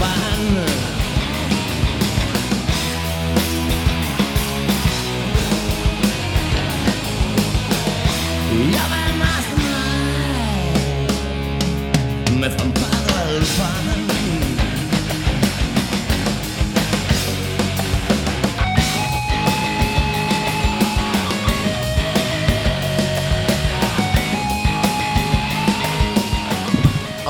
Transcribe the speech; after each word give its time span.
by 0.00 0.33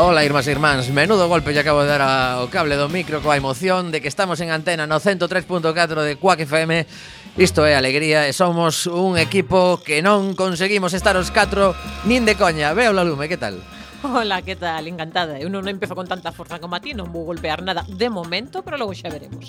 Ola, 0.05 0.21
irmás 0.21 0.45
e 0.45 0.53
irmáns, 0.53 0.93
menudo 0.93 1.33
golpe 1.33 1.57
lle 1.57 1.65
acabo 1.65 1.81
de 1.81 1.89
dar 1.89 2.05
ao 2.05 2.53
cable 2.53 2.77
do 2.77 2.93
micro 2.93 3.25
coa 3.25 3.41
emoción 3.41 3.89
de 3.89 4.05
que 4.05 4.13
estamos 4.13 4.37
en 4.45 4.53
antena 4.53 4.85
no 4.85 5.01
103.4 5.01 5.65
de 6.05 6.21
Quack 6.21 6.45
FM 6.45 6.85
Isto 7.41 7.65
é 7.65 7.73
alegría 7.73 8.29
e 8.29 8.37
somos 8.37 8.85
un 8.85 9.17
equipo 9.17 9.81
que 9.81 10.05
non 10.05 10.37
conseguimos 10.37 10.93
estar 10.93 11.17
os 11.17 11.33
catro 11.33 11.73
nin 12.05 12.29
de 12.29 12.37
coña. 12.37 12.77
Veo 12.77 12.93
la 12.93 13.01
lume, 13.01 13.33
que 13.33 13.41
tal? 13.41 13.65
Hola, 14.05 14.43
que 14.43 14.55
tal? 14.55 14.87
Encantada. 14.87 15.41
Eu 15.41 15.49
non 15.49 15.65
empezo 15.65 15.97
con 15.97 16.05
tanta 16.05 16.29
forza 16.29 16.61
como 16.61 16.77
a 16.77 16.81
ti, 16.85 16.93
non 16.93 17.09
vou 17.09 17.25
golpear 17.25 17.65
nada 17.65 17.89
de 17.89 18.13
momento, 18.13 18.61
pero 18.61 18.77
logo 18.77 18.93
xa 18.93 19.09
veremos. 19.09 19.49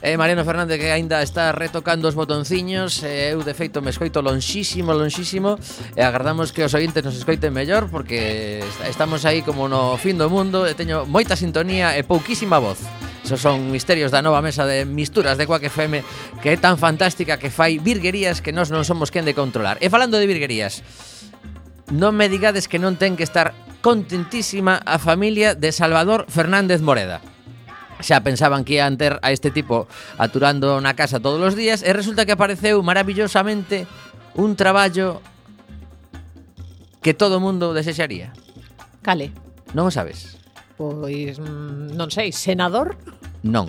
Eh, 0.00 0.16
Mariano 0.16 0.40
Fernández 0.40 0.80
que 0.80 0.88
aínda 0.88 1.20
está 1.20 1.52
retocando 1.52 2.08
os 2.08 2.16
botonciños, 2.16 3.04
eh, 3.04 3.36
eu 3.36 3.44
de 3.44 3.52
feito 3.52 3.84
me 3.84 3.92
escoito 3.92 4.24
lonxísimo, 4.24 4.96
lonxísimo, 4.96 5.60
e 5.92 6.00
eh, 6.00 6.08
agardamos 6.08 6.48
que 6.48 6.64
os 6.64 6.72
ointes 6.72 7.04
nos 7.04 7.12
escoiten 7.12 7.52
mellor 7.52 7.92
porque 7.92 8.64
estamos 8.88 9.28
aí 9.28 9.44
como 9.44 9.68
no 9.68 10.00
fin 10.00 10.16
do 10.16 10.32
mundo, 10.32 10.64
e 10.64 10.72
teño 10.72 11.04
moita 11.04 11.36
sintonía 11.36 11.92
e 11.92 12.00
pouquísima 12.00 12.56
voz. 12.56 12.80
Esos 13.20 13.44
son 13.44 13.68
misterios 13.68 14.08
da 14.08 14.24
nova 14.24 14.40
mesa 14.40 14.64
de 14.64 14.88
misturas 14.88 15.36
de 15.36 15.44
Quack 15.44 15.68
FM 15.68 16.00
que 16.40 16.48
é 16.48 16.56
tan 16.56 16.80
fantástica 16.80 17.36
que 17.36 17.52
fai 17.52 17.76
virguerías 17.76 18.40
que 18.40 18.48
nós 18.48 18.72
non 18.72 18.80
somos 18.80 19.12
quen 19.12 19.28
de 19.28 19.36
controlar. 19.36 19.76
E 19.84 19.92
falando 19.92 20.16
de 20.16 20.24
virguerías, 20.24 20.80
non 21.92 22.16
me 22.16 22.32
digades 22.32 22.64
que 22.64 22.80
non 22.80 22.96
ten 22.96 23.12
que 23.12 23.28
estar 23.28 23.52
contentísima 23.80 24.80
a 24.84 25.00
familia 25.00 25.54
de 25.54 25.72
Salvador 25.72 26.26
Fernández 26.28 26.80
Moreda. 26.80 27.20
Xa 28.00 28.24
pensaban 28.24 28.64
que 28.64 28.80
ian 28.80 28.96
ter 28.96 29.20
a 29.20 29.28
este 29.28 29.52
tipo 29.52 29.84
aturando 30.16 30.80
na 30.80 30.96
casa 30.96 31.20
todos 31.20 31.40
os 31.40 31.54
días 31.56 31.84
e 31.84 31.92
resulta 31.92 32.24
que 32.24 32.32
apareceu 32.32 32.80
maravillosamente 32.80 33.84
un 34.36 34.56
traballo 34.56 35.20
que 37.04 37.12
todo 37.12 37.36
o 37.36 37.44
mundo 37.44 37.76
desexaría. 37.76 38.32
Cale? 39.04 39.32
Non 39.76 39.88
o 39.88 39.92
sabes? 39.92 40.40
Pois 40.80 41.36
mm, 41.36 41.92
non 41.92 42.08
sei, 42.08 42.32
senador? 42.32 42.96
Non. 43.44 43.68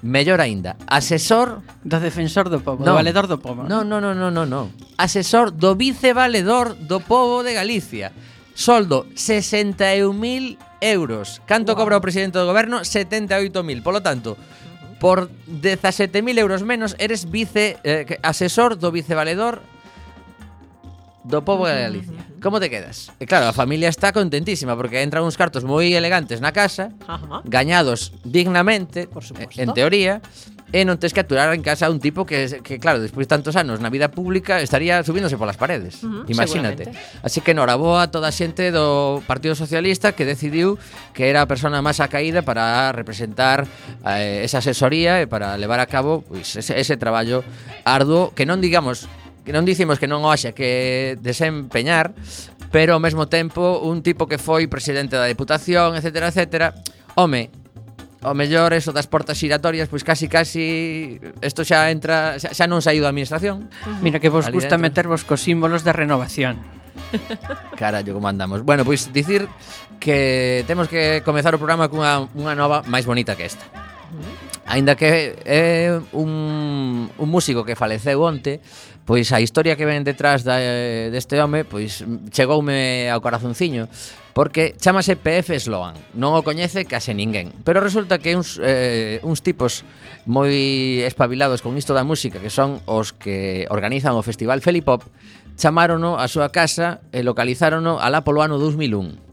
Mellor 0.00 0.40
aínda, 0.40 0.80
asesor 0.88 1.60
do 1.84 2.00
defensor 2.00 2.48
do 2.48 2.60
povo, 2.64 2.80
non. 2.84 2.96
do 2.96 3.00
valedor 3.00 3.28
do 3.28 3.36
povo. 3.36 3.68
Non, 3.68 3.84
non, 3.84 4.00
non, 4.00 4.16
non, 4.16 4.32
non, 4.32 4.48
non. 4.48 4.66
Asesor 4.96 5.52
do 5.52 5.76
vicevaledor 5.76 6.76
do 6.76 7.00
povo 7.04 7.44
de 7.44 7.52
Galicia. 7.52 8.12
Soldo, 8.60 9.06
61.000 9.16 10.58
euros. 10.82 11.40
Canto 11.46 11.72
wow. 11.72 11.80
cobra 11.80 11.96
o 11.96 12.04
presidente 12.04 12.36
do 12.36 12.44
goberno? 12.44 12.84
78.000. 12.84 13.80
Polo 13.80 14.04
tanto, 14.04 14.36
por 15.00 15.32
17.000 15.48 16.20
euros 16.36 16.60
menos 16.60 16.92
eres 17.00 17.24
vice 17.24 17.80
eh, 17.88 18.20
asesor 18.20 18.76
do 18.76 18.92
vicevaledor 18.92 19.64
do 21.24 21.40
povo 21.40 21.64
de 21.64 21.88
Galicia. 21.88 22.20
Como 22.44 22.60
te 22.60 22.68
quedas? 22.68 23.08
E 23.16 23.24
claro, 23.24 23.48
a 23.48 23.56
familia 23.56 23.88
está 23.88 24.12
contentísima 24.12 24.76
porque 24.76 25.00
entran 25.00 25.24
uns 25.24 25.40
cartos 25.40 25.64
moi 25.64 25.96
elegantes 25.96 26.44
na 26.44 26.52
casa, 26.52 26.92
Ajá. 27.08 27.40
gañados 27.48 28.12
dignamente, 28.28 29.08
por 29.08 29.24
eh, 29.40 29.48
en 29.56 29.72
teoría, 29.72 30.20
Eh, 30.72 30.82
e 30.82 30.86
non 30.86 30.96
tes 30.98 31.10
que 31.12 31.20
aturar 31.22 31.50
en 31.54 31.62
casa 31.62 31.86
a 31.86 31.90
un 31.90 31.98
tipo 31.98 32.22
que, 32.24 32.62
que 32.62 32.78
claro, 32.78 33.02
despois 33.02 33.26
de 33.26 33.30
tantos 33.34 33.58
anos 33.58 33.82
na 33.82 33.90
vida 33.90 34.10
pública 34.10 34.62
estaría 34.62 35.02
subíndose 35.02 35.36
polas 35.36 35.58
paredes. 35.58 36.02
Uh 36.02 36.24
-huh, 36.24 36.30
Imagínate. 36.30 36.90
Así 37.22 37.42
que 37.42 37.54
noraboa 37.54 38.06
a 38.06 38.10
toda 38.10 38.30
a 38.30 38.34
xente 38.34 38.70
do 38.70 39.20
Partido 39.26 39.58
Socialista 39.58 40.14
que 40.14 40.24
decidiu 40.24 40.78
que 41.12 41.28
era 41.28 41.42
a 41.42 41.48
persona 41.50 41.82
máis 41.82 41.98
acaída 41.98 42.46
para 42.46 42.94
representar 42.94 43.66
eh, 44.06 44.46
esa 44.46 44.62
asesoría 44.62 45.18
e 45.22 45.26
para 45.26 45.58
levar 45.58 45.82
a 45.82 45.86
cabo 45.90 46.22
pois, 46.22 46.54
ese, 46.54 46.78
ese 46.78 46.94
traballo 46.96 47.42
arduo 47.82 48.30
que 48.32 48.46
non 48.46 48.62
digamos 48.62 49.10
que 49.44 49.52
non 49.56 49.66
dicimos 49.66 49.98
que 49.98 50.06
non 50.06 50.22
o 50.22 50.30
haxa 50.30 50.52
que 50.54 51.16
desempeñar, 51.18 52.14
pero 52.70 52.94
ao 52.94 53.02
mesmo 53.02 53.26
tempo 53.26 53.82
un 53.82 54.04
tipo 54.04 54.30
que 54.30 54.38
foi 54.38 54.70
presidente 54.70 55.18
da 55.18 55.26
Deputación, 55.26 55.98
etcétera, 55.98 56.30
etcétera, 56.30 56.66
home, 57.16 57.50
o 58.22 58.34
mellor 58.36 58.76
eso 58.76 58.92
das 58.92 59.08
portas 59.08 59.40
giratorias, 59.40 59.88
pois 59.88 60.04
casi 60.04 60.28
casi 60.28 61.16
isto 61.40 61.64
xa 61.64 61.88
entra, 61.88 62.36
xa, 62.36 62.52
xa 62.52 62.68
non 62.68 62.84
saído 62.84 63.08
da 63.08 63.12
administración. 63.12 63.72
Mira 64.04 64.20
que 64.20 64.28
vos 64.28 64.44
Ali 64.44 64.60
gusta 64.60 64.76
dentro. 64.76 65.08
metervos 65.08 65.24
cos 65.24 65.40
símbolos 65.40 65.82
de 65.88 65.92
renovación. 65.96 66.60
Carallo, 67.80 68.12
como 68.12 68.28
andamos. 68.28 68.60
Bueno, 68.60 68.84
pois 68.84 69.08
dicir 69.12 69.48
que 69.96 70.64
temos 70.68 70.88
que 70.88 71.24
comezar 71.24 71.56
o 71.56 71.58
programa 71.60 71.88
cunha 71.88 72.28
unha 72.36 72.52
nova 72.52 72.84
máis 72.84 73.08
bonita 73.08 73.32
que 73.36 73.48
esta. 73.48 73.64
Ainda 74.68 74.94
que 74.94 75.34
é 75.42 75.96
un, 76.12 77.10
un 77.10 77.28
músico 77.28 77.64
que 77.64 77.74
faleceu 77.74 78.20
onte, 78.20 78.60
pois 79.08 79.32
a 79.32 79.40
historia 79.40 79.74
que 79.74 79.88
ven 79.88 80.04
detrás 80.04 80.44
da, 80.44 80.60
deste 81.10 81.40
home, 81.40 81.64
pois 81.64 82.04
chegoume 82.30 83.08
ao 83.10 83.18
corazonciño, 83.24 83.88
porque 84.32 84.74
chamase 84.78 85.16
PF 85.18 85.58
Sloan, 85.58 85.98
non 86.14 86.38
o 86.38 86.46
coñece 86.46 86.86
case 86.86 87.12
ninguén. 87.12 87.50
Pero 87.66 87.82
resulta 87.82 88.22
que 88.22 88.38
uns, 88.38 88.58
eh, 88.62 89.18
uns 89.26 89.42
tipos 89.42 89.82
moi 90.28 91.02
espabilados 91.02 91.64
con 91.64 91.74
isto 91.74 91.96
da 91.96 92.06
música, 92.06 92.38
que 92.38 92.52
son 92.52 92.78
os 92.86 93.10
que 93.10 93.66
organizan 93.72 94.14
o 94.14 94.22
Festival 94.22 94.62
Felipop, 94.62 95.02
chamárono 95.60 96.16
a 96.16 96.30
súa 96.30 96.54
casa 96.54 97.04
e 97.12 97.20
localizárono 97.20 98.00
alá 98.00 98.24
polo 98.24 98.40
ano 98.40 98.56
2001 98.56 99.30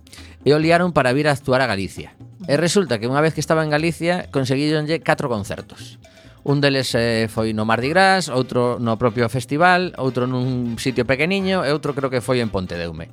e 0.47 0.55
o 0.55 0.59
liaron 0.59 0.95
para 0.95 1.11
vir 1.11 1.27
a 1.27 1.35
actuar 1.35 1.59
a 1.59 1.67
Galicia. 1.67 2.15
E 2.47 2.55
resulta 2.55 2.99
que 2.99 3.11
unha 3.11 3.19
vez 3.19 3.35
que 3.35 3.43
estaba 3.43 3.67
en 3.67 3.71
Galicia 3.71 4.31
conseguíronlle 4.31 5.03
catro 5.03 5.27
concertos. 5.27 5.99
Un 6.47 6.63
deles 6.63 6.95
eh, 6.95 7.27
foi 7.27 7.51
no 7.51 7.67
Mardi 7.67 7.91
Gras, 7.91 8.31
outro 8.31 8.79
no 8.79 8.95
propio 8.95 9.27
festival, 9.27 9.91
outro 9.99 10.23
nun 10.23 10.79
sitio 10.79 11.03
pequeniño 11.03 11.67
e 11.67 11.69
outro 11.75 11.91
creo 11.91 12.07
que 12.07 12.23
foi 12.23 12.39
en 12.39 12.47
Pontedeume. 12.47 13.11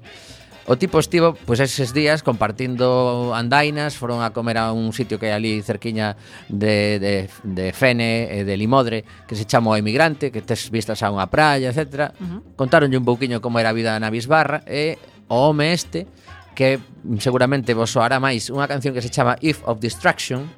O 0.65 0.81
tipo 0.81 0.97
estivo 0.97 1.37
pois 1.45 1.61
eses 1.61 1.93
días 1.93 2.25
compartindo 2.25 3.37
andainas, 3.37 4.01
foron 4.01 4.25
a 4.25 4.33
comer 4.33 4.57
a 4.57 4.73
un 4.73 4.97
sitio 4.97 5.21
que 5.21 5.29
hai 5.29 5.37
ali 5.37 5.53
cerquiña 5.61 6.17
de, 6.49 6.97
de, 6.97 7.15
de 7.45 7.67
Fene 7.77 8.33
e 8.33 8.49
de 8.49 8.57
Limodre, 8.57 9.05
que 9.29 9.37
se 9.37 9.45
chama 9.45 9.73
O 9.73 9.77
Emigrante, 9.77 10.33
que 10.33 10.41
tes 10.41 10.73
vistas 10.73 11.05
a 11.05 11.13
unha 11.13 11.29
praia, 11.29 11.69
etc. 11.69 12.17
Uh 12.17 12.41
-huh. 12.41 12.41
Contaronlle 12.57 12.97
un 12.97 13.05
pouquiño 13.05 13.45
como 13.45 13.61
era 13.61 13.73
a 13.73 13.77
vida 13.77 13.93
na 14.01 14.09
Bisbarra 14.09 14.65
e 14.65 14.97
o 15.29 15.53
home 15.53 15.77
este 15.77 16.09
que 16.57 16.81
seguramente 17.21 17.77
vos 17.77 17.93
soará 17.93 18.17
máis 18.17 18.49
unha 18.49 18.65
canción 18.65 18.97
que 18.97 19.05
se 19.05 19.13
chama 19.13 19.37
If 19.45 19.61
of 19.69 19.85
Destruction 19.85 20.49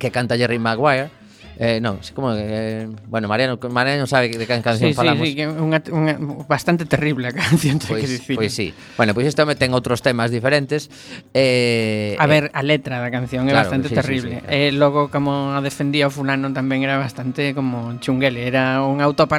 que 0.00 0.08
canta 0.08 0.40
Jerry 0.40 0.56
Maguire 0.56 1.12
Eh, 1.58 1.78
non, 1.78 2.02
como 2.14 2.34
eh, 2.34 2.90
bueno, 3.06 3.28
Mariano, 3.28 3.58
Mariano 3.70 4.06
sabe 4.06 4.28
de 4.28 4.46
que 4.46 4.60
canción 4.60 4.90
sí, 4.90 4.94
falamos. 4.94 5.22
Sí, 5.22 5.34
sí, 5.34 5.36
que 5.38 5.46
unha, 5.46 5.78
unha 5.94 6.14
bastante 6.50 6.82
terrible 6.82 7.30
a 7.30 7.32
canción, 7.34 7.78
pois, 7.78 8.02
que 8.02 8.08
dicir. 8.10 8.34
Pois 8.34 8.50
sí. 8.50 8.74
Bueno, 8.98 9.14
pois 9.14 9.30
isto 9.30 9.46
ten 9.54 9.70
outros 9.70 10.02
temas 10.02 10.34
diferentes. 10.34 10.90
Eh, 11.30 12.18
a 12.18 12.26
ver, 12.26 12.50
eh, 12.50 12.58
a 12.58 12.62
letra 12.66 12.98
da 12.98 13.10
canción 13.14 13.46
claro, 13.46 13.54
é 13.54 13.62
bastante 13.62 13.86
sí, 13.90 13.94
terrible. 13.94 14.42
Sí, 14.42 14.42
sí, 14.42 14.46
claro. 14.50 14.58
Eh, 14.58 14.70
logo 14.74 15.00
como 15.14 15.54
a 15.54 15.62
defendía 15.62 16.10
o 16.10 16.12
fulano 16.12 16.50
tamén 16.50 16.82
era 16.82 16.98
bastante 16.98 17.54
como 17.54 17.94
chunguele, 18.02 18.50
era 18.50 18.82
un 18.82 18.98
auto 18.98 19.30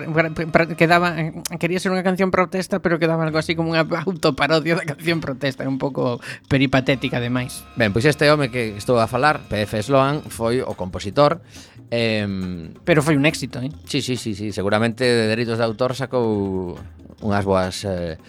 quedaba 0.80 1.16
quería 1.60 1.80
ser 1.84 1.92
unha 1.92 2.06
canción 2.06 2.32
protesta, 2.32 2.80
pero 2.80 2.96
quedaba 2.96 3.28
algo 3.28 3.40
así 3.40 3.60
como 3.60 3.76
unha 3.76 3.84
autoparodia 3.84 4.80
da 4.80 4.88
canción 4.88 5.20
protesta, 5.20 5.68
un 5.68 5.80
pouco 5.82 6.24
peripatética 6.48 7.20
ademais. 7.20 7.68
Ben, 7.76 7.92
pois 7.92 8.08
este 8.08 8.32
home 8.32 8.48
que 8.48 8.76
estou 8.80 9.04
a 9.04 9.08
falar, 9.12 9.44
PF 9.52 9.84
Sloan, 9.84 10.24
foi 10.32 10.64
o 10.64 10.74
compositor 10.80 11.44
eh, 11.92 12.05
Eh, 12.06 12.70
Pero 12.86 13.02
foi 13.02 13.16
un 13.18 13.26
éxito, 13.26 13.58
eh? 13.60 13.72
Sí, 13.90 14.02
sí, 14.02 14.16
sí, 14.16 14.36
sí. 14.36 14.52
seguramente 14.52 15.04
de 15.04 15.26
dereitos 15.28 15.58
de 15.58 15.66
autor 15.66 15.96
sacou 15.98 16.78
unhas 17.26 17.46
boas 17.48 17.82
eh, 17.88 18.20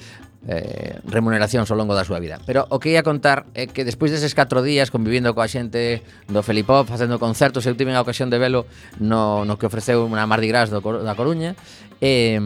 eh, 0.49 0.99
remuneracións 1.05 1.69
ao 1.69 1.77
longo 1.77 1.93
da 1.93 2.07
súa 2.07 2.23
vida. 2.23 2.41
Pero 2.47 2.65
o 2.71 2.79
que 2.79 2.95
ia 2.95 3.03
contar 3.03 3.45
é 3.53 3.67
que 3.69 3.85
despois 3.85 4.15
deses 4.15 4.33
4 4.33 4.63
días 4.63 4.89
convivindo 4.89 5.35
coa 5.37 5.51
xente 5.51 6.01
do 6.31 6.41
Felipop, 6.41 6.89
facendo 6.89 7.21
concertos, 7.21 7.67
eu 7.67 7.77
tive 7.77 7.93
a 7.93 8.01
ocasión 8.01 8.33
de 8.33 8.39
velo 8.41 8.65
no, 9.03 9.45
no 9.45 9.59
que 9.61 9.67
ofreceu 9.69 10.07
unha 10.07 10.25
Mardi 10.25 10.49
Gras 10.49 10.73
do, 10.73 10.81
da 10.81 11.15
Coruña, 11.19 11.59
eh, 12.01 12.39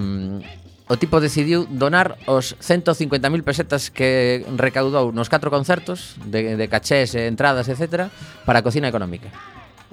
o 0.91 0.99
tipo 0.99 1.23
decidiu 1.23 1.71
donar 1.71 2.19
os 2.26 2.59
150.000 2.59 3.23
pesetas 3.47 3.94
que 3.94 4.43
recaudou 4.59 5.15
nos 5.15 5.31
4 5.31 5.47
concertos 5.47 6.19
de, 6.26 6.59
de 6.59 6.67
cachés, 6.67 7.15
entradas, 7.15 7.71
etc., 7.71 8.11
para 8.43 8.59
a 8.59 8.65
cocina 8.67 8.91
económica. 8.91 9.31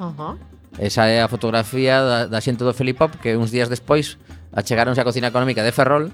Uh 0.02 0.10
-huh. 0.10 0.57
Esa 0.78 1.10
é 1.10 1.26
a 1.26 1.28
fotografía 1.28 2.02
da, 2.02 2.20
da 2.30 2.40
xente 2.42 2.62
do 2.62 2.74
Felipop 2.74 3.18
que 3.18 3.34
uns 3.34 3.50
días 3.50 3.70
despois 3.70 4.22
achegaronse 4.54 5.02
á 5.02 5.06
cocina 5.06 5.34
económica 5.34 5.66
de 5.66 5.74
Ferrol 5.74 6.14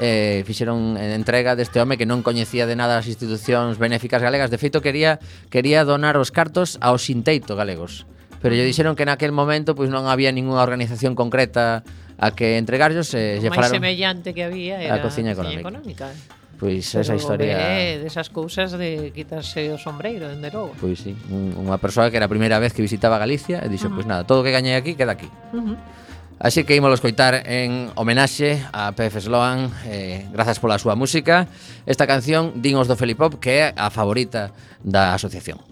eh, 0.00 0.42
fixeron 0.46 0.96
entrega 0.96 1.56
deste 1.56 1.80
home 1.80 1.96
que 1.96 2.08
non 2.08 2.20
coñecía 2.20 2.68
de 2.68 2.76
nada 2.76 2.98
as 2.98 3.06
institucións 3.08 3.76
benéficas 3.76 4.20
galegas. 4.20 4.50
De 4.50 4.58
feito, 4.58 4.80
quería 4.80 5.20
quería 5.48 5.84
donar 5.84 6.16
os 6.16 6.34
cartos 6.34 6.76
aos 6.80 7.06
sinteito 7.06 7.56
galegos. 7.56 8.04
Pero 8.42 8.58
lle 8.58 8.66
dixeron 8.66 8.98
que 8.98 9.06
naquel 9.06 9.30
momento 9.30 9.78
pois 9.78 9.88
non 9.88 10.10
había 10.10 10.34
ningunha 10.34 10.60
organización 10.60 11.14
concreta 11.14 11.86
a 12.18 12.34
que 12.34 12.58
entregarlos. 12.58 13.14
e 13.14 13.38
eh, 13.38 13.40
lle 13.40 13.48
falaron... 13.48 13.78
O 13.78 13.80
máis 13.80 13.80
semellante 13.80 14.34
que 14.34 14.42
había 14.42 14.82
era 14.82 14.98
a 14.98 15.04
cociña 15.04 15.32
económica. 15.32 15.62
Económica. 15.62 16.06
Pois 16.58 16.94
Pero 16.94 17.02
esa 17.02 17.14
historia... 17.14 17.58
É, 17.58 17.98
desas 17.98 18.30
cousas 18.30 18.72
de 18.78 19.10
quitarse 19.10 19.72
o 19.72 19.78
sombreiro, 19.78 20.30
dende 20.30 20.50
logo. 20.54 20.78
Pois 20.78 21.00
sí, 21.02 21.16
unha 21.30 21.78
persoa 21.78 22.10
que 22.12 22.16
era 22.18 22.26
a 22.26 22.32
primeira 22.32 22.62
vez 22.62 22.70
que 22.70 22.84
visitaba 22.84 23.18
Galicia 23.18 23.58
e 23.62 23.68
dixo, 23.68 23.88
uh 23.88 23.90
-huh. 23.90 23.96
pois 23.98 24.06
nada, 24.06 24.22
todo 24.22 24.40
o 24.40 24.44
que 24.46 24.54
gañei 24.54 24.78
aquí 24.78 24.94
queda 24.94 25.18
aquí. 25.18 25.26
Uh 25.50 25.74
-huh. 25.74 25.76
Así 26.42 26.64
que 26.64 26.74
ímolo 26.74 26.94
escoitar 26.94 27.46
en 27.46 27.94
homenaxe 27.94 28.66
a 28.74 28.90
PF 28.98 29.30
Sloan 29.30 29.70
eh, 29.86 30.26
Grazas 30.34 30.58
pola 30.58 30.74
súa 30.74 30.98
música 30.98 31.46
Esta 31.86 32.10
canción, 32.10 32.58
Dinos 32.58 32.90
do 32.90 32.98
Felipop 32.98 33.38
Que 33.38 33.70
é 33.70 33.74
a 33.78 33.94
favorita 33.94 34.50
da 34.82 35.14
asociación 35.14 35.62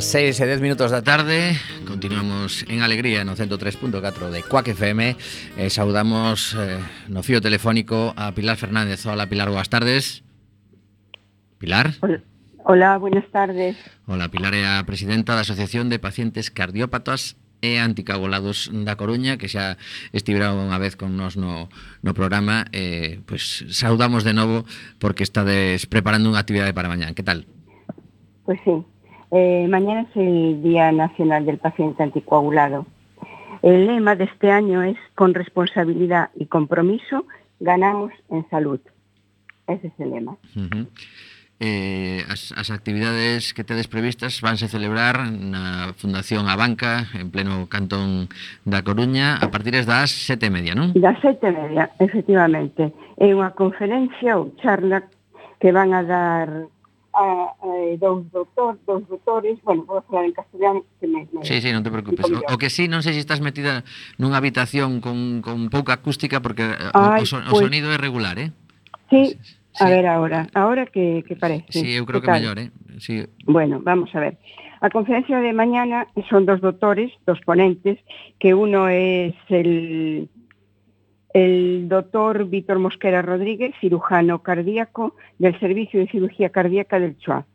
As 0.00 0.08
6 0.16 0.40
e 0.40 0.46
10 0.48 0.64
minutos 0.64 0.88
da 0.88 1.04
tarde. 1.04 1.60
Continuamos 1.84 2.64
en 2.72 2.80
Alegría 2.80 3.20
no 3.20 3.36
103.4 3.36 4.32
de 4.32 4.40
Cuac 4.40 4.72
FM 4.72 5.12
eh, 5.12 5.68
Saudamos 5.68 6.56
eh, 6.56 6.80
no 7.12 7.20
fío 7.20 7.44
telefónico 7.44 8.16
a 8.16 8.32
Pilar 8.32 8.56
Fernández. 8.56 9.04
Hola 9.04 9.28
Pilar, 9.28 9.52
boas 9.52 9.68
tardes. 9.68 10.24
Pilar. 11.60 12.00
Hola, 12.00 12.24
Hola 12.64 12.96
buenas 12.96 13.28
tardes. 13.28 13.76
Hola, 14.08 14.32
Pilar 14.32 14.56
é 14.56 14.64
a 14.64 14.80
presidenta 14.88 15.36
da 15.36 15.44
Asociación 15.44 15.92
de 15.92 16.00
Pacientes 16.00 16.48
Cardiópatas 16.48 17.36
e 17.60 17.76
anticoagulados 17.76 18.72
da 18.72 18.96
Coruña 18.96 19.36
que 19.36 19.52
xa 19.52 19.76
estivera 20.16 20.56
unha 20.56 20.80
vez 20.80 20.96
con 20.96 21.12
nos 21.20 21.36
no, 21.36 21.68
no 22.00 22.16
programa. 22.16 22.64
Eh, 22.72 23.20
pues, 23.28 23.68
saudamos 23.68 24.24
de 24.24 24.32
novo 24.32 24.64
porque 24.96 25.28
estades 25.28 25.84
preparando 25.84 26.32
unha 26.32 26.40
actividade 26.40 26.72
para 26.72 26.88
mañán 26.88 27.12
que 27.12 27.20
tal? 27.20 27.44
Pois 28.48 28.56
pues 28.64 28.80
sí. 28.80 28.99
Eh, 29.30 29.66
mañana 29.68 30.02
es 30.02 30.16
el 30.16 30.62
Día 30.62 30.90
Nacional 30.92 31.46
del 31.46 31.58
Paciente 31.58 32.02
Anticoagulado. 32.02 32.86
El 33.62 33.86
lema 33.86 34.16
de 34.16 34.24
este 34.24 34.50
año 34.50 34.82
es 34.82 34.96
con 35.14 35.34
responsabilidad 35.34 36.30
y 36.34 36.46
compromiso 36.46 37.26
ganamos 37.60 38.12
en 38.30 38.48
salud. 38.48 38.80
Ese 39.66 39.88
es 39.88 39.92
el 39.98 40.10
lema. 40.10 40.32
Uh 40.56 40.60
-huh. 40.60 40.86
eh, 41.60 42.24
as, 42.28 42.52
as 42.56 42.72
actividades 42.72 43.52
que 43.52 43.62
tedes 43.62 43.86
previstas 43.86 44.40
vanse 44.40 44.66
celebrar 44.66 45.28
na 45.28 45.92
Fundación 46.00 46.48
Abanca 46.48 47.12
en 47.12 47.28
pleno 47.28 47.68
cantón 47.68 48.32
da 48.64 48.80
Coruña 48.80 49.36
a 49.36 49.52
partir 49.52 49.76
das 49.84 50.08
sete 50.08 50.48
e 50.48 50.54
media, 50.56 50.72
non? 50.72 50.96
Das 50.96 51.20
sete 51.20 51.52
e 51.52 51.54
media, 51.54 51.92
efectivamente. 52.00 52.96
É 53.20 53.28
unha 53.36 53.52
conferencia 53.52 54.40
ou 54.40 54.56
charla 54.64 55.04
que 55.60 55.70
van 55.70 55.92
a 55.92 56.00
dar 56.00 56.48
a, 57.20 57.52
a 57.52 57.70
dous, 58.00 58.24
doutor, 58.32 58.80
dous 58.88 59.04
doutores, 59.04 59.60
bueno, 59.62 59.84
vou 59.84 60.00
falar 60.08 60.24
en 60.24 60.32
castellano 60.32 60.80
que 60.96 61.06
me, 61.06 61.28
me 61.28 61.44
Sí, 61.44 61.60
sí, 61.60 61.68
non 61.68 61.84
te 61.84 61.92
preocupes. 61.92 62.24
O, 62.32 62.40
o 62.40 62.56
que 62.56 62.72
sí, 62.72 62.88
non 62.88 63.04
sei 63.04 63.12
se 63.12 63.20
estás 63.20 63.44
metida 63.44 63.84
nunha 64.16 64.40
habitación 64.40 65.04
con, 65.04 65.44
con 65.44 65.68
pouca 65.68 66.00
acústica 66.00 66.40
porque 66.40 66.64
Ay, 66.96 67.20
o, 67.20 67.24
o, 67.24 67.28
son, 67.28 67.44
pues, 67.44 67.52
o 67.52 67.60
pois 67.60 67.64
sonido 67.68 67.92
é 67.92 68.00
regular, 68.00 68.40
eh? 68.40 68.56
Sí, 69.12 69.36
sí, 69.36 69.84
a 69.84 69.92
ver 69.92 70.08
ahora, 70.08 70.48
ahora 70.56 70.88
que, 70.88 71.20
que 71.28 71.36
parece. 71.36 71.68
Sí, 71.68 71.92
eu 71.92 72.08
creo 72.08 72.24
que, 72.24 72.32
que 72.32 72.32
mellor, 72.32 72.56
eh? 72.56 72.72
Sí. 72.96 73.28
Bueno, 73.44 73.84
vamos 73.84 74.08
a 74.16 74.20
ver. 74.24 74.40
A 74.80 74.88
conferencia 74.88 75.44
de 75.44 75.52
mañana 75.52 76.08
son 76.32 76.48
dos 76.48 76.64
doutores, 76.64 77.12
dos 77.28 77.36
ponentes, 77.44 78.00
que 78.40 78.56
uno 78.56 78.88
es 78.88 79.36
el 79.52 80.30
el 81.32 81.88
doctor 81.88 82.46
Víctor 82.46 82.78
Mosquera 82.78 83.22
Rodríguez, 83.22 83.74
cirujano 83.80 84.42
cardíaco 84.42 85.14
del 85.38 85.58
Servicio 85.60 86.00
de 86.00 86.08
Cirugía 86.08 86.50
Cardíaca 86.50 86.98
del 86.98 87.16
CHUA. 87.18 87.46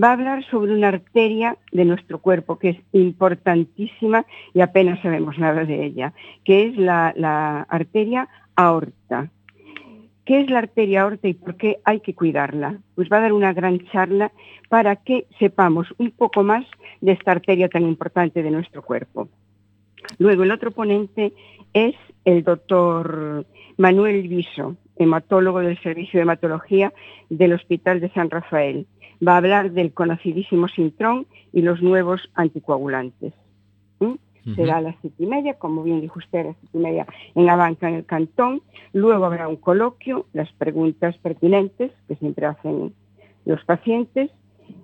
Va 0.00 0.08
a 0.08 0.12
hablar 0.12 0.44
sobre 0.50 0.74
una 0.74 0.88
arteria 0.88 1.56
de 1.72 1.84
nuestro 1.84 2.18
cuerpo 2.18 2.58
que 2.58 2.70
es 2.70 2.76
importantísima 2.92 4.26
y 4.52 4.60
apenas 4.60 5.00
sabemos 5.00 5.38
nada 5.38 5.64
de 5.64 5.84
ella, 5.84 6.12
que 6.44 6.66
es 6.66 6.76
la, 6.76 7.12
la 7.16 7.62
arteria 7.62 8.28
aorta. 8.56 9.30
¿Qué 10.24 10.40
es 10.40 10.50
la 10.50 10.60
arteria 10.60 11.02
aorta 11.02 11.28
y 11.28 11.34
por 11.34 11.56
qué 11.56 11.80
hay 11.84 12.00
que 12.00 12.14
cuidarla? 12.14 12.78
Pues 12.94 13.08
va 13.12 13.18
a 13.18 13.20
dar 13.20 13.32
una 13.34 13.52
gran 13.52 13.78
charla 13.90 14.32
para 14.70 14.96
que 14.96 15.26
sepamos 15.38 15.88
un 15.98 16.10
poco 16.10 16.42
más 16.42 16.64
de 17.02 17.12
esta 17.12 17.32
arteria 17.32 17.68
tan 17.68 17.82
importante 17.82 18.42
de 18.42 18.50
nuestro 18.50 18.82
cuerpo. 18.82 19.28
Luego 20.18 20.42
el 20.42 20.52
otro 20.52 20.70
ponente 20.70 21.32
es 21.72 21.94
el 22.24 22.44
doctor 22.44 23.44
Manuel 23.76 24.28
Viso, 24.28 24.76
hematólogo 24.96 25.60
del 25.60 25.80
Servicio 25.82 26.18
de 26.18 26.22
Hematología 26.22 26.92
del 27.28 27.52
Hospital 27.52 28.00
de 28.00 28.10
San 28.10 28.30
Rafael. 28.30 28.86
Va 29.26 29.34
a 29.34 29.38
hablar 29.38 29.72
del 29.72 29.92
conocidísimo 29.92 30.68
Sintrón 30.68 31.26
y 31.52 31.62
los 31.62 31.82
nuevos 31.82 32.30
anticoagulantes. 32.34 33.32
¿Mm? 34.00 34.14
Será 34.56 34.76
a 34.76 34.80
las 34.82 34.96
siete 35.00 35.22
y 35.22 35.26
media, 35.26 35.54
como 35.54 35.82
bien 35.82 36.02
dijo 36.02 36.18
usted, 36.18 36.40
a 36.40 36.44
las 36.44 36.56
siete 36.60 36.78
y 36.78 36.80
media 36.80 37.06
en 37.34 37.46
la 37.46 37.56
banca 37.56 37.88
en 37.88 37.94
el 37.94 38.04
cantón. 38.04 38.62
Luego 38.92 39.24
habrá 39.24 39.48
un 39.48 39.56
coloquio, 39.56 40.26
las 40.32 40.52
preguntas 40.52 41.16
pertinentes 41.18 41.92
que 42.06 42.16
siempre 42.16 42.46
hacen 42.46 42.92
los 43.46 43.64
pacientes 43.64 44.30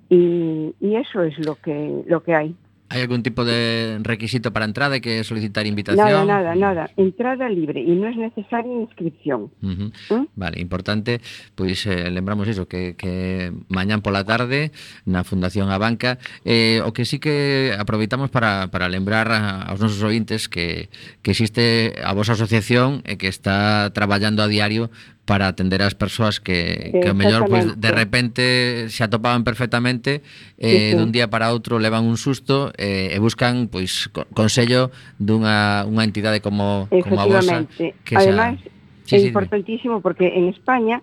y, 0.09 0.75
y 0.81 0.97
eso 0.97 1.23
es 1.23 1.39
lo 1.45 1.57
que, 1.57 2.03
lo 2.07 2.23
que 2.23 2.35
hay. 2.35 2.57
¿Hay 2.90 3.02
algún 3.02 3.23
tipo 3.23 3.44
de 3.44 4.00
requisito 4.02 4.52
para 4.52 4.64
entrada? 4.64 4.94
¿Hay 4.97 5.00
que 5.00 5.23
solicitar 5.23 5.64
invitación? 5.64 6.04
Nada, 6.04 6.25
nada, 6.25 6.54
nada. 6.56 6.90
Entrada 6.97 7.49
libre 7.49 7.80
y 7.80 7.94
no 7.94 8.09
es 8.09 8.16
necesaria 8.16 8.73
inscripción. 8.73 9.42
Uh 9.62 9.68
-huh. 9.68 9.92
¿Eh? 10.11 10.26
Vale, 10.35 10.61
importante. 10.61 11.20
Pois 11.54 11.87
eh, 11.87 12.11
lembramos 12.11 12.49
iso, 12.49 12.66
que, 12.66 12.97
que 12.99 13.52
mañán 13.68 14.02
pola 14.02 14.25
tarde 14.26 14.75
na 15.06 15.23
Fundación 15.23 15.70
Abanca 15.70 16.18
eh, 16.42 16.82
o 16.82 16.90
que 16.90 17.06
sí 17.06 17.23
que 17.23 17.70
aproveitamos 17.78 18.28
para, 18.35 18.75
para 18.75 18.90
lembrar 18.90 19.30
a, 19.30 19.62
aos 19.70 19.78
nosos 19.78 20.02
ointes 20.02 20.50
que, 20.50 20.90
que 21.23 21.30
existe 21.30 21.94
a 22.02 22.11
vosa 22.11 22.35
asociación 22.35 23.06
e 23.06 23.14
que 23.14 23.30
está 23.30 23.94
traballando 23.94 24.42
a 24.42 24.50
diario 24.50 24.90
para 25.30 25.46
atender 25.46 25.78
ás 25.78 25.94
persoas 25.94 26.42
que, 26.42 26.90
que 26.90 27.06
o 27.06 27.14
mellor 27.14 27.46
pois, 27.46 27.78
de 27.78 27.90
repente 27.94 28.42
se 28.90 29.06
atopaban 29.06 29.46
perfectamente 29.46 30.26
eh, 30.58 30.90
sí, 30.90 30.90
sí. 30.90 30.99
dun 30.99 31.14
día 31.14 31.30
para 31.30 31.54
outro 31.54 31.78
levan 31.78 32.02
un 32.02 32.18
susto 32.18 32.75
eh, 32.75 33.14
e 33.14 33.18
buscan 33.22 33.70
pois 33.70 34.10
consello 34.34 34.90
dunha 35.22 35.87
unha 35.87 36.02
entidade 36.02 36.42
como, 36.42 36.90
como 36.90 37.22
a 37.22 37.30
vosa. 37.30 37.62
Que 37.78 38.18
xa... 38.18 38.26
Además, 38.26 38.58
sí, 39.06 39.14
é 39.14 39.18
sí, 39.22 39.30
importantísimo 39.30 40.02
porque 40.02 40.34
en 40.34 40.50
España 40.50 40.99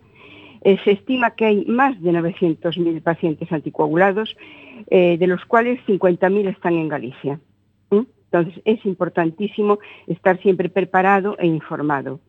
eh, 0.67 0.75
se 0.83 0.99
estima 0.99 1.31
que 1.31 1.47
hai 1.47 1.63
máis 1.63 1.95
de 2.03 2.11
900.000 2.11 2.99
pacientes 2.99 3.47
anticoagulados, 3.47 4.35
eh, 4.91 5.15
de 5.15 5.27
los 5.31 5.47
cuales 5.47 5.79
50.000 5.87 6.51
están 6.51 6.75
en 6.75 6.91
Galicia. 6.91 7.39
¿Mm? 7.95 8.03
Entonces, 8.27 8.59
es 8.67 8.83
importantísimo 8.83 9.79
estar 10.11 10.35
siempre 10.43 10.67
preparado 10.67 11.39
e 11.39 11.47
informado. 11.47 12.19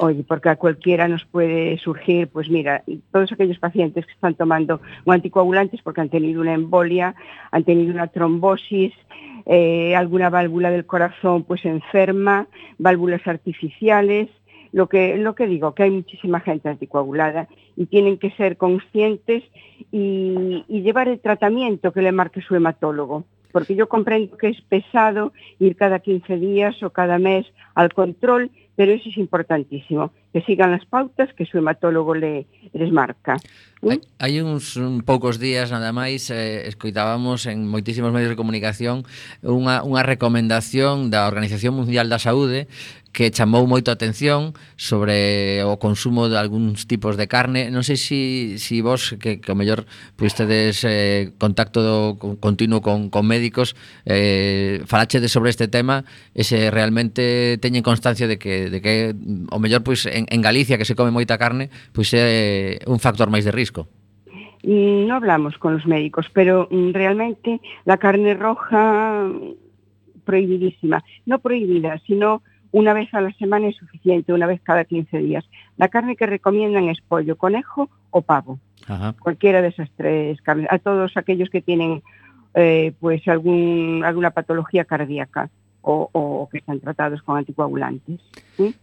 Oye, 0.00 0.24
porque 0.26 0.48
a 0.48 0.56
cualquiera 0.56 1.06
nos 1.06 1.24
puede 1.24 1.78
surgir, 1.78 2.26
pues 2.28 2.50
mira, 2.50 2.82
todos 3.12 3.30
aquellos 3.30 3.58
pacientes 3.58 4.04
que 4.04 4.12
están 4.12 4.34
tomando 4.34 4.80
anticoagulantes 5.06 5.82
porque 5.82 6.00
han 6.00 6.08
tenido 6.08 6.40
una 6.40 6.54
embolia, 6.54 7.14
han 7.52 7.62
tenido 7.62 7.92
una 7.92 8.08
trombosis, 8.08 8.92
eh, 9.46 9.94
alguna 9.94 10.30
válvula 10.30 10.70
del 10.70 10.84
corazón 10.84 11.44
pues 11.44 11.64
enferma, 11.64 12.48
válvulas 12.78 13.24
artificiales, 13.26 14.28
lo 14.72 14.88
que, 14.88 15.16
lo 15.16 15.36
que 15.36 15.46
digo, 15.46 15.74
que 15.74 15.84
hay 15.84 15.90
muchísima 15.90 16.40
gente 16.40 16.68
anticoagulada 16.68 17.46
y 17.76 17.86
tienen 17.86 18.18
que 18.18 18.32
ser 18.32 18.56
conscientes 18.56 19.44
y, 19.92 20.64
y 20.66 20.82
llevar 20.82 21.06
el 21.06 21.20
tratamiento 21.20 21.92
que 21.92 22.02
le 22.02 22.10
marque 22.10 22.40
su 22.40 22.56
hematólogo. 22.56 23.24
Porque 23.52 23.76
yo 23.76 23.88
comprendo 23.88 24.36
que 24.36 24.48
es 24.48 24.60
pesado 24.62 25.32
ir 25.60 25.76
cada 25.76 26.00
15 26.00 26.38
días 26.38 26.82
o 26.82 26.90
cada 26.90 27.20
mes 27.20 27.46
al 27.76 27.92
control, 27.92 28.50
pero 28.76 28.92
eso 28.92 29.08
es 29.08 29.16
importantísimo, 29.16 30.12
que 30.32 30.42
sigan 30.42 30.72
las 30.72 30.84
pautas 30.86 31.32
que 31.34 31.46
su 31.46 31.58
hematólogo 31.58 32.14
le 32.14 32.46
les 32.72 32.90
marca. 32.90 33.36
¿Mm? 33.82 33.88
Hai, 33.90 34.00
hai 34.18 34.34
uns 34.40 34.74
un 34.80 35.04
poucos 35.04 35.38
días 35.38 35.70
nada 35.70 35.92
máis 35.92 36.32
eh, 36.32 36.66
escoitábamos 36.66 37.46
en 37.46 37.68
moitísimos 37.68 38.10
medios 38.10 38.32
de 38.32 38.40
comunicación 38.40 39.06
unha, 39.44 39.84
unha 39.84 40.02
recomendación 40.02 41.12
da 41.12 41.28
Organización 41.30 41.76
Mundial 41.76 42.10
da 42.10 42.18
Saúde 42.18 42.66
que 43.14 43.30
chamou 43.30 43.62
moito 43.70 43.88
a 43.88 43.96
atención 43.96 44.58
sobre 44.74 45.62
o 45.62 45.78
consumo 45.78 46.26
de 46.26 46.34
algúns 46.34 46.90
tipos 46.90 47.14
de 47.14 47.30
carne. 47.30 47.70
Non 47.70 47.86
sei 47.86 47.94
se 47.94 48.04
si, 48.04 48.20
si 48.58 48.82
vos, 48.82 49.14
que, 49.22 49.38
que 49.38 49.50
o 49.54 49.56
mellor 49.56 49.86
puistedes 50.18 50.82
eh, 50.82 51.30
contacto 51.38 51.78
do, 51.80 51.96
continuo 52.42 52.82
con, 52.82 53.08
con 53.14 53.24
médicos, 53.24 53.78
eh, 54.02 54.82
falachedes 54.90 55.30
sobre 55.30 55.54
este 55.54 55.70
tema 55.70 56.02
e 56.34 56.42
se 56.42 56.74
realmente 56.74 57.56
teñen 57.62 57.86
constancia 57.86 58.26
de 58.26 58.36
que, 58.36 58.68
de 58.68 58.82
que 58.82 59.14
o 59.48 59.58
mellor 59.62 59.86
pois, 59.86 60.10
en, 60.10 60.26
en 60.26 60.40
Galicia, 60.42 60.76
que 60.76 60.84
se 60.84 60.98
come 60.98 61.14
moita 61.14 61.38
carne, 61.38 61.70
pois 61.94 62.10
é 62.12 62.82
eh, 62.82 62.90
un 62.90 62.98
factor 62.98 63.30
máis 63.30 63.46
de 63.46 63.54
risco. 63.54 63.86
Mm, 64.66 65.06
no 65.06 65.14
hablamos 65.14 65.54
con 65.58 65.74
los 65.74 65.86
médicos, 65.86 66.26
pero 66.32 66.66
mm, 66.70 66.90
realmente 66.90 67.60
la 67.84 67.98
carne 67.98 68.34
roja 68.34 69.28
mm, 69.30 70.24
prohibidísima, 70.24 71.04
no 71.26 71.38
prohibida, 71.38 72.00
sino 72.06 72.42
una 72.74 72.92
vez 72.92 73.14
a 73.14 73.20
la 73.20 73.32
semana 73.34 73.68
es 73.68 73.76
suficiente, 73.76 74.32
una 74.32 74.48
vez 74.48 74.60
cada 74.60 74.84
15 74.84 75.18
días. 75.18 75.48
La 75.76 75.86
carne 75.86 76.16
que 76.16 76.26
recomiendan 76.26 76.88
es 76.88 77.00
pollo, 77.00 77.36
conejo 77.36 77.88
o 78.10 78.20
pavo. 78.22 78.58
Ajá. 78.86 79.14
cualquiera 79.18 79.62
de 79.62 79.68
esas 79.68 79.88
tres 79.96 80.42
carnes, 80.42 80.66
a 80.70 80.78
todos 80.78 81.16
aquellos 81.16 81.48
que 81.48 81.62
tienen 81.62 82.02
eh, 82.52 82.92
pues 83.00 83.26
algún, 83.28 84.02
alguna 84.04 84.32
patología 84.32 84.84
cardíaca 84.84 85.48
o, 85.80 86.10
o 86.12 86.48
que 86.50 86.58
están 86.58 86.80
tratados 86.80 87.22
con 87.22 87.38
anticoagulantes. 87.38 88.20
¿sí? 88.56 88.74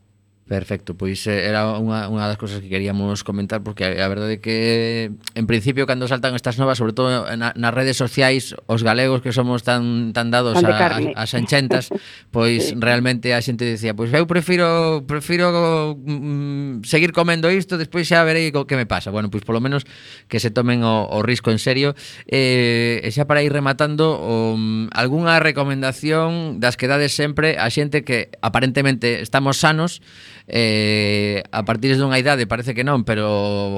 Perfecto, 0.51 1.00
pois 1.00 1.24
eh, 1.31 1.48
era 1.48 1.79
unha, 1.79 2.12
unha 2.12 2.27
das 2.27 2.36
cousas 2.36 2.60
que 2.60 2.67
queríamos 2.67 3.24
comentar 3.24 3.63
porque 3.63 3.88
a 3.88 4.08
verdade 4.12 4.36
é 4.36 4.39
que 4.43 5.08
en 5.31 5.48
principio 5.48 5.88
cando 5.88 6.12
saltan 6.12 6.36
estas 6.36 6.60
novas, 6.60 6.75
sobre 6.75 6.91
todo 6.91 7.08
na, 7.39 7.55
nas 7.55 7.72
redes 7.72 7.96
sociais, 7.96 8.51
os 8.67 8.84
galegos 8.84 9.24
que 9.24 9.31
somos 9.31 9.63
tan 9.63 10.12
tan 10.12 10.27
dados 10.27 10.60
tan 10.60 10.67
a, 10.67 11.15
a, 11.15 11.24
a 11.24 11.24
xanchentas, 11.24 11.88
pois 12.36 12.67
sí. 12.67 12.75
realmente 12.75 13.31
a 13.31 13.39
xente 13.39 13.63
dicía, 13.63 13.96
pois 13.96 14.12
eu 14.12 14.27
prefiro 14.27 15.08
prefiro 15.08 15.96
mm, 15.96 16.84
seguir 16.84 17.15
comendo 17.15 17.48
isto, 17.48 17.79
despois 17.79 18.03
xa 18.03 18.20
verei 18.27 18.51
o 18.51 18.67
que 18.67 18.75
me 18.75 18.84
pasa. 18.84 19.08
Bueno, 19.08 19.31
pois 19.31 19.48
polo 19.48 19.63
menos 19.63 19.88
que 20.27 20.43
se 20.43 20.51
tomen 20.51 20.84
o, 20.84 21.08
o 21.15 21.24
risco 21.24 21.48
en 21.55 21.63
serio. 21.63 21.96
Eh, 22.27 23.00
e 23.00 23.10
xa 23.15 23.24
para 23.24 23.39
ir 23.39 23.55
rematando, 23.55 24.20
um, 24.20 24.91
algunha 24.91 25.39
recomendación 25.39 26.60
das 26.60 26.75
que 26.75 26.91
dades 26.91 27.15
sempre 27.15 27.55
a 27.55 27.72
xente 27.72 28.03
que 28.03 28.36
aparentemente 28.43 29.24
estamos 29.24 29.55
sanos, 29.55 30.03
eh, 30.48 31.43
a 31.51 31.62
partir 31.65 31.93
dunha 31.98 32.17
idade 32.17 32.50
parece 32.50 32.74
que 32.74 32.86
non, 32.86 33.03
pero 33.05 33.27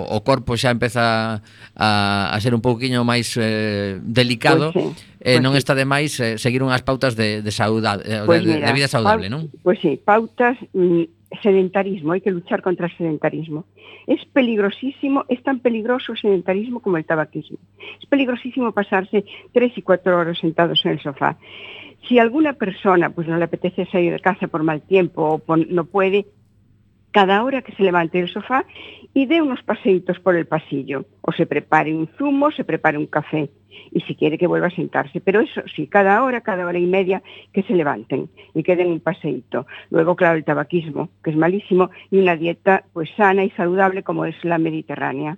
o 0.07 0.19
corpo 0.23 0.55
xa 0.55 0.71
empeza 0.71 1.43
a, 1.75 1.89
a 2.31 2.37
ser 2.39 2.55
un 2.55 2.63
pouquiño 2.63 3.03
máis 3.03 3.35
eh, 3.39 3.99
delicado 4.03 4.71
pois 4.71 4.95
sí, 4.95 5.03
eh, 5.23 5.37
pois 5.37 5.37
eh, 5.37 5.43
non 5.43 5.53
sí. 5.55 5.59
está 5.59 5.73
de 5.75 5.87
máis 5.87 6.15
eh, 6.19 6.39
seguir 6.39 6.61
unhas 6.63 6.83
pautas 6.83 7.15
de, 7.15 7.43
de, 7.43 7.51
saudade, 7.51 8.03
eh, 8.05 8.23
pois 8.23 8.43
de, 8.43 8.59
mira, 8.59 8.67
de 8.67 8.73
vida 8.73 8.87
saudable, 8.87 9.27
non? 9.27 9.51
Pois 9.63 9.79
sí, 9.79 9.99
pautas 9.99 10.55
mm, 10.71 11.23
sedentarismo, 11.41 12.13
hai 12.13 12.21
que 12.21 12.31
luchar 12.31 12.61
contra 12.61 12.87
el 12.87 12.93
sedentarismo. 12.93 13.65
Es 14.05 14.25
peligrosísimo, 14.25 15.25
es 15.29 15.41
tan 15.43 15.59
peligroso 15.59 16.11
el 16.11 16.19
sedentarismo 16.19 16.81
como 16.81 16.97
el 16.97 17.05
tabaquismo. 17.05 17.57
Es 18.01 18.05
peligrosísimo 18.05 18.71
pasarse 18.71 19.25
tres 19.53 19.71
y 19.77 19.81
cuatro 19.81 20.17
horas 20.17 20.37
sentados 20.37 20.85
en 20.85 20.91
el 20.91 20.99
sofá. 20.99 21.37
Si 22.07 22.19
alguna 22.19 22.53
persona 22.53 23.09
pues 23.09 23.27
no 23.27 23.37
le 23.37 23.45
apetece 23.45 23.85
salir 23.85 24.11
de 24.11 24.19
casa 24.19 24.47
por 24.47 24.63
mal 24.63 24.81
tiempo 24.81 25.23
o 25.23 25.39
por, 25.39 25.65
no 25.71 25.85
puede, 25.85 26.27
cada 27.13 27.43
hora 27.43 27.61
que 27.61 27.71
se 27.73 27.83
levante 27.83 28.17
del 28.17 28.27
sofá 28.27 28.65
y 29.13 29.27
dé 29.27 29.41
unos 29.41 29.61
paseitos 29.61 30.19
por 30.19 30.35
el 30.35 30.47
pasillo, 30.47 31.05
o 31.21 31.31
se 31.31 31.45
prepare 31.45 31.93
un 31.93 32.07
zumo, 32.17 32.51
se 32.51 32.63
prepare 32.63 32.97
un 32.97 33.05
café, 33.05 33.49
y 33.91 34.01
si 34.01 34.15
quiere 34.15 34.39
que 34.39 34.47
vuelva 34.47 34.67
a 34.67 34.75
sentarse. 34.75 35.21
Pero 35.21 35.39
eso 35.39 35.61
sí, 35.75 35.87
cada 35.87 36.23
hora, 36.23 36.41
cada 36.41 36.65
hora 36.65 36.79
y 36.79 36.87
media 36.87 37.21
que 37.53 37.61
se 37.63 37.73
levanten 37.73 38.29
y 38.55 38.63
que 38.63 38.75
den 38.75 38.87
un 38.87 38.99
paseíto. 38.99 39.67
Luego, 39.91 40.15
claro, 40.15 40.37
el 40.37 40.43
tabaquismo, 40.43 41.09
que 41.23 41.29
es 41.29 41.37
malísimo, 41.37 41.91
y 42.09 42.17
una 42.17 42.35
dieta 42.35 42.83
pues 42.91 43.09
sana 43.15 43.43
y 43.43 43.51
saludable 43.51 44.01
como 44.01 44.25
es 44.25 44.35
la 44.43 44.57
mediterránea. 44.57 45.37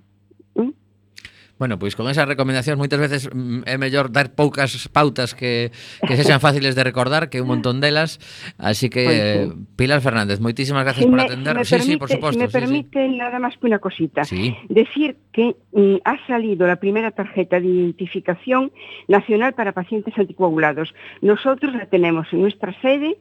Bueno, 1.58 1.78
pois 1.78 1.96
con 1.96 2.04
esas 2.12 2.28
recomendacións 2.28 2.76
moitas 2.76 3.00
veces 3.00 3.32
mm, 3.32 3.64
é 3.64 3.80
mellor 3.80 4.12
dar 4.12 4.36
poucas 4.36 4.92
pautas 4.92 5.32
que, 5.32 5.72
que 6.04 6.14
se 6.20 6.24
sean 6.28 6.40
fáciles 6.40 6.76
de 6.76 6.84
recordar 6.84 7.32
que 7.32 7.40
un 7.40 7.48
montón 7.48 7.80
delas, 7.80 8.20
así 8.60 8.92
que 8.92 9.04
pois, 9.04 9.16
sí. 9.16 9.66
Pilar 9.80 10.00
Fernández, 10.04 10.36
moitísimas 10.36 10.84
gracias 10.84 11.08
si 11.08 11.10
por 11.10 11.20
atender. 11.20 11.56
Me, 11.56 11.60
me 11.60 11.64
sí, 11.64 11.80
permite, 11.80 11.92
sí, 11.92 11.96
por 11.96 12.10
suposto. 12.12 12.38
Me 12.38 12.52
sí, 12.52 12.52
permite 12.52 13.00
sí. 13.08 13.16
nada 13.16 13.40
máis 13.40 13.56
que 13.56 13.64
unha 13.72 13.80
cosita. 13.80 14.28
Sí. 14.28 14.52
Decir 14.68 15.16
que 15.32 15.56
mm, 15.72 16.04
ha 16.04 16.20
salido 16.28 16.68
la 16.68 16.76
primera 16.76 17.08
tarjeta 17.16 17.56
de 17.56 17.68
identificación 17.72 18.68
nacional 19.08 19.56
para 19.56 19.72
pacientes 19.72 20.12
anticoagulados. 20.12 20.92
Nosotros 21.24 21.72
la 21.72 21.88
tenemos 21.88 22.28
en 22.36 22.44
nuestra 22.44 22.76
sede 22.84 23.16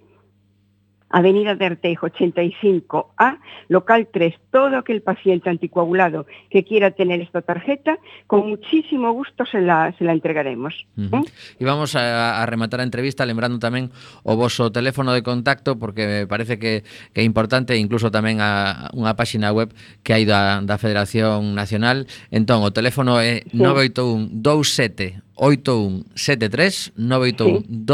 Avenida 1.10 1.56
de 1.56 1.66
Artejo 1.66 2.08
85A, 2.08 3.40
local 3.70 4.08
3. 4.12 4.34
Todo 4.52 4.78
aquel 4.78 5.02
paciente 5.02 5.50
anticoagulado 5.50 6.26
que 6.50 6.64
quiera 6.64 6.92
tener 6.92 7.22
esta 7.22 7.42
tarjeta, 7.42 7.98
con 8.28 8.50
muchísimo 8.50 9.12
gusto 9.12 9.46
se 9.46 9.62
la, 9.62 9.94
se 9.98 10.04
la 10.04 10.14
entregaremos. 10.14 10.88
Uh 10.98 11.02
-huh. 11.02 11.26
¿Eh? 11.26 11.32
E 11.60 11.66
vamos 11.66 11.96
a, 11.96 12.42
a 12.42 12.46
rematar 12.46 12.80
a 12.82 12.84
entrevista 12.84 13.26
lembrando 13.26 13.60
tamén 13.60 13.92
o 14.24 14.36
voso 14.36 14.72
teléfono 14.74 15.14
de 15.14 15.22
contacto 15.22 15.78
porque 15.78 16.08
me 16.08 16.28
parece 16.28 16.58
que, 16.58 16.84
que 17.14 17.22
é 17.22 17.26
importante 17.26 17.78
incluso 17.78 18.10
tamén 18.10 18.42
a 18.42 18.90
unha 18.94 19.14
páxina 19.14 19.54
web 19.54 19.72
que 20.02 20.14
hai 20.14 20.26
da, 20.26 20.62
da 20.66 20.82
Federación 20.82 21.54
Nacional. 21.54 22.08
Entón, 22.34 22.66
o 22.66 22.74
teléfono 22.74 23.22
é 23.22 23.46
sí. 23.46 23.58
981 23.58 24.42
27 24.42 25.25
8173 25.36 26.94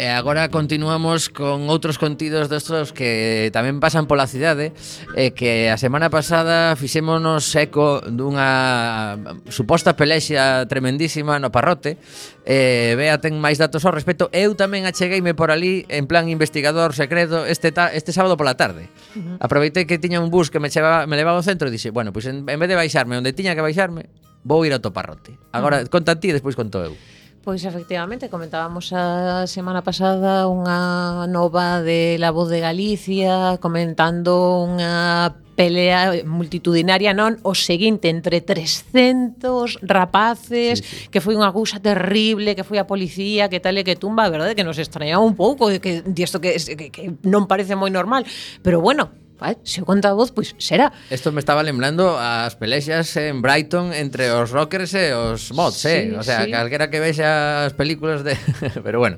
E 0.00 0.08
agora 0.08 0.48
continuamos 0.48 1.28
con 1.28 1.68
outros 1.68 2.00
contidos 2.00 2.48
destos 2.48 2.88
que 2.96 3.52
tamén 3.52 3.84
pasan 3.84 4.08
pola 4.08 4.24
cidade 4.24 4.72
e 5.12 5.36
que 5.36 5.68
a 5.68 5.76
semana 5.76 6.08
pasada 6.08 6.72
fixémonos 6.72 7.44
eco 7.52 8.00
dunha 8.08 9.20
suposta 9.52 10.00
pelexia 10.00 10.64
tremendísima 10.72 11.36
no 11.36 11.52
parrote 11.52 12.00
e 12.48 12.96
Bea 12.96 13.20
ten 13.20 13.36
máis 13.44 13.60
datos 13.60 13.84
ao 13.84 13.92
respecto 13.92 14.32
eu 14.32 14.56
tamén 14.56 14.88
achegueime 14.88 15.36
por 15.36 15.52
ali 15.52 15.84
en 15.92 16.08
plan 16.08 16.32
investigador 16.32 16.96
secreto 16.96 17.44
este, 17.44 17.68
ta, 17.68 17.92
este 17.92 18.16
sábado 18.16 18.40
pola 18.40 18.56
tarde 18.56 18.88
aproveitei 19.36 19.84
que 19.84 20.00
tiña 20.00 20.24
un 20.24 20.32
bus 20.32 20.48
que 20.48 20.64
me, 20.64 20.72
cheva, 20.72 21.04
me 21.04 21.20
levaba 21.20 21.36
ao 21.36 21.44
centro 21.44 21.68
e 21.68 21.74
dixe, 21.76 21.92
bueno, 21.92 22.08
pois 22.08 22.24
en, 22.24 22.48
en 22.48 22.56
vez 22.56 22.72
de 22.72 22.78
baixarme 22.78 23.20
onde 23.20 23.36
tiña 23.36 23.52
que 23.52 23.60
baixarme 23.60 24.08
vou 24.44 24.64
ir 24.64 24.72
ao 24.72 24.80
toparrote. 24.80 25.38
Agora, 25.52 25.82
mm. 25.82 25.88
conta 25.88 26.16
ti 26.16 26.30
e 26.30 26.36
despois 26.36 26.56
conto 26.56 26.78
eu. 26.80 26.94
Pois 27.40 27.64
efectivamente, 27.64 28.28
comentábamos 28.28 28.92
a 28.92 29.48
semana 29.48 29.80
pasada 29.80 30.44
unha 30.44 31.24
nova 31.24 31.80
de 31.80 32.20
La 32.20 32.36
Voz 32.36 32.52
de 32.52 32.60
Galicia 32.60 33.56
comentando 33.64 34.68
unha 34.68 35.32
pelea 35.56 36.20
multitudinaria 36.28 37.16
non 37.16 37.40
o 37.40 37.56
seguinte 37.56 38.12
entre 38.12 38.44
300 38.44 39.80
rapaces 39.84 40.80
sí, 40.80 40.84
sí. 40.84 41.08
que 41.08 41.24
foi 41.24 41.36
unha 41.36 41.48
agusa 41.48 41.80
terrible 41.80 42.56
que 42.56 42.64
foi 42.64 42.76
a 42.76 42.88
policía 42.88 43.48
que 43.48 43.60
tal 43.60 43.76
e 43.76 43.84
que 43.88 43.96
tumba, 43.96 44.28
verdade 44.28 44.56
que 44.56 44.64
nos 44.64 44.76
extrañaba 44.76 45.24
un 45.24 45.32
pouco 45.36 45.68
que 45.80 46.04
isto 46.16 46.44
que, 46.44 46.56
que, 46.56 46.88
que 46.92 47.04
non 47.24 47.48
parece 47.48 47.72
moi 47.72 47.88
normal, 47.88 48.24
pero 48.60 48.84
bueno, 48.84 49.12
vai, 49.40 49.56
segunda 49.64 50.12
voz, 50.12 50.30
pois 50.30 50.54
será. 50.60 50.92
Esto 51.08 51.32
me 51.32 51.40
estaba 51.40 51.64
lembrando 51.64 52.14
as 52.20 52.54
pelexas 52.60 53.16
en 53.16 53.40
Brighton 53.40 53.96
entre 53.96 54.30
os 54.30 54.52
rockers 54.52 54.92
e 54.92 55.16
os 55.16 55.50
mods, 55.56 55.80
sí, 55.80 56.12
eh? 56.12 56.14
O 56.14 56.22
sea, 56.22 56.44
sí. 56.44 56.52
calquera 56.52 56.92
que 56.92 57.00
vexa 57.00 57.64
as 57.64 57.72
películas 57.72 58.22
de... 58.22 58.36
Pero 58.84 59.00
bueno, 59.00 59.16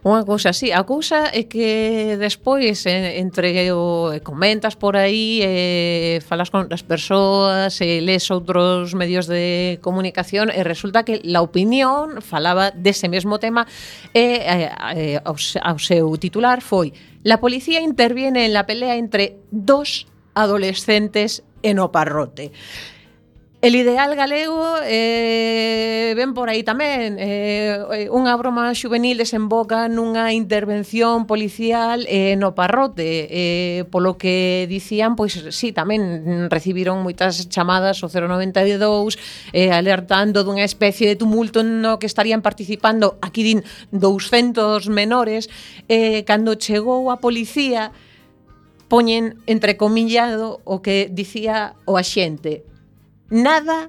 unha 0.00 0.24
cousa 0.24 0.56
así. 0.56 0.72
A 0.72 0.88
cousa 0.88 1.28
é 1.28 1.44
que 1.44 2.16
despois 2.16 2.88
eh, 2.88 3.20
entre 3.20 3.52
o 3.76 4.16
eh, 4.16 4.24
comentas 4.24 4.72
por 4.72 4.96
aí, 4.96 5.44
e 5.44 6.24
falas 6.24 6.48
con 6.48 6.64
as 6.72 6.80
persoas, 6.80 7.76
e 7.84 8.00
les 8.00 8.32
outros 8.32 8.96
medios 8.96 9.28
de 9.28 9.76
comunicación 9.84 10.48
e 10.48 10.64
resulta 10.64 11.04
que 11.04 11.20
la 11.20 11.44
opinión 11.44 12.24
falaba 12.24 12.72
dese 12.72 13.12
mesmo 13.12 13.36
tema 13.36 13.68
e, 14.16 14.40
eh, 14.40 14.72
eh, 14.96 15.20
ao, 15.20 15.36
ao 15.36 15.76
seu 15.76 16.16
titular 16.16 16.64
foi 16.64 16.96
La 17.22 17.40
policía 17.40 17.80
interviene 17.80 18.46
en 18.46 18.54
la 18.54 18.66
pelea 18.66 18.96
entre 18.96 19.36
dos 19.50 20.06
adolescentes 20.34 21.42
en 21.62 21.78
o 21.78 21.92
parrote. 21.92 22.52
El 23.62 23.74
ideal 23.74 24.16
galego 24.16 24.76
eh, 24.84 26.14
ven 26.16 26.32
por 26.32 26.48
aí 26.48 26.64
tamén 26.64 27.20
eh, 27.20 28.08
unha 28.08 28.32
broma 28.40 28.72
juvenil 28.72 29.20
desemboca 29.20 29.84
nunha 29.84 30.32
intervención 30.32 31.28
policial 31.28 32.08
eh, 32.08 32.40
no 32.40 32.56
parrote 32.56 33.28
eh, 33.28 33.84
polo 33.92 34.16
que 34.16 34.64
dicían, 34.64 35.12
pois 35.12 35.36
sí, 35.52 35.76
tamén 35.76 36.48
recibiron 36.48 37.04
moitas 37.04 37.52
chamadas 37.52 38.00
o 38.00 38.08
092 38.08 39.20
eh, 39.52 39.68
alertando 39.76 40.40
dunha 40.40 40.64
especie 40.64 41.04
de 41.04 41.20
tumulto 41.20 41.60
no 41.60 42.00
que 42.00 42.08
estarían 42.08 42.40
participando 42.40 43.20
aquí 43.20 43.44
din 43.44 43.60
200 43.92 44.88
menores 44.88 45.52
eh, 45.92 46.24
cando 46.24 46.56
chegou 46.56 47.12
a 47.12 47.20
policía 47.20 47.92
poñen 48.88 49.36
entre 49.44 49.76
comillado 49.76 50.64
o 50.64 50.80
que 50.80 51.12
dicía 51.12 51.76
o 51.84 52.00
axente 52.00 52.69
nada 53.30 53.88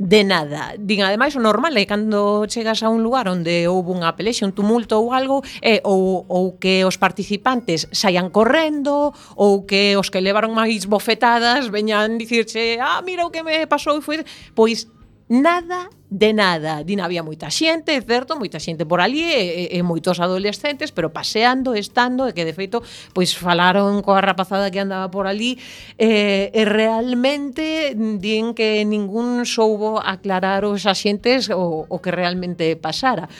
de 0.00 0.24
nada. 0.24 0.74
Din, 0.80 1.04
ademais, 1.04 1.36
o 1.36 1.44
normal 1.44 1.76
é 1.76 1.84
cando 1.84 2.48
chegas 2.48 2.80
a 2.80 2.88
un 2.88 3.04
lugar 3.04 3.28
onde 3.28 3.68
houve 3.68 3.92
unha 3.92 4.16
pelexa, 4.16 4.48
un 4.48 4.56
tumulto 4.56 4.96
ou 4.96 5.12
algo, 5.12 5.44
é, 5.60 5.84
ou, 5.84 6.24
ou 6.24 6.56
que 6.56 6.88
os 6.88 6.96
participantes 6.96 7.84
saian 7.92 8.32
correndo, 8.32 9.12
ou 9.36 9.68
que 9.68 10.00
os 10.00 10.08
que 10.08 10.24
levaron 10.24 10.56
máis 10.56 10.88
bofetadas 10.88 11.68
veñan 11.68 12.16
dicirche, 12.16 12.80
ah, 12.80 13.04
mira 13.04 13.28
o 13.28 13.30
que 13.30 13.44
me 13.44 13.68
pasou, 13.68 14.00
e 14.00 14.02
foi... 14.02 14.24
Pois 14.56 14.88
nada 15.30 15.88
de 16.10 16.34
nada. 16.34 16.82
Din 16.82 16.98
había 16.98 17.22
moita 17.22 17.46
xente, 17.54 17.94
é 17.94 18.02
certo, 18.02 18.34
moita 18.34 18.58
xente 18.58 18.82
por 18.82 18.98
ali 18.98 19.22
e, 19.22 19.70
e, 19.70 19.78
e 19.78 19.86
moitos 19.86 20.18
adolescentes, 20.18 20.90
pero 20.90 21.14
paseando, 21.14 21.78
estando, 21.78 22.26
e 22.26 22.34
que 22.34 22.42
de 22.42 22.50
feito 22.50 22.82
pois 23.14 23.30
falaron 23.38 24.02
coa 24.02 24.18
rapazada 24.18 24.74
que 24.74 24.82
andaba 24.82 25.06
por 25.06 25.30
ali 25.30 25.54
e, 25.94 26.50
e 26.50 26.62
realmente 26.66 27.94
din 27.94 28.58
que 28.58 28.82
ningún 28.82 29.46
soubo 29.46 30.02
aclarar 30.02 30.66
os 30.66 30.82
axentes 30.90 31.46
o, 31.54 31.86
o 31.86 31.96
que 32.02 32.10
realmente 32.10 32.74
pasara. 32.74 33.30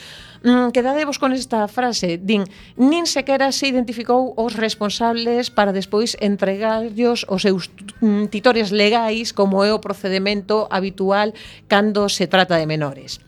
Mm, 0.43 0.73
quedadevos 0.73 1.19
con 1.21 1.33
esta 1.33 1.69
frase, 1.69 2.17
din, 2.17 2.49
nin 2.73 3.05
sequera 3.05 3.53
se 3.53 3.69
identificou 3.69 4.33
os 4.33 4.57
responsables 4.57 5.53
para 5.53 5.69
despois 5.69 6.17
entregarllos 6.17 7.29
os 7.29 7.45
seus 7.45 7.69
mm, 8.01 8.33
titores 8.33 8.73
legais 8.73 9.37
como 9.37 9.61
é 9.61 9.69
o 9.69 9.77
procedimento 9.77 10.65
habitual 10.73 11.29
cando 11.69 12.09
se 12.09 12.25
trata 12.25 12.57
de 12.57 12.65
menores 12.65 13.21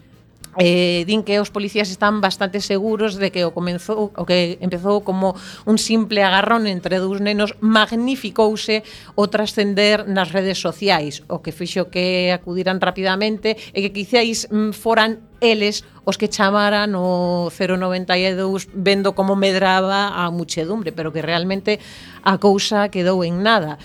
eh, 0.57 1.03
din 1.07 1.23
que 1.23 1.39
os 1.41 1.49
policías 1.49 1.89
están 1.89 2.21
bastante 2.21 2.61
seguros 2.61 3.17
de 3.17 3.31
que 3.31 3.45
o 3.45 3.53
comenzou 3.53 4.13
o 4.13 4.23
que 4.25 4.57
empezou 4.61 5.01
como 5.01 5.33
un 5.65 5.77
simple 5.77 6.21
agarrón 6.21 6.69
entre 6.69 7.01
dous 7.01 7.21
nenos 7.21 7.57
magnificouse 7.59 8.85
o 9.17 9.29
trascender 9.29 10.05
nas 10.05 10.29
redes 10.29 10.61
sociais, 10.61 11.25
o 11.29 11.41
que 11.41 11.55
fixo 11.55 11.89
que 11.89 12.29
acudiran 12.29 12.77
rapidamente 12.77 13.57
e 13.73 13.81
que 13.81 13.93
quizáis 13.93 14.45
mm, 14.49 14.75
foran 14.77 15.21
eles 15.43 15.83
os 16.05 16.17
que 16.17 16.31
chamaran 16.31 16.95
o 16.95 17.49
092 17.51 18.69
vendo 18.73 19.15
como 19.15 19.35
medraba 19.35 20.13
a 20.13 20.31
muchedumbre, 20.31 20.91
pero 20.91 21.11
que 21.11 21.21
realmente 21.21 21.79
a 22.23 22.37
cousa 22.37 22.89
quedou 22.89 23.23
en 23.23 23.43
nada. 23.43 23.79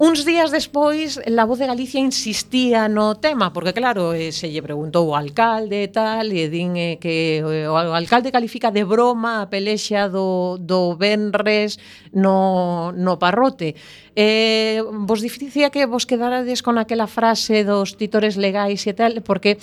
Uns 0.00 0.24
días 0.24 0.52
despois, 0.52 1.18
La 1.26 1.44
Voz 1.44 1.58
de 1.58 1.66
Galicia 1.66 1.98
insistía 1.98 2.86
no 2.86 3.16
tema, 3.16 3.52
porque 3.52 3.74
claro, 3.74 4.14
eh, 4.14 4.30
se 4.30 4.46
lle 4.46 4.62
preguntou 4.62 5.10
ao 5.10 5.18
alcalde 5.18 5.82
e 5.82 5.90
tal, 5.90 6.30
e 6.30 6.46
din 6.46 6.78
eh, 6.78 7.02
que 7.02 7.42
eh, 7.42 7.66
o 7.66 7.74
alcalde 7.74 8.30
califica 8.30 8.70
de 8.70 8.86
broma 8.86 9.42
a 9.42 9.50
pelexa 9.50 10.06
do, 10.06 10.54
do 10.62 10.94
Benres 10.94 11.82
no, 12.14 12.94
no 12.94 13.18
parrote. 13.18 13.74
Eh, 14.14 14.86
vos 14.86 15.18
dicía 15.18 15.74
que 15.74 15.82
vos 15.90 16.06
quedarades 16.06 16.62
con 16.62 16.78
aquela 16.78 17.10
frase 17.10 17.66
dos 17.66 17.98
titores 17.98 18.38
legais 18.38 18.86
e 18.86 18.94
tal, 18.94 19.18
porque 19.26 19.58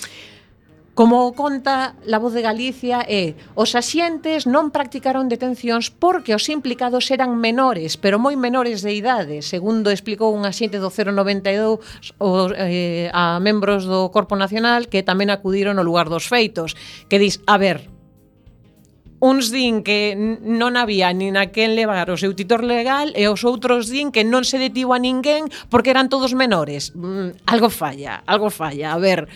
Como 0.95 1.33
conta 1.33 1.95
La 2.05 2.19
Voz 2.19 2.31
de 2.31 2.41
Galicia 2.41 3.03
é 3.03 3.35
os 3.59 3.75
axentes 3.75 4.47
non 4.47 4.71
practicaron 4.71 5.27
detencións 5.27 5.91
porque 5.91 6.31
os 6.31 6.47
implicados 6.47 7.11
eran 7.11 7.35
menores, 7.35 7.99
pero 7.99 8.15
moi 8.15 8.39
menores 8.39 8.79
de 8.79 8.95
idade, 8.95 9.43
segundo 9.43 9.91
explicou 9.91 10.31
un 10.31 10.47
axente 10.47 10.79
do 10.79 10.87
092 10.87 11.83
o, 12.15 12.47
eh, 12.55 13.11
a 13.11 13.43
membros 13.43 13.83
do 13.83 14.07
Corpo 14.07 14.39
Nacional 14.39 14.87
que 14.87 15.03
tamén 15.03 15.27
acudiron 15.27 15.75
ao 15.75 15.83
lugar 15.83 16.07
dos 16.07 16.31
feitos, 16.31 16.79
que 17.11 17.19
dis, 17.19 17.43
a 17.43 17.59
ver, 17.59 17.91
uns 19.19 19.51
din 19.51 19.83
que 19.83 20.15
non 20.15 20.79
había 20.79 21.11
nin 21.11 21.35
a 21.35 21.51
quen 21.51 21.75
levar 21.75 22.07
o 22.07 22.15
seu 22.15 22.31
titor 22.31 22.63
legal 22.63 23.11
e 23.19 23.27
os 23.27 23.43
outros 23.43 23.91
din 23.91 24.15
que 24.15 24.23
non 24.23 24.47
se 24.47 24.63
detivo 24.63 24.95
a 24.95 25.03
ninguén 25.03 25.51
porque 25.67 25.91
eran 25.91 26.07
todos 26.07 26.31
menores. 26.31 26.95
Mm, 26.95 27.35
algo 27.51 27.67
falla, 27.67 28.23
algo 28.23 28.47
falla. 28.47 28.95
A 28.95 28.99
ver, 29.03 29.27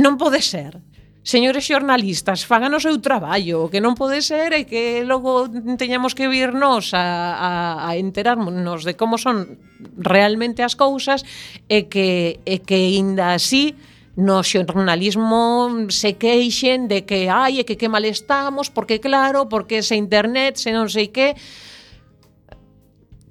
Non 0.00 0.16
pode 0.16 0.40
ser. 0.40 0.80
Señores 1.20 1.68
xornalistas, 1.68 2.48
fagan 2.48 2.72
o 2.72 2.80
seu 2.80 2.96
traballo, 3.04 3.68
o 3.68 3.70
que 3.70 3.84
non 3.84 3.92
pode 3.92 4.24
ser 4.24 4.56
é 4.56 4.64
que 4.64 5.04
logo 5.04 5.44
teñamos 5.76 6.16
que 6.16 6.32
virnos 6.32 6.96
a, 6.96 7.04
a, 7.36 7.50
a 7.84 7.90
enterarnos 8.00 8.88
de 8.88 8.96
como 8.96 9.20
son 9.20 9.60
realmente 10.00 10.64
as 10.64 10.72
cousas 10.72 11.20
e 11.68 11.92
que, 11.92 12.40
e 12.48 12.64
que 12.64 12.96
inda 12.96 13.36
así 13.36 13.76
no 14.16 14.40
xornalismo 14.40 15.92
se 15.92 16.16
queixen 16.16 16.88
de 16.88 17.04
que 17.04 17.28
ai, 17.28 17.60
e 17.60 17.68
que 17.68 17.76
que 17.76 17.92
mal 17.92 18.08
estamos, 18.08 18.72
porque 18.72 18.96
claro, 18.96 19.44
porque 19.52 19.84
se 19.84 20.00
internet, 20.00 20.56
se 20.56 20.72
non 20.72 20.88
sei 20.88 21.12
que, 21.12 21.36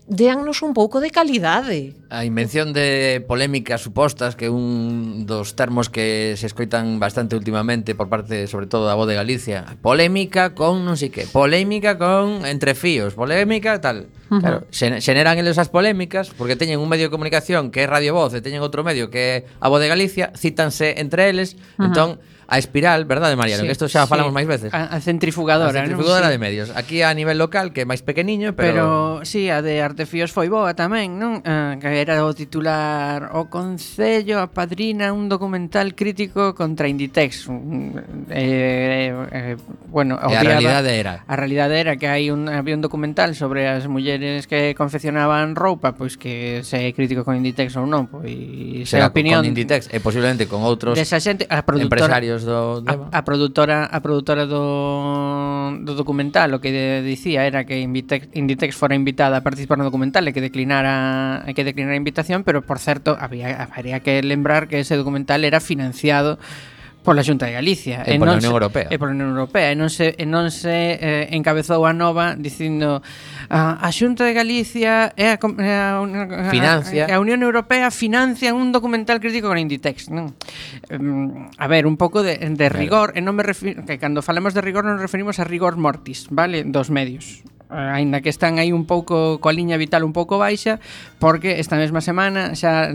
déannos 0.10 0.66
un 0.66 0.74
pouco 0.74 0.98
de 1.00 1.14
calidade. 1.14 1.94
A 2.10 2.26
invención 2.26 2.74
de 2.74 3.22
polémicas 3.30 3.86
supostas 3.86 4.34
que 4.34 4.50
un 4.50 5.30
dos 5.30 5.54
termos 5.54 5.94
que 5.94 6.34
se 6.34 6.50
escoitan 6.50 6.98
bastante 6.98 7.38
últimamente 7.38 7.94
por 7.94 8.10
parte, 8.10 8.50
sobre 8.50 8.66
todo, 8.66 8.90
da 8.90 8.98
voz 8.98 9.06
de 9.06 9.14
Galicia. 9.14 9.78
Polémica 9.86 10.58
con 10.58 10.82
non 10.82 10.98
sei 10.98 11.14
que, 11.14 11.30
polémica 11.30 12.02
con 12.02 12.42
entrefíos, 12.50 13.14
polémica 13.14 13.78
tal. 13.78 14.10
Uh 14.34 14.38
-huh. 14.38 14.42
Claro, 14.42 14.60
xeneran 14.74 15.38
eles 15.38 15.62
as 15.62 15.70
polémicas 15.70 16.34
porque 16.34 16.58
teñen 16.58 16.82
un 16.82 16.90
medio 16.90 17.08
de 17.08 17.14
comunicación 17.14 17.70
que 17.70 17.86
é 17.86 17.88
Radio 17.88 18.18
Voz 18.18 18.34
e 18.34 18.42
teñen 18.42 18.66
outro 18.66 18.82
medio 18.82 19.14
que 19.14 19.22
é 19.22 19.36
a 19.62 19.70
voz 19.70 19.78
de 19.78 19.94
Galicia, 19.94 20.34
cítanse 20.34 20.98
entre 20.98 21.30
eles, 21.30 21.54
uh 21.54 21.86
-huh. 21.86 21.88
entón 21.94 22.10
a 22.50 22.58
espiral, 22.58 23.06
verdade, 23.06 23.38
Mariano? 23.38 23.62
Sí, 23.62 23.68
que 23.70 23.76
isto 23.78 23.86
xa 23.86 24.04
sí. 24.04 24.10
falamos 24.10 24.34
máis 24.34 24.50
veces. 24.50 24.74
A, 24.74 24.90
a 24.90 24.98
centrifugadora, 25.00 25.70
A 25.70 25.86
centrifugadora 25.86 26.28
non? 26.28 26.34
de 26.34 26.40
medios. 26.42 26.68
Aquí 26.74 27.06
a 27.06 27.14
nivel 27.14 27.38
local, 27.38 27.70
que 27.70 27.82
é 27.82 27.86
máis 27.86 28.02
pequeniño, 28.02 28.58
pero... 28.58 28.74
Pero, 28.74 29.26
sí, 29.26 29.54
a 29.54 29.62
de 29.62 29.86
Artefíos 29.86 30.34
foi 30.34 30.50
boa 30.50 30.74
tamén, 30.74 31.22
non? 31.22 31.46
Uh, 31.46 31.78
que 31.78 32.02
era 32.02 32.26
o 32.26 32.34
titular 32.34 33.30
O 33.38 33.48
Concello 33.48 34.42
apadrina 34.42 35.14
un 35.14 35.30
documental 35.30 35.94
crítico 35.94 36.56
contra 36.56 36.88
Inditex. 36.88 37.48
Eh, 37.48 38.34
eh, 38.34 39.28
eh 39.32 39.56
bueno, 39.88 40.16
obviaba, 40.16 40.42
a 40.42 40.44
realidade 40.44 41.00
era. 41.00 41.24
A 41.28 41.36
realidade 41.36 41.80
era 41.80 41.98
que 41.98 42.08
hai 42.10 42.34
un, 42.34 42.50
había 42.50 42.74
un 42.74 42.82
documental 42.82 43.36
sobre 43.36 43.70
as 43.70 43.86
mulleres 43.86 44.50
que 44.50 44.74
confeccionaban 44.74 45.54
roupa, 45.54 45.94
pois 45.94 46.18
que 46.18 46.66
se 46.66 46.90
é 46.90 46.94
crítico 46.94 47.22
con 47.22 47.38
Inditex 47.38 47.78
ou 47.78 47.86
non, 47.86 48.10
pois 48.10 48.90
Se 48.90 48.98
a 49.02 49.10
opinión... 49.10 49.46
Con 49.46 49.50
Inditex 49.50 49.90
e 49.94 50.02
posiblemente 50.02 50.50
con 50.50 50.66
outros 50.66 50.98
desa 50.98 51.22
xente, 51.22 51.46
a 51.50 51.62
productora, 51.62 52.06
empresarios 52.06 52.39
vídeos 52.40 52.84
do. 52.84 52.84
A, 52.88 53.20
a 53.20 53.22
produtora 53.24 53.86
a 53.86 54.00
produtora 54.02 54.46
do, 54.46 55.76
do 55.84 55.94
documental 55.96 56.54
o 56.54 56.60
que 56.62 56.72
de, 56.72 57.02
dicía 57.02 57.46
era 57.46 57.66
que 57.66 57.80
Inditex, 57.80 58.30
Inditex 58.36 58.76
fora 58.76 58.96
invitada 58.96 59.38
a 59.38 59.44
participar 59.44 59.78
no 59.78 59.88
documental 59.88 60.28
e 60.28 60.32
que 60.32 60.42
declinara 60.42 61.44
e 61.48 61.52
que 61.54 61.64
declinara 61.64 61.96
a 61.96 62.02
invitación, 62.02 62.44
pero 62.44 62.64
por 62.64 62.80
certo, 62.80 63.18
había, 63.20 63.68
habría 63.72 64.00
que 64.00 64.22
lembrar 64.24 64.68
que 64.68 64.80
ese 64.80 64.96
documental 64.96 65.44
era 65.44 65.60
financiado 65.60 66.40
pola 67.04 67.24
Xunta 67.24 67.48
de 67.48 67.54
Galicia 67.56 68.04
e, 68.04 68.16
e 68.16 68.20
pola 68.20 68.36
Unión 68.36 68.52
Europea. 68.52 68.88
E 68.92 69.00
pola 69.00 69.16
Unión 69.16 69.32
Europea 69.32 69.72
e 69.72 69.76
non 69.76 69.88
se 69.88 70.14
e 70.20 70.26
non 70.28 70.52
se 70.52 71.00
eh, 71.00 71.32
encabezou 71.32 71.88
a 71.88 71.94
nova 71.96 72.36
dicindo 72.36 73.00
a, 73.48 73.80
a 73.80 73.90
Xunta 73.90 74.28
de 74.28 74.34
Galicia 74.36 75.16
e 75.16 75.32
a, 75.32 75.40
a, 75.40 76.04
a, 76.04 76.52
financia. 76.52 77.08
a, 77.08 77.16
a 77.16 77.24
Unión 77.24 77.42
Europea 77.42 77.88
financia 77.90 78.52
un 78.52 78.76
documental 78.76 79.24
crítico 79.24 79.48
con 79.48 79.58
Inditex, 79.58 80.12
non? 80.12 80.36
Um, 80.92 81.48
a 81.56 81.68
ver, 81.72 81.88
un 81.88 81.96
pouco 81.96 82.22
de, 82.22 82.36
de 82.36 82.68
rigor, 82.68 83.16
claro. 83.16 83.18
e 83.18 83.22
non 83.24 83.34
me 83.34 83.44
refiro 83.48 83.88
que 83.88 83.96
cando 83.98 84.20
falamos 84.20 84.52
de 84.52 84.62
rigor 84.62 84.84
non 84.84 85.00
nos 85.00 85.06
referimos 85.06 85.40
a 85.40 85.48
rigor 85.48 85.80
mortis, 85.80 86.28
vale, 86.30 86.68
dos 86.68 86.92
medios 86.92 87.42
aínda 87.70 88.22
que 88.22 88.34
están 88.34 88.58
aí 88.58 88.74
un 88.74 88.90
pouco 88.90 89.38
coa 89.38 89.54
liña 89.54 89.78
vital 89.78 90.02
un 90.02 90.12
pouco 90.12 90.42
baixa, 90.42 90.82
porque 91.22 91.62
esta 91.62 91.78
mesma 91.78 92.02
semana 92.02 92.58
xa 92.58 92.90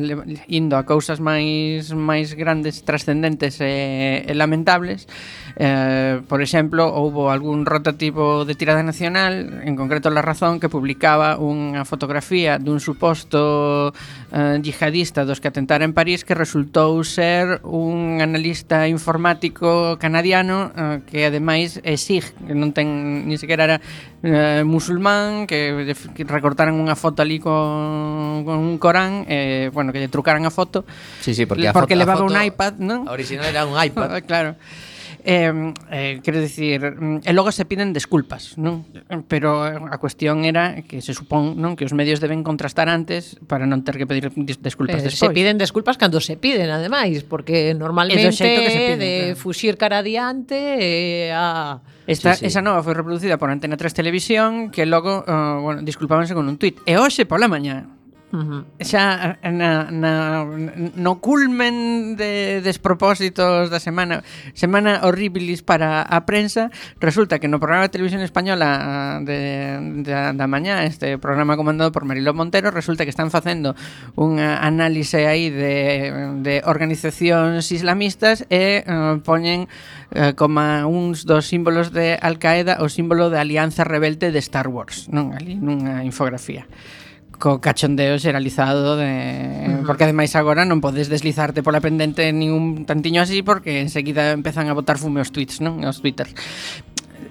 indo 0.50 0.74
a 0.74 0.82
cousas 0.82 1.22
máis 1.22 1.94
máis 1.94 2.34
grandes, 2.34 2.82
trascendentes 2.82 3.62
e, 3.62 4.26
e 4.26 4.32
lamentables. 4.34 5.06
Eh, 5.54 6.18
por 6.26 6.42
exemplo, 6.42 6.90
houbo 6.90 7.30
algún 7.30 7.62
rotativo 7.62 8.42
de 8.42 8.58
tirada 8.58 8.82
nacional, 8.82 9.62
en 9.62 9.78
concreto 9.78 10.10
La 10.10 10.22
Razón, 10.22 10.58
que 10.58 10.66
publicaba 10.66 11.38
unha 11.38 11.86
fotografía 11.86 12.58
dun 12.58 12.82
suposto 12.82 13.94
eh, 14.34 14.58
yihadista 14.58 15.22
dos 15.22 15.38
que 15.38 15.54
atentara 15.54 15.86
en 15.86 15.94
París 15.94 16.26
que 16.26 16.34
resultou 16.34 16.98
ser 17.06 17.62
un 17.62 18.18
analista 18.18 18.90
informático 18.90 19.94
canadiano 20.02 20.74
eh, 20.74 21.06
que 21.06 21.30
ademais 21.30 21.78
é 21.86 21.94
SIG, 21.94 22.34
que 22.50 22.54
non 22.58 22.74
ten, 22.74 23.30
ni 23.30 23.38
sequera 23.38 23.62
era 23.70 23.78
eh, 24.24 24.63
musulmán, 24.64 25.46
que, 25.46 25.94
que 26.16 26.22
recortaran 26.24 26.74
unha 26.74 26.96
foto 26.96 27.20
ali 27.20 27.38
con, 27.38 28.42
con 28.44 28.56
un 28.60 28.76
Corán, 28.80 29.24
eh, 29.28 29.70
bueno, 29.72 29.92
que 29.92 30.00
lle 30.00 30.10
trucaran 30.10 30.44
a 30.44 30.52
foto. 30.52 30.84
Sí, 31.20 31.32
sí, 31.32 31.46
porque, 31.46 31.68
a 31.68 31.72
porque 31.72 31.94
a 31.94 32.04
foto, 32.04 32.26
un 32.26 32.36
iPad, 32.36 32.80
non? 32.80 33.06
A 33.08 33.12
original 33.12 33.48
era 33.48 33.64
un 33.68 33.76
iPad. 33.76 34.20
claro. 34.28 34.56
Eh, 35.24 35.72
eh, 35.90 36.20
quero 36.22 36.38
dicir, 36.38 36.84
mm, 36.84 37.24
e 37.24 37.32
logo 37.32 37.48
se 37.48 37.64
piden 37.64 37.96
desculpas, 37.96 38.60
non? 38.60 38.84
Pero 39.24 39.64
eh, 39.64 39.72
a 39.72 39.96
cuestión 39.96 40.44
era 40.44 40.84
que 40.84 41.00
se 41.00 41.16
supón, 41.16 41.56
non, 41.56 41.80
que 41.80 41.88
os 41.88 41.96
medios 41.96 42.20
deben 42.20 42.44
contrastar 42.44 42.92
antes 42.92 43.40
para 43.48 43.64
non 43.64 43.80
ter 43.80 43.96
que 43.96 44.04
pedir 44.04 44.28
desculpas 44.60 45.00
eh, 45.00 45.08
despois. 45.08 45.32
Se 45.32 45.32
piden 45.32 45.56
desculpas 45.56 45.96
cando 45.96 46.20
se 46.20 46.36
piden, 46.36 46.68
ademais, 46.68 47.24
porque 47.24 47.72
normalmente 47.72 48.20
que 48.20 48.36
se 48.36 48.44
piden, 48.44 49.00
de 49.00 49.12
claro. 49.32 49.40
fuxir 49.40 49.74
cara 49.80 50.04
adiante 50.04 50.56
eh, 50.76 51.32
a 51.32 51.80
Esta, 52.04 52.36
sí, 52.36 52.44
sí. 52.44 52.52
Esa 52.52 52.60
nova 52.60 52.84
foi 52.84 52.92
reproducida 52.92 53.40
por 53.40 53.48
Antena 53.48 53.80
3 53.80 53.96
Televisión 53.96 54.68
que 54.68 54.84
logo, 54.84 55.24
uh, 55.24 55.56
bueno, 55.64 55.80
disculpábanse 55.80 56.36
con 56.36 56.44
un 56.44 56.60
tuit. 56.60 56.76
E 56.84 57.00
hoxe 57.00 57.24
pola 57.24 57.48
mañá 57.48 57.88
Uh 58.34 58.42
-huh. 58.42 58.62
Xa 58.82 59.38
na, 59.46 59.86
na, 59.94 60.42
no 60.98 61.22
culmen 61.22 62.18
de 62.18 62.58
despropósitos 62.66 63.70
da 63.70 63.78
semana, 63.78 64.26
semana 64.58 65.06
horribilis 65.06 65.62
para 65.62 66.02
a 66.02 66.26
prensa, 66.26 66.74
resulta 66.98 67.38
que 67.38 67.46
no 67.46 67.62
programa 67.62 67.86
de 67.86 67.94
televisión 67.94 68.26
española 68.26 69.22
de, 69.22 70.02
de, 70.02 70.12
da 70.34 70.46
mañá, 70.50 70.82
este 70.82 71.14
programa 71.14 71.54
comandado 71.54 71.94
por 71.94 72.02
Mariló 72.02 72.34
Montero, 72.34 72.74
resulta 72.74 73.06
que 73.06 73.14
están 73.14 73.30
facendo 73.30 73.78
un 74.18 74.42
análise 74.42 75.30
aí 75.30 75.54
de, 75.54 76.42
de 76.42 76.58
organizacións 76.66 77.70
islamistas 77.70 78.42
e 78.50 78.82
uh, 78.82 79.22
poñen 79.22 79.70
eh, 80.10 80.30
uh, 80.30 80.32
como 80.34 80.58
uns 80.90 81.22
dos 81.22 81.46
símbolos 81.46 81.94
de 81.94 82.18
Al-Qaeda 82.18 82.82
o 82.82 82.90
símbolo 82.90 83.30
de 83.30 83.38
Alianza 83.38 83.86
Rebelde 83.86 84.34
de 84.34 84.42
Star 84.42 84.66
Wars, 84.66 85.06
non? 85.14 85.30
Ali 85.30 85.54
nunha 85.54 86.02
infografía 86.02 86.66
co 87.38 87.60
cachondeo 87.60 88.18
xeralizado 88.18 88.96
de... 88.96 89.10
Uh 89.10 89.82
-huh. 89.82 89.86
Porque 89.86 90.04
ademais 90.04 90.32
agora 90.38 90.64
non 90.64 90.80
podes 90.80 91.10
deslizarte 91.12 91.60
pola 91.60 91.82
pendente 91.82 92.30
nin 92.32 92.54
un 92.54 92.86
tantiño 92.88 93.22
así 93.22 93.42
porque 93.42 93.82
enseguida 93.82 94.32
empezan 94.32 94.70
a 94.70 94.74
botar 94.74 94.96
fume 94.96 95.20
os 95.20 95.30
tweets, 95.34 95.60
non? 95.60 95.82
Os 95.84 96.00
twitter 96.00 96.30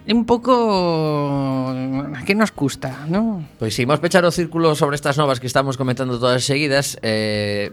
un 0.07 0.25
pouco 0.25 0.51
a 1.71 2.21
que 2.25 2.35
nos 2.35 2.51
custa, 2.51 3.07
non? 3.07 3.47
Pois 3.55 3.71
si, 3.71 3.87
imos 3.87 4.03
pechar 4.03 4.27
o 4.27 4.35
círculo 4.35 4.75
sobre 4.75 4.99
estas 4.99 5.15
novas 5.15 5.39
que 5.39 5.47
estamos 5.47 5.79
comentando 5.79 6.19
todas 6.19 6.43
seguidas 6.43 6.99
eh, 6.99 7.71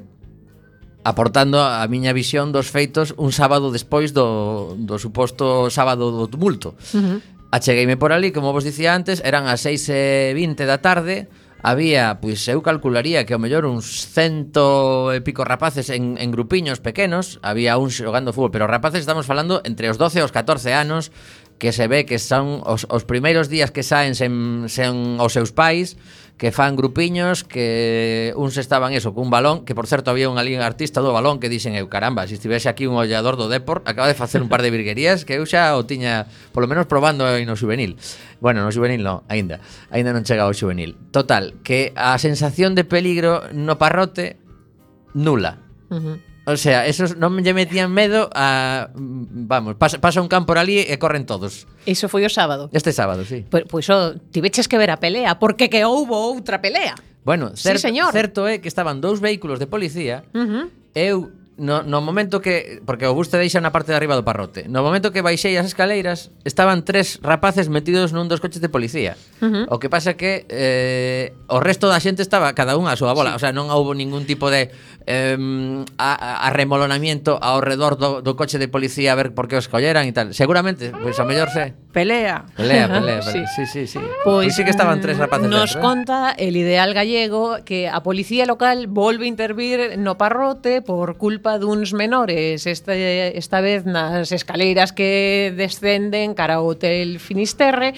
aportando 1.03 1.59
a 1.59 1.83
miña 1.91 2.15
visión 2.15 2.55
dos 2.55 2.71
feitos 2.71 3.17
un 3.19 3.35
sábado 3.35 3.75
despois 3.75 4.15
do, 4.15 4.79
do 4.79 5.01
suposto 5.03 5.73
sábado 5.75 6.15
do 6.15 6.31
tumulto. 6.31 6.79
Uh 6.95 7.03
-huh. 7.03 7.19
Achegueime 7.51 7.99
por 7.99 8.15
ali, 8.15 8.31
como 8.31 8.55
vos 8.55 8.63
dicía 8.63 8.95
antes, 8.95 9.19
eran 9.27 9.51
as 9.51 9.67
6 9.67 9.91
e 9.91 10.31
20 10.39 10.71
da 10.71 10.79
tarde, 10.79 11.27
había, 11.63 12.21
pois 12.21 12.41
eu 12.49 12.65
calcularía 12.65 13.25
que 13.29 13.37
ao 13.37 13.43
mellor 13.43 13.69
uns 13.69 14.09
cento 14.09 15.13
e 15.13 15.21
pico 15.21 15.45
rapaces 15.45 15.93
en, 15.93 16.17
en 16.17 16.33
grupiños 16.33 16.81
pequenos, 16.81 17.39
había 17.45 17.77
un 17.77 17.93
xogando 17.93 18.33
fútbol, 18.33 18.53
pero 18.53 18.71
rapaces 18.71 19.05
estamos 19.05 19.29
falando 19.29 19.61
entre 19.65 19.93
os 19.93 20.01
12 20.01 20.21
e 20.21 20.27
os 20.27 20.33
14 20.33 20.73
anos, 20.73 21.13
que 21.61 21.77
se 21.77 21.87
ve 21.87 22.09
que 22.09 22.17
son 22.17 22.65
os, 22.65 22.89
os 22.89 23.05
primeiros 23.05 23.53
días 23.53 23.69
que 23.71 23.85
saen 23.85 24.17
sen, 24.17 24.67
sen 24.73 25.21
os 25.21 25.37
seus 25.37 25.53
pais, 25.53 26.01
que 26.41 26.57
fan 26.57 26.73
grupiños 26.73 27.45
que 27.45 28.33
uns 28.33 28.57
estaban 28.57 28.97
eso, 28.97 29.13
cun 29.13 29.29
balón, 29.29 29.69
que 29.69 29.77
por 29.77 29.85
certo 29.85 30.09
había 30.09 30.33
un 30.33 30.41
liga 30.41 30.65
artista 30.65 31.05
do 31.05 31.13
balón 31.13 31.37
que 31.37 31.53
dixen 31.53 31.77
eu, 31.77 31.93
caramba, 31.93 32.25
se 32.25 32.41
estivese 32.41 32.73
aquí 32.73 32.89
un 32.89 32.97
ollador 32.97 33.37
do 33.37 33.53
Depor, 33.53 33.85
acaba 33.85 34.09
de 34.09 34.17
facer 34.17 34.41
un 34.41 34.49
par 34.49 34.65
de 34.65 34.73
virguerías 34.73 35.29
que 35.29 35.37
eu 35.37 35.45
xa 35.45 35.77
o 35.77 35.85
tiña 35.85 36.33
polo 36.57 36.65
menos 36.65 36.89
probando 36.89 37.29
aí 37.29 37.45
no 37.45 37.61
juvenil. 37.61 38.01
Bueno, 38.41 38.65
no 38.65 38.73
juvenil 38.73 39.05
non, 39.05 39.21
aínda. 39.29 39.61
Aínda 39.93 40.17
non 40.17 40.25
chega 40.25 40.49
ao 40.49 40.57
juvenil. 40.57 40.97
Total, 41.13 41.61
que 41.61 41.93
a 41.93 42.17
sensación 42.17 42.73
de 42.73 42.89
peligro 42.89 43.45
no 43.53 43.77
parrote 43.77 44.41
nula. 45.13 45.61
Uh 45.93 46.01
-huh. 46.01 46.30
O 46.51 46.57
sea, 46.59 46.87
esos 46.91 47.15
non 47.15 47.39
lle 47.47 47.55
metían 47.55 47.95
medo 47.95 48.27
a 48.35 48.91
vamos, 48.95 49.79
pasa, 49.79 50.03
pasa 50.03 50.19
un 50.19 50.27
campo 50.27 50.51
ali 50.59 50.83
e 50.83 50.99
corren 50.99 51.23
todos. 51.23 51.71
Iso 51.87 52.11
foi 52.11 52.27
o 52.27 52.33
sábado. 52.33 52.67
Este 52.75 52.91
sábado, 52.91 53.23
sí. 53.23 53.47
Pois 53.47 53.65
pues, 53.71 53.87
oh, 53.89 54.19
tiveches 54.35 54.67
que 54.67 54.75
ver 54.75 54.91
a 54.91 54.99
pelea, 54.99 55.39
porque 55.39 55.71
que 55.71 55.87
houbo 55.87 56.19
outra 56.19 56.59
pelea. 56.59 56.99
Bueno, 57.23 57.55
certo, 57.55 57.79
sí, 57.79 57.89
señor. 57.95 58.11
certo 58.11 58.51
é 58.51 58.59
que 58.59 58.67
estaban 58.67 58.99
dous 58.99 59.23
vehículos 59.23 59.63
de 59.63 59.71
policía. 59.71 60.27
Uh 60.35 60.45
-huh. 60.45 60.65
Eu 60.91 61.31
no, 61.61 61.83
no 61.85 62.01
momento 62.01 62.41
que 62.41 62.81
porque 62.89 63.05
o 63.05 63.13
bus 63.13 63.29
te 63.29 63.37
deixa 63.37 63.61
na 63.61 63.71
parte 63.71 63.93
de 63.93 64.01
arriba 64.01 64.17
do 64.17 64.25
parrote. 64.25 64.65
No 64.67 64.81
momento 64.81 65.13
que 65.13 65.21
baixei 65.21 65.61
as 65.61 65.69
escaleiras, 65.69 66.33
estaban 66.49 66.89
tres 66.89 67.21
rapaces 67.21 67.69
metidos 67.69 68.17
nun 68.17 68.33
dos 68.33 68.41
coches 68.41 68.65
de 68.65 68.73
policía. 68.73 69.21
Uh 69.45 69.47
-huh. 69.47 69.65
O 69.69 69.77
que 69.77 69.93
pasa 69.93 70.17
que 70.17 70.49
eh, 70.49 71.37
o 71.53 71.61
resto 71.61 71.93
da 71.93 72.01
xente 72.01 72.25
estaba 72.25 72.57
cada 72.57 72.81
unha 72.81 72.97
a 72.97 72.99
súa 72.99 73.13
bola, 73.13 73.37
sí. 73.37 73.37
o 73.37 73.41
sea, 73.45 73.53
non 73.53 73.69
houbo 73.69 73.93
ningún 73.93 74.25
tipo 74.25 74.49
de 74.49 74.73
eh, 75.05 75.37
arremolonamiento 76.01 77.37
ao 77.37 77.61
redor 77.61 78.01
do, 78.01 78.25
do 78.25 78.33
coche 78.35 78.57
de 78.57 78.67
policía 78.73 79.13
a 79.13 79.19
ver 79.21 79.37
por 79.37 79.45
que 79.45 79.61
os 79.61 79.69
colleran 79.69 80.09
e 80.09 80.17
tal. 80.17 80.33
Seguramente, 80.33 80.91
pois 80.97 81.15
pues, 81.15 81.21
a 81.21 81.29
mellor 81.29 81.53
se 81.53 81.77
pelea. 81.93 82.49
Pelea, 82.57 82.89
pelea, 82.89 83.21
pelea. 83.21 83.23
Sí, 83.23 83.45
sí, 83.55 83.67
sí. 83.67 83.87
sí. 83.87 84.01
Pois 84.25 84.49
pues, 84.49 84.57
sí 84.57 84.65
que 84.65 84.73
estaban 84.73 85.01
tres 85.05 85.19
rapaces. 85.19 85.49
Nos 85.49 85.77
dentro, 85.77 85.81
conta 85.81 86.33
eh? 86.33 86.49
el 86.49 86.57
ideal 86.57 86.95
gallego 86.95 87.59
que 87.65 87.89
a 87.89 88.03
policía 88.03 88.47
local 88.47 88.87
volve 88.87 89.25
a 89.25 89.29
intervir 89.29 89.99
no 89.99 90.17
parrote 90.17 90.83
por 90.83 91.17
culpa 91.17 91.50
culpa 91.51 91.59
duns 91.59 91.93
menores, 91.93 92.67
esta, 92.67 92.95
esta 92.95 93.61
vez 93.61 93.85
nas 93.85 94.31
escaleiras 94.31 94.93
que 94.93 95.53
descenden 95.57 96.35
cara 96.35 96.63
ao 96.63 96.67
Hotel 96.67 97.19
Finisterre, 97.19 97.95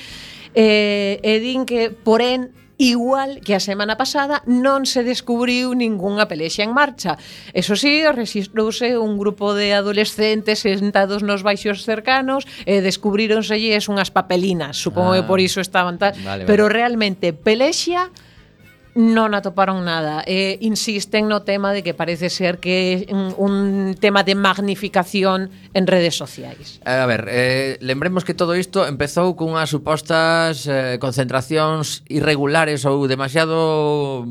eh, 0.55 1.21
e 1.21 1.41
din 1.41 1.69
que, 1.69 1.93
porén, 1.93 2.57
igual 2.81 3.45
que 3.45 3.53
a 3.53 3.61
semana 3.61 4.01
pasada 4.01 4.41
non 4.49 4.89
se 4.89 5.05
descubriu 5.05 5.77
ningunha 5.77 6.25
pelexa 6.25 6.65
en 6.65 6.73
marcha. 6.73 7.21
Eso 7.53 7.77
sí, 7.77 8.01
registrouse 8.09 8.97
un 8.97 9.21
grupo 9.21 9.53
de 9.53 9.77
adolescentes 9.77 10.65
sentados 10.65 11.21
nos 11.21 11.45
baixos 11.45 11.85
cercanos 11.85 12.49
e 12.65 12.81
descubríronselles 12.81 13.93
unhas 13.93 14.09
papelinas, 14.09 14.81
supongo 14.81 15.13
ah, 15.13 15.17
que 15.21 15.29
por 15.29 15.45
iso 15.45 15.61
estaban 15.61 16.01
tal, 16.01 16.17
vale, 16.25 16.49
pero 16.49 16.73
vale. 16.73 16.81
realmente 16.81 17.37
pelexa 17.37 18.09
non 18.93 19.33
atoparon 19.33 19.89
nada. 19.89 20.21
Eh, 20.29 20.61
insisten 20.61 21.25
no 21.25 21.49
tema 21.49 21.73
de 21.73 21.81
que 21.81 21.97
parece 21.97 22.29
ser 22.29 22.61
que 22.61 23.09
é 23.09 23.15
mm, 23.15 23.41
un 23.41 23.55
tema 23.97 24.21
de 24.21 24.37
magnificación 24.37 25.49
en 25.73 25.89
redes 25.89 26.13
sociais. 26.13 26.77
Eh, 26.85 26.93
a 26.93 27.07
ver, 27.09 27.25
eh, 27.33 27.81
lembremos 27.81 28.25
que 28.25 28.37
todo 28.37 28.53
isto 28.53 28.85
empezou 28.85 29.33
cunhas 29.33 29.73
supostas 29.73 30.69
eh, 30.69 31.01
concentracións 31.01 32.05
irregulares 32.13 32.85
ou 32.85 33.09
demasiado 33.09 34.29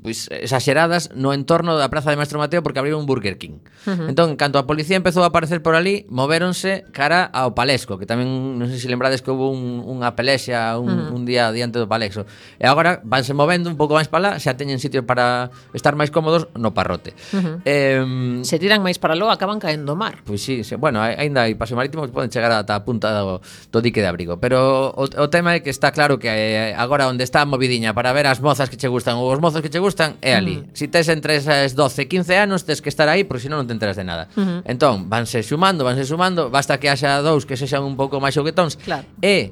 pues, 0.00 0.32
exageradas 0.32 1.12
no 1.12 1.36
entorno 1.36 1.76
da 1.76 1.92
Praza 1.92 2.08
de 2.08 2.16
Maestro 2.16 2.40
Mateo 2.40 2.64
porque 2.64 2.80
abriron 2.80 3.04
un 3.04 3.08
Burger 3.08 3.36
King. 3.36 3.60
Uh 3.84 3.92
-huh. 3.92 4.08
Entón, 4.08 4.40
canto 4.40 4.56
a 4.56 4.64
policía 4.64 4.96
empezou 4.96 5.20
a 5.20 5.28
aparecer 5.28 5.60
por 5.60 5.76
ali, 5.76 6.08
moveronse 6.08 6.88
cara 6.96 7.28
ao 7.28 7.52
Palesco, 7.52 8.00
que 8.00 8.08
tamén, 8.08 8.56
non 8.56 8.72
sei 8.72 8.80
se 8.80 8.88
lembrades 8.88 9.20
que 9.20 9.28
houve 9.28 9.52
un, 9.52 9.84
unha 9.84 10.16
pelexia 10.16 10.80
un, 10.80 10.88
uh 10.88 10.96
-huh. 11.12 11.16
un 11.16 11.22
día 11.28 11.52
diante 11.52 11.76
do 11.76 11.84
Palexo. 11.84 12.24
E 12.56 12.64
agora 12.64 13.04
vanse 13.04 13.36
movendo 13.36 13.68
un 13.68 13.76
pouco 13.76 13.97
máis 13.98 14.06
para 14.06 14.22
lá, 14.22 14.32
xa 14.38 14.54
teñen 14.54 14.78
sitio 14.78 15.02
para 15.02 15.50
estar 15.74 15.98
máis 15.98 16.14
cómodos 16.14 16.46
no 16.54 16.70
parrote. 16.70 17.18
Uh 17.34 17.42
-huh. 17.42 17.56
eh, 17.66 18.02
se 18.46 18.62
tiran 18.62 18.86
máis 18.86 19.02
para 19.02 19.18
lo, 19.18 19.26
acaban 19.34 19.58
caendo 19.58 19.98
mar. 19.98 20.22
Pois 20.22 20.38
pues 20.38 20.40
sí, 20.46 20.62
se, 20.62 20.78
bueno, 20.78 21.02
aínda 21.02 21.42
hai 21.42 21.58
paseo 21.58 21.74
marítimo 21.74 22.06
que 22.06 22.14
poden 22.14 22.30
chegar 22.30 22.54
ata 22.54 22.78
a 22.78 22.86
punta 22.86 23.10
do, 23.18 23.42
do 23.42 23.78
dique 23.82 23.98
de 23.98 24.06
abrigo, 24.06 24.38
pero 24.38 24.94
o, 24.94 25.04
o 25.10 25.26
tema 25.26 25.58
é 25.58 25.60
que 25.60 25.74
está 25.74 25.90
claro 25.90 26.22
que 26.22 26.30
eh, 26.30 26.78
agora 26.78 27.10
onde 27.10 27.26
está 27.26 27.42
a 27.42 27.48
movidiña 27.48 27.90
para 27.90 28.14
ver 28.14 28.30
as 28.30 28.38
mozas 28.38 28.70
que 28.70 28.78
che 28.78 28.86
gustan 28.86 29.18
ou 29.18 29.26
os 29.26 29.40
mozos 29.42 29.58
que 29.58 29.72
che 29.72 29.82
gustan 29.82 30.14
é 30.22 30.38
ali. 30.38 30.62
Uh 30.62 30.70
-huh. 30.70 30.78
Si 30.78 30.86
tes 30.86 31.10
entre 31.10 31.42
esas 31.42 31.74
12, 31.74 32.06
15 32.06 32.38
anos, 32.38 32.62
tes 32.62 32.78
que 32.78 32.88
estar 32.88 33.10
aí, 33.10 33.26
porque 33.26 33.42
senón 33.42 33.64
non 33.64 33.66
te 33.66 33.74
enteras 33.74 33.98
de 33.98 34.06
nada. 34.06 34.30
Uh 34.38 34.62
-huh. 34.62 34.70
Entón, 34.70 35.10
vanse 35.10 35.42
sumando, 35.42 35.82
vanse 35.82 36.06
sumando, 36.06 36.50
basta 36.52 36.78
que 36.78 36.86
haxa 36.86 37.18
dous 37.24 37.42
que 37.42 37.58
sexan 37.58 37.82
un 37.82 37.98
pouco 37.98 38.22
máis 38.22 38.36
xoguetóns. 38.36 38.78
Claro. 38.78 39.04
E 39.18 39.50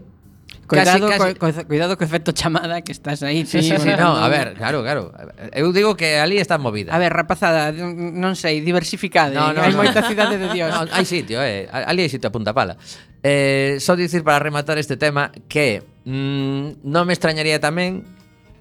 Cuidado, 0.66 1.08
casi, 1.08 1.18
casi... 1.18 1.34
Co, 1.38 1.52
co, 1.52 1.66
cuidado 1.66 1.96
co 1.96 2.04
efecto 2.04 2.32
chamada 2.32 2.82
que 2.82 2.90
estás 2.90 3.22
aí. 3.22 3.46
Sí, 3.46 3.62
sí, 3.62 3.74
sí, 3.78 3.90
no, 3.98 4.16
a 4.16 4.28
ver, 4.28 4.54
claro, 4.54 4.82
claro. 4.82 5.12
Eu 5.52 5.72
digo 5.72 5.94
que 5.94 6.18
ali 6.18 6.38
está 6.38 6.58
movida. 6.58 6.94
A 6.94 6.98
ver, 6.98 7.14
rapazada, 7.14 7.70
non 7.70 8.34
sei, 8.34 8.58
diversificade. 8.58 9.38
No, 9.38 9.54
no, 9.54 9.62
hai 9.62 9.70
no. 9.70 9.78
moita 9.78 10.02
cidade 10.02 10.38
de 10.42 10.48
Dios. 10.50 10.74
No, 10.74 10.90
hai 10.90 11.06
sitio, 11.06 11.38
eh. 11.38 11.70
Ali 11.70 12.02
hai 12.02 12.10
sitio 12.10 12.28
a 12.28 12.34
punta 12.34 12.50
pala. 12.50 12.74
Eh, 13.22 13.78
só 13.78 13.94
dicir 13.94 14.26
para 14.26 14.42
rematar 14.42 14.78
este 14.78 14.98
tema 14.98 15.30
que 15.46 15.86
mm, 16.02 16.82
non 16.82 17.06
me 17.06 17.14
extrañaría 17.14 17.62
tamén 17.62 18.15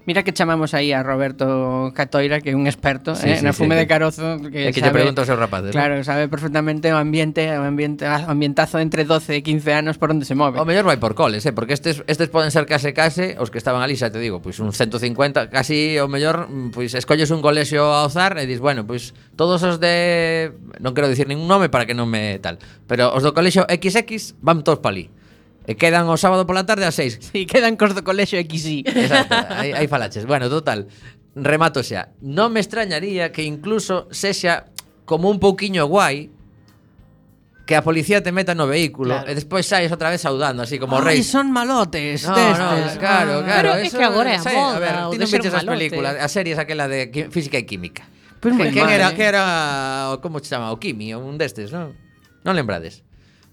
Mira 0.06 0.22
que 0.22 0.30
chamamos 0.30 0.70
aí 0.70 0.94
a 0.94 1.02
Roberto 1.02 1.90
Catoira, 1.90 2.38
que 2.38 2.50
é 2.50 2.56
un 2.56 2.70
experto 2.70 3.18
sí, 3.18 3.26
eh, 3.26 3.38
sí, 3.38 3.42
na 3.42 3.50
fume 3.50 3.74
sí, 3.74 3.82
de 3.82 3.86
carozo 3.90 4.38
que, 4.38 4.70
é 4.70 4.70
que 4.70 4.78
lle 4.78 4.86
te 4.86 4.94
pregunta 4.94 5.26
aos 5.26 5.26
seus 5.26 5.34
rapaces. 5.34 5.74
Claro, 5.74 5.98
sabe 6.06 6.30
perfectamente 6.30 6.94
o 6.94 6.96
ambiente, 6.96 7.42
o 7.42 7.66
ambiente, 7.66 8.06
o 8.06 8.30
ambientazo 8.30 8.78
entre 8.78 9.02
12 9.02 9.34
e 9.34 9.42
15 9.42 9.66
anos 9.74 9.98
por 9.98 10.14
onde 10.14 10.22
se 10.22 10.38
move. 10.38 10.62
O 10.62 10.64
mellor 10.64 10.86
vai 10.86 11.02
por 11.02 11.18
coles, 11.18 11.42
eh, 11.42 11.50
porque 11.50 11.74
estes 11.74 12.06
estes 12.06 12.30
poden 12.30 12.54
ser 12.54 12.70
case 12.70 12.94
case 12.94 13.34
os 13.42 13.50
que 13.50 13.58
estaban 13.58 13.82
ali, 13.82 13.98
xa 13.98 14.14
te 14.14 14.22
digo, 14.22 14.38
pois 14.38 14.62
un 14.62 14.70
150, 14.70 15.50
casi 15.50 15.98
o 15.98 16.06
mellor, 16.06 16.46
pois 16.70 16.94
escolles 16.94 17.34
un 17.34 17.42
colexio 17.42 17.90
ao 17.90 18.06
azar 18.06 18.38
e 18.38 18.46
dis, 18.46 18.62
bueno, 18.62 18.86
pois 18.86 19.10
todos 19.34 19.58
os 19.66 19.82
de 19.82 20.54
non 20.78 20.94
quero 20.94 21.10
dicir 21.10 21.26
ningún 21.26 21.50
nome 21.50 21.66
para 21.66 21.82
que 21.82 21.98
non 21.98 22.06
me 22.06 22.38
tal, 22.38 22.62
pero 22.86 23.10
os 23.10 23.26
do 23.26 23.34
colexio 23.34 23.66
XX 23.66 24.38
van 24.38 24.62
todos 24.62 24.78
para 24.78 25.02
ali. 25.02 25.10
E 25.66 25.74
quedan 25.74 26.06
o 26.06 26.14
sábado 26.14 26.46
pola 26.46 26.62
tarde 26.62 26.86
a 26.86 26.94
seis. 26.94 27.18
Si, 27.18 27.42
sí, 27.42 27.50
quedan 27.50 27.74
cos 27.74 27.90
do 27.90 28.06
colexo 28.06 28.38
XI. 28.38 28.86
Exacto, 28.86 29.34
aí, 29.58 29.74
aí 29.74 29.90
falaches. 29.90 30.22
Bueno, 30.22 30.46
total, 30.46 30.86
remato 31.34 31.82
xa. 31.82 32.14
Non 32.22 32.54
me 32.54 32.62
extrañaría 32.62 33.34
que 33.34 33.42
incluso 33.42 34.06
sexa 34.14 34.70
como 35.02 35.26
un 35.26 35.42
pouquiño 35.42 35.90
guai 35.90 36.30
que 37.66 37.74
a 37.74 37.82
policía 37.82 38.22
te 38.22 38.30
meta 38.30 38.54
no 38.54 38.70
vehículo 38.70 39.18
claro. 39.18 39.26
e 39.26 39.34
despois 39.34 39.66
saes 39.66 39.90
outra 39.90 40.06
vez 40.06 40.22
saudando 40.22 40.62
así 40.62 40.78
como 40.78 41.02
rei. 41.02 41.26
son 41.26 41.50
malotes 41.50 42.22
no, 42.22 42.38
destes. 42.38 42.94
No, 42.94 43.00
claro, 43.02 43.42
ah, 43.42 43.42
claro. 43.42 43.58
Pero 43.58 43.70
eso, 43.74 43.90
es 43.90 43.92
que 43.98 44.06
agora 44.06 44.30
é 44.30 44.38
a 44.38 44.44
moda. 44.46 44.76
A 44.78 44.78
ver, 44.78 44.94
ti 45.10 45.18
non 45.18 45.26
viches 45.26 45.50
as 45.50 45.66
películas, 45.66 46.14
as 46.14 46.30
series 46.30 46.62
aquela 46.62 46.86
de 46.86 47.10
física 47.34 47.58
e 47.58 47.66
química. 47.66 48.06
Pues 48.38 48.54
que, 48.54 48.70
que 48.70 48.78
era, 48.78 49.10
eh. 49.10 49.14
que 49.18 49.24
era, 49.26 49.42
como 50.22 50.38
se 50.38 50.54
chama, 50.54 50.70
o 50.70 50.78
Kimi, 50.78 51.10
un 51.18 51.34
destes, 51.42 51.74
non? 51.74 51.98
Non 52.46 52.54
lembrades? 52.54 53.02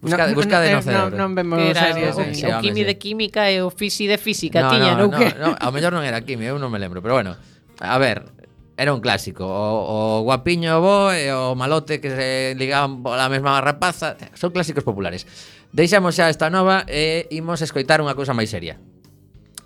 Buscade, 0.03 0.31
no, 0.31 0.35
buscade 0.35 0.67
eh, 0.67 0.75
no, 0.75 0.77
no 0.77 0.83
cerebro. 0.83 1.15
Non, 1.15 1.31
non 1.31 1.39
vemos 1.39 1.63
era, 1.63 1.95
series, 1.95 2.11
o, 2.19 2.23
sí, 2.35 2.43
o, 2.43 2.59
o 2.59 2.61
quimi 2.61 2.83
sí. 2.83 2.87
de 2.91 2.95
química 2.99 3.47
e 3.47 3.63
o 3.63 3.71
fisi 3.71 4.03
de 4.03 4.19
física, 4.19 4.67
no, 4.67 4.69
tiña, 4.75 4.99
non 4.99 5.07
no, 5.07 5.15
que? 5.15 5.31
No, 5.39 5.55
ao 5.55 5.71
mellor 5.71 5.95
non 5.95 6.03
era 6.03 6.19
Kimi, 6.27 6.43
eu 6.43 6.59
non 6.59 6.67
me 6.67 6.75
lembro, 6.75 6.99
pero 6.99 7.15
bueno. 7.15 7.39
A 7.79 7.95
ver, 7.95 8.27
era 8.75 8.93
un 8.93 8.99
clásico. 8.99 9.47
O, 9.47 10.19
o 10.19 10.27
guapiño 10.27 10.83
bo 10.83 11.15
e 11.15 11.31
o 11.31 11.55
malote 11.55 12.03
que 12.03 12.11
se 12.11 12.51
ligaban 12.59 12.99
pola 12.99 13.31
mesma 13.31 13.63
rapaza. 13.63 14.19
Son 14.35 14.51
clásicos 14.51 14.83
populares. 14.83 15.23
Deixamos 15.71 16.19
xa 16.19 16.27
esta 16.27 16.51
nova 16.51 16.83
e 16.91 17.31
imos 17.31 17.63
escoitar 17.63 18.03
unha 18.03 18.11
cousa 18.11 18.35
máis 18.35 18.51
seria. 18.51 18.75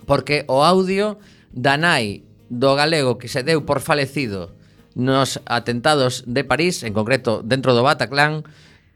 Porque 0.06 0.46
o 0.46 0.62
audio 0.62 1.18
da 1.50 1.74
nai 1.74 2.22
do 2.46 2.78
galego 2.78 3.18
que 3.18 3.26
se 3.26 3.42
deu 3.42 3.66
por 3.66 3.82
falecido 3.82 4.54
nos 4.94 5.42
atentados 5.46 6.24
de 6.26 6.42
París, 6.46 6.82
en 6.82 6.94
concreto 6.94 7.42
dentro 7.44 7.74
do 7.74 7.82
Bataclan, 7.82 8.46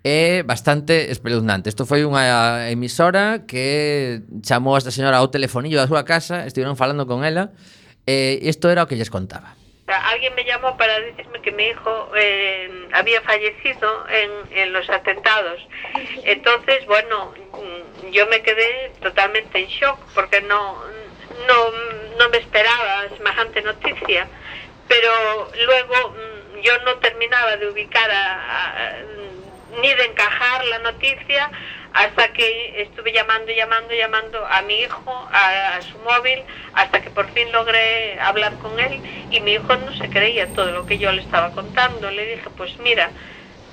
é 0.04 0.42
bastante 0.42 1.10
espeluznante. 1.10 1.70
Isto 1.70 1.86
foi 1.86 2.02
unha 2.02 2.66
emisora 2.66 3.46
que 3.46 4.22
chamou 4.42 4.74
a 4.74 4.80
esta 4.82 4.90
señora 4.90 5.22
ao 5.22 5.30
telefonillo 5.30 5.78
da 5.78 5.86
súa 5.86 6.02
casa, 6.02 6.42
estiveron 6.42 6.74
falando 6.74 7.06
con 7.06 7.22
ela, 7.22 7.54
e 8.02 8.42
isto 8.42 8.66
era 8.66 8.82
o 8.82 8.88
que 8.90 8.98
lles 8.98 9.14
contaba. 9.14 9.54
Alguien 9.86 10.34
me 10.34 10.44
llamó 10.44 10.76
para 10.76 10.98
decirme 11.00 11.42
que 11.42 11.52
mi 11.52 11.64
hijo 11.64 12.10
eh, 12.16 12.88
había 12.92 13.20
fallecido 13.22 14.06
en, 14.08 14.30
en 14.56 14.72
los 14.72 14.88
atentados. 14.88 15.60
Entonces, 16.24 16.86
bueno, 16.86 17.34
mm, 17.52 18.10
yo 18.10 18.26
me 18.26 18.42
quedé 18.42 18.90
totalmente 19.02 19.58
en 19.58 19.66
shock 19.66 19.98
porque 20.14 20.40
no, 20.40 20.80
no, 21.46 21.58
no 22.18 22.28
me 22.30 22.38
esperaba 22.38 23.08
semejante 23.16 23.60
noticia. 23.60 24.26
Pero 24.88 25.50
luego 25.66 25.94
mm, 26.10 26.60
yo 26.62 26.72
no 26.84 26.96
terminaba 26.98 27.56
de 27.56 27.68
ubicar 27.68 28.10
a, 28.10 28.88
a 28.88 28.92
ni 29.80 29.92
de 29.94 30.04
encajar 30.04 30.64
la 30.66 30.78
noticia 30.80 31.50
hasta 31.92 32.32
que 32.32 32.82
estuve 32.82 33.12
llamando, 33.12 33.52
llamando, 33.52 33.94
llamando 33.94 34.46
a 34.46 34.62
mi 34.62 34.80
hijo, 34.80 35.28
a, 35.32 35.76
a 35.76 35.82
su 35.82 35.98
móvil, 35.98 36.42
hasta 36.74 37.02
que 37.02 37.10
por 37.10 37.30
fin 37.32 37.50
logré 37.52 38.18
hablar 38.20 38.58
con 38.58 38.78
él 38.80 39.02
y 39.30 39.40
mi 39.40 39.52
hijo 39.52 39.76
no 39.76 39.92
se 39.92 40.08
creía 40.10 40.52
todo 40.52 40.70
lo 40.72 40.86
que 40.86 40.98
yo 40.98 41.12
le 41.12 41.20
estaba 41.22 41.52
contando. 41.52 42.10
Le 42.10 42.26
dije, 42.26 42.50
pues 42.56 42.78
mira, 42.78 43.12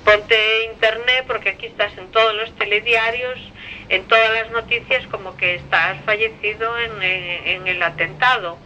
ponte 0.03 0.63
internet 0.65 1.25
porque 1.27 1.49
aquí 1.49 1.67
estás 1.67 1.97
en 1.97 2.09
todos 2.12 2.33
los 2.35 2.53
telediarios 2.55 3.39
en 3.89 4.07
todas 4.07 4.29
las 4.33 4.51
noticias 4.51 5.05
como 5.07 5.35
que 5.38 5.55
estás 5.55 5.97
fallecido 6.05 6.77
en, 6.79 7.01
en- 7.01 7.47
en 7.47 7.67
el 7.67 7.81
atentado. 7.83 8.57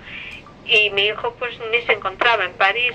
Y 0.65 0.89
mi 0.91 1.07
hijo 1.07 1.35
pues 1.37 1.57
ni 1.71 1.81
se 1.83 1.93
encontraba 1.93 2.45
en 2.45 2.53
París 2.53 2.93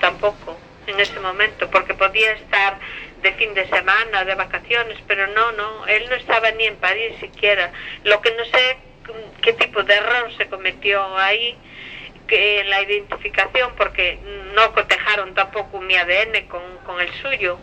tampoco 0.00 0.56
en 0.86 1.00
ese 1.00 1.18
momento, 1.20 1.70
porque 1.70 1.94
podía 1.94 2.32
estar 2.32 2.78
de 3.24 3.32
fin 3.32 3.54
de 3.54 3.66
semana, 3.68 4.24
de 4.24 4.34
vacaciones, 4.34 4.98
pero 5.08 5.26
no, 5.28 5.50
no, 5.52 5.86
él 5.86 6.06
no 6.10 6.14
estaba 6.16 6.50
ni 6.52 6.66
en 6.66 6.76
París 6.76 7.14
siquiera. 7.20 7.72
Lo 8.04 8.20
que 8.20 8.30
no 8.32 8.44
sé 8.44 8.76
qué 9.42 9.54
tipo 9.54 9.82
de 9.82 9.94
error 9.94 10.30
se 10.36 10.46
cometió 10.46 11.02
ahí 11.16 11.56
que 12.28 12.60
en 12.60 12.68
la 12.70 12.82
identificación, 12.82 13.72
porque 13.76 14.18
no 14.54 14.72
cotejaron 14.74 15.34
tampoco 15.34 15.80
mi 15.80 15.96
ADN 15.96 16.46
con, 16.48 16.62
con 16.86 17.00
el 17.00 17.10
suyo. 17.22 17.58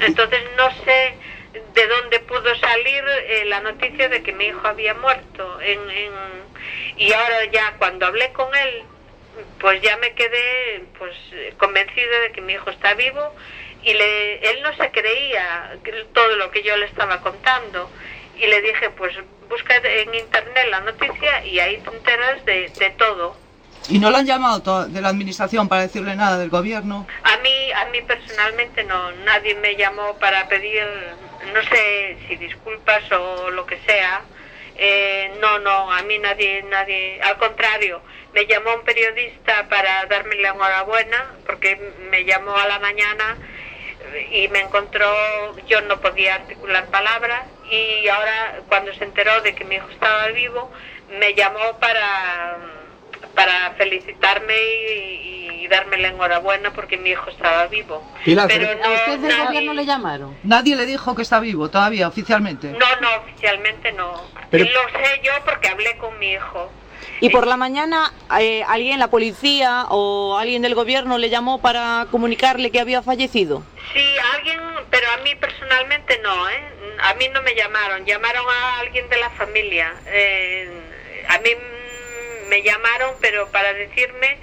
Entonces 0.00 0.40
no 0.56 0.70
sé 0.84 1.14
de 1.74 1.86
dónde 1.86 2.18
pudo 2.20 2.54
salir 2.56 3.04
eh, 3.06 3.44
la 3.46 3.60
noticia 3.60 4.08
de 4.08 4.22
que 4.22 4.32
mi 4.32 4.46
hijo 4.46 4.66
había 4.66 4.94
muerto. 4.94 5.60
En, 5.60 5.90
en- 5.90 6.46
y 6.96 7.12
ahora 7.12 7.44
ya 7.52 7.74
cuando 7.78 8.06
hablé 8.06 8.32
con 8.32 8.54
él, 8.54 8.82
pues 9.60 9.80
ya 9.82 9.96
me 9.98 10.12
quedé 10.14 10.82
pues 10.98 11.14
convencida 11.58 12.20
de 12.20 12.32
que 12.32 12.40
mi 12.40 12.54
hijo 12.54 12.70
está 12.70 12.94
vivo 12.94 13.34
y 13.82 13.94
le, 13.94 14.50
él 14.50 14.62
no 14.62 14.74
se 14.76 14.90
creía 14.90 15.76
todo 16.12 16.36
lo 16.36 16.50
que 16.50 16.62
yo 16.62 16.76
le 16.76 16.86
estaba 16.86 17.20
contando. 17.20 17.90
Y 18.36 18.46
le 18.46 18.60
dije, 18.60 18.90
pues 18.90 19.16
busca 19.48 19.76
en 19.76 20.14
internet 20.14 20.66
la 20.70 20.80
noticia 20.80 21.44
y 21.44 21.58
ahí 21.58 21.78
te 21.78 21.90
enteras 21.90 22.44
de, 22.44 22.70
de 22.78 22.90
todo. 22.90 23.36
¿Y 23.88 23.98
no 23.98 24.10
lo 24.10 24.16
han 24.16 24.26
llamado 24.26 24.86
de 24.88 25.00
la 25.00 25.08
administración 25.08 25.68
para 25.68 25.82
decirle 25.82 26.16
nada 26.16 26.38
del 26.38 26.50
gobierno? 26.50 27.06
A 27.22 27.36
mí, 27.38 27.72
a 27.72 27.84
mí 27.86 28.02
personalmente 28.02 28.82
no, 28.84 29.12
nadie 29.12 29.54
me 29.54 29.76
llamó 29.76 30.16
para 30.18 30.48
pedir, 30.48 30.84
no 31.54 31.62
sé 31.62 32.18
si 32.26 32.36
disculpas 32.36 33.10
o 33.12 33.50
lo 33.50 33.64
que 33.64 33.78
sea. 33.86 34.22
Eh, 34.78 35.32
no, 35.40 35.58
no, 35.60 35.90
a 35.90 36.02
mí 36.02 36.18
nadie, 36.18 36.62
nadie, 36.64 37.20
al 37.22 37.38
contrario, 37.38 38.02
me 38.34 38.44
llamó 38.46 38.74
un 38.74 38.84
periodista 38.84 39.66
para 39.68 40.04
darme 40.06 40.34
la 40.36 40.50
enhorabuena, 40.50 41.32
porque 41.46 41.80
me 42.10 42.24
llamó 42.24 42.54
a 42.56 42.66
la 42.66 42.78
mañana 42.80 43.38
y 44.32 44.48
me 44.48 44.60
encontró, 44.60 45.06
yo 45.66 45.80
no 45.82 46.00
podía 46.00 46.34
articular 46.36 46.86
palabras 46.86 47.44
y 47.70 48.06
ahora 48.08 48.60
cuando 48.68 48.92
se 48.94 49.04
enteró 49.04 49.40
de 49.42 49.54
que 49.54 49.64
mi 49.64 49.76
hijo 49.76 49.88
estaba 49.90 50.28
vivo, 50.28 50.70
me 51.18 51.34
llamó 51.34 51.78
para, 51.80 52.56
para 53.34 53.72
felicitarme 53.72 54.54
y, 54.56 55.60
y 55.64 55.68
darme 55.68 55.96
la 55.98 56.08
enhorabuena 56.08 56.72
porque 56.72 56.96
mi 56.96 57.10
hijo 57.10 57.28
estaba 57.30 57.66
vivo. 57.66 58.02
Pilar, 58.24 58.48
Pero 58.48 58.66
pero- 58.68 58.80
no, 58.80 58.86
¿A 58.88 58.94
usted 58.94 59.18
del 59.18 59.28
nadie- 59.30 59.46
gobierno 59.46 59.72
le 59.74 59.84
llamaron? 59.86 60.36
Nadie 60.44 60.76
le 60.76 60.86
dijo 60.86 61.14
que 61.16 61.22
está 61.22 61.40
vivo 61.40 61.68
todavía, 61.70 62.08
oficialmente. 62.08 62.68
No, 62.72 62.96
no, 63.00 63.16
oficialmente 63.22 63.92
no. 63.92 64.22
Pero- 64.50 64.64
Y 64.64 64.68
lo 64.68 64.80
sé 64.90 65.20
yo 65.22 65.32
porque 65.44 65.68
hablé 65.68 65.96
con 65.98 66.18
mi 66.18 66.32
hijo. 66.32 66.70
Y 67.20 67.30
por 67.30 67.46
la 67.46 67.56
mañana 67.56 68.12
eh, 68.38 68.62
alguien, 68.66 68.98
la 68.98 69.08
policía 69.08 69.86
o 69.90 70.36
alguien 70.38 70.62
del 70.62 70.74
gobierno 70.74 71.18
le 71.18 71.30
llamó 71.30 71.60
para 71.60 72.06
comunicarle 72.10 72.70
que 72.70 72.80
había 72.80 73.02
fallecido. 73.02 73.62
Sí, 73.92 74.04
alguien, 74.34 74.60
pero 74.90 75.10
a 75.12 75.16
mí 75.18 75.34
personalmente 75.36 76.20
no, 76.22 76.48
¿eh? 76.50 76.62
A 77.00 77.14
mí 77.14 77.28
no 77.32 77.42
me 77.42 77.54
llamaron, 77.54 78.04
llamaron 78.04 78.44
a 78.48 78.80
alguien 78.80 79.08
de 79.08 79.16
la 79.18 79.30
familia. 79.30 79.94
Eh, 80.06 80.68
a 81.28 81.38
mí 81.38 81.50
me 82.48 82.62
llamaron, 82.62 83.14
pero 83.20 83.48
para 83.48 83.72
decirme 83.72 84.38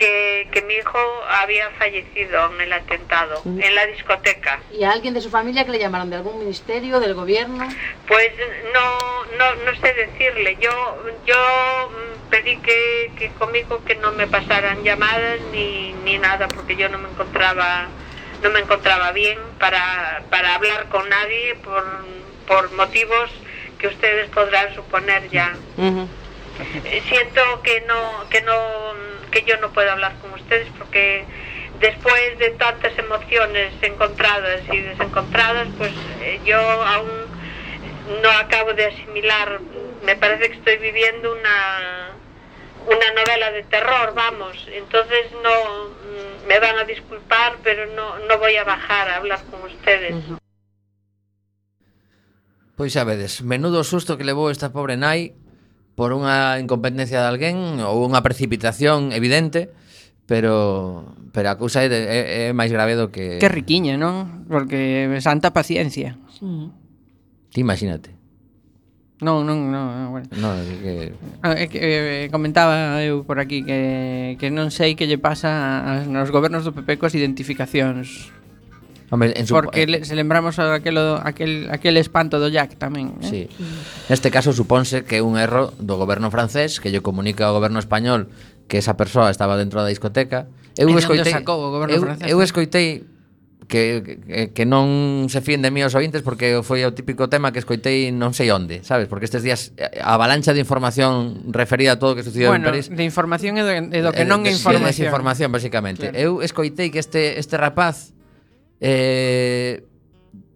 que, 0.00 0.48
que 0.50 0.62
mi 0.62 0.74
hijo 0.74 0.98
había 1.28 1.68
fallecido 1.72 2.52
en 2.54 2.60
el 2.62 2.72
atentado, 2.72 3.42
en 3.44 3.74
la 3.74 3.86
discoteca. 3.86 4.58
¿Y 4.72 4.82
a 4.82 4.92
alguien 4.92 5.12
de 5.12 5.20
su 5.20 5.28
familia 5.28 5.66
que 5.66 5.72
le 5.72 5.78
llamaron 5.78 6.08
de 6.08 6.16
algún 6.16 6.38
ministerio, 6.38 6.98
del 7.00 7.12
gobierno? 7.12 7.68
Pues 8.08 8.30
no, 8.72 9.24
no, 9.36 9.54
no 9.56 9.76
sé 9.76 9.92
decirle. 9.92 10.56
Yo, 10.58 10.70
yo 11.26 11.36
mm, 11.90 12.30
pedí 12.30 12.56
que, 12.58 13.12
que 13.18 13.28
conmigo 13.32 13.84
que 13.84 13.94
no 13.96 14.10
me 14.12 14.26
pasaran 14.26 14.82
llamadas 14.82 15.38
ni, 15.52 15.92
ni 16.02 16.16
nada 16.16 16.48
porque 16.48 16.76
yo 16.76 16.88
no 16.88 16.96
me 16.96 17.10
encontraba, 17.10 17.88
no 18.42 18.48
me 18.48 18.60
encontraba 18.60 19.12
bien 19.12 19.38
para, 19.58 20.22
para 20.30 20.54
hablar 20.54 20.88
con 20.88 21.06
nadie 21.10 21.56
por, 21.56 21.84
por 22.46 22.72
motivos 22.72 23.30
que 23.78 23.88
ustedes 23.88 24.30
podrán 24.30 24.74
suponer 24.74 25.28
ya. 25.28 25.54
Siento 27.06 27.62
que 27.62 27.82
no, 27.82 28.28
que 28.30 28.40
no, 28.42 28.54
que 29.30 29.42
yo 29.42 29.56
no 29.58 29.72
puedo 29.72 29.90
hablar 29.90 30.14
con 30.20 30.32
ustedes 30.34 30.68
porque 30.78 31.24
después 31.80 32.38
de 32.38 32.50
tantas 32.50 32.96
emociones 32.98 33.72
encontradas 33.82 34.62
y 34.70 34.80
desencontradas, 34.80 35.68
pues 35.78 35.92
eh, 36.20 36.40
yo 36.44 36.58
aún 36.58 37.08
no 38.22 38.30
acabo 38.30 38.74
de 38.74 38.86
asimilar. 38.86 39.60
Me 40.04 40.16
parece 40.16 40.50
que 40.50 40.56
estoy 40.58 40.76
viviendo 40.78 41.32
una 41.32 42.10
una 42.86 43.12
novela 43.12 43.52
de 43.52 43.62
terror, 43.64 44.14
vamos. 44.14 44.56
Entonces 44.72 45.26
no 45.42 45.90
mm, 45.90 46.46
me 46.48 46.58
van 46.60 46.78
a 46.78 46.84
disculpar, 46.84 47.56
pero 47.62 47.86
no 47.94 48.18
no 48.20 48.38
voy 48.38 48.56
a 48.56 48.64
bajar 48.64 49.08
a 49.08 49.16
hablar 49.16 49.40
con 49.50 49.62
ustedes. 49.62 50.14
Pois 52.76 52.92
xa 52.96 53.04
vedes, 53.04 53.42
menudo 53.44 53.84
susto 53.84 54.16
que 54.16 54.24
levou 54.24 54.48
esta 54.48 54.72
pobre 54.72 54.96
nai 54.96 55.36
por 55.94 56.16
unha 56.16 56.56
incompetencia 56.62 57.20
de 57.20 57.28
alguén 57.28 57.82
ou 57.84 58.02
unha 58.06 58.24
precipitación 58.24 59.12
evidente, 59.12 59.72
pero 60.24 61.14
pero 61.30 61.50
a 61.50 61.58
cousa 61.58 61.86
é, 61.86 61.90
é, 61.90 62.18
é 62.50 62.56
máis 62.56 62.70
grave 62.70 62.98
do 62.98 63.10
que 63.14 63.38
Que 63.38 63.50
riquiña, 63.50 63.98
non? 63.98 64.46
Porque 64.50 65.06
santa 65.22 65.54
paciencia. 65.54 66.18
Mm. 66.42 66.70
Ti 67.50 67.58
imagínate. 67.60 68.20
Non, 69.20 69.44
non, 69.44 69.68
non, 69.68 70.16
bueno. 70.16 70.26
No, 70.40 70.56
é 70.56 70.64
que 70.80 70.94
ah, 71.44 71.52
é 71.52 71.68
que 71.68 71.78
eh, 71.78 72.26
comentaba 72.32 73.04
eu 73.04 73.20
por 73.28 73.36
aquí 73.36 73.60
que 73.60 74.40
que 74.40 74.48
non 74.48 74.72
sei 74.72 74.96
que 74.96 75.04
lle 75.04 75.20
pasa 75.20 75.84
aos 76.16 76.32
gobernos 76.32 76.64
do 76.64 76.72
PP 76.72 76.96
coas 76.96 77.12
identificacións 77.12 78.32
Hombre, 79.10 79.34
en 79.34 79.46
su... 79.46 79.54
Porque 79.54 79.82
eh, 79.82 79.86
le, 79.86 80.04
se 80.04 80.14
lembramos 80.14 80.58
aquel, 80.58 80.96
aquel, 80.98 81.68
aquel 81.70 81.96
espanto 81.98 82.38
do 82.38 82.46
Jack 82.48 82.78
tamén. 82.78 83.18
Eh? 83.20 83.26
Sí. 83.26 83.42
Neste 84.06 84.30
caso 84.30 84.54
supónse 84.54 85.02
que 85.02 85.18
é 85.18 85.22
un 85.22 85.34
erro 85.34 85.74
do 85.82 85.98
goberno 85.98 86.30
francés 86.30 86.78
que 86.78 86.94
lle 86.94 87.02
comunica 87.02 87.50
ao 87.50 87.54
goberno 87.58 87.82
español 87.82 88.30
que 88.70 88.78
esa 88.78 88.94
persoa 88.94 89.34
estaba 89.34 89.58
dentro 89.58 89.82
da 89.82 89.90
discoteca. 89.90 90.46
Eu 90.78 90.86
escoitei, 90.94 91.34
sacou 91.34 91.58
o 91.58 91.74
goberno 91.74 91.94
eu, 91.98 92.02
francés? 92.06 92.30
Eu 92.30 92.38
escoitei 92.38 93.02
que, 93.66 94.22
que, 94.26 94.54
que 94.54 94.64
non 94.66 95.26
se 95.26 95.42
fíen 95.42 95.58
de 95.58 95.74
mí 95.74 95.82
os 95.82 95.94
ointes 95.98 96.22
porque 96.22 96.62
foi 96.62 96.86
o 96.86 96.94
típico 96.94 97.26
tema 97.26 97.50
que 97.50 97.58
escoitei 97.58 98.14
non 98.14 98.30
sei 98.30 98.54
onde, 98.54 98.86
sabes? 98.86 99.10
Porque 99.10 99.26
estes 99.26 99.42
días 99.42 99.74
eh, 99.74 99.98
a 99.98 100.14
avalancha 100.14 100.54
de 100.54 100.62
información 100.62 101.50
referida 101.50 101.94
a 101.94 101.98
todo 101.98 102.14
o 102.14 102.16
que 102.18 102.22
sucedeu 102.22 102.54
bueno, 102.54 102.70
en 102.70 102.78
París. 102.78 102.86
de 102.86 103.02
información 103.02 103.58
e 103.58 103.62
do, 103.66 103.72
e 103.74 104.00
do 104.06 104.10
que 104.14 104.22
eh, 104.22 104.28
non 104.28 104.46
é 104.46 104.54
información. 104.54 104.86
É 104.86 104.94
desinformación, 104.94 105.50
basicamente. 105.50 106.10
Claro. 106.10 106.18
Eu 106.18 106.46
escoitei 106.46 106.94
que 106.94 107.02
este, 107.02 107.38
este 107.42 107.58
rapaz 107.58 108.14
eh, 108.80 109.84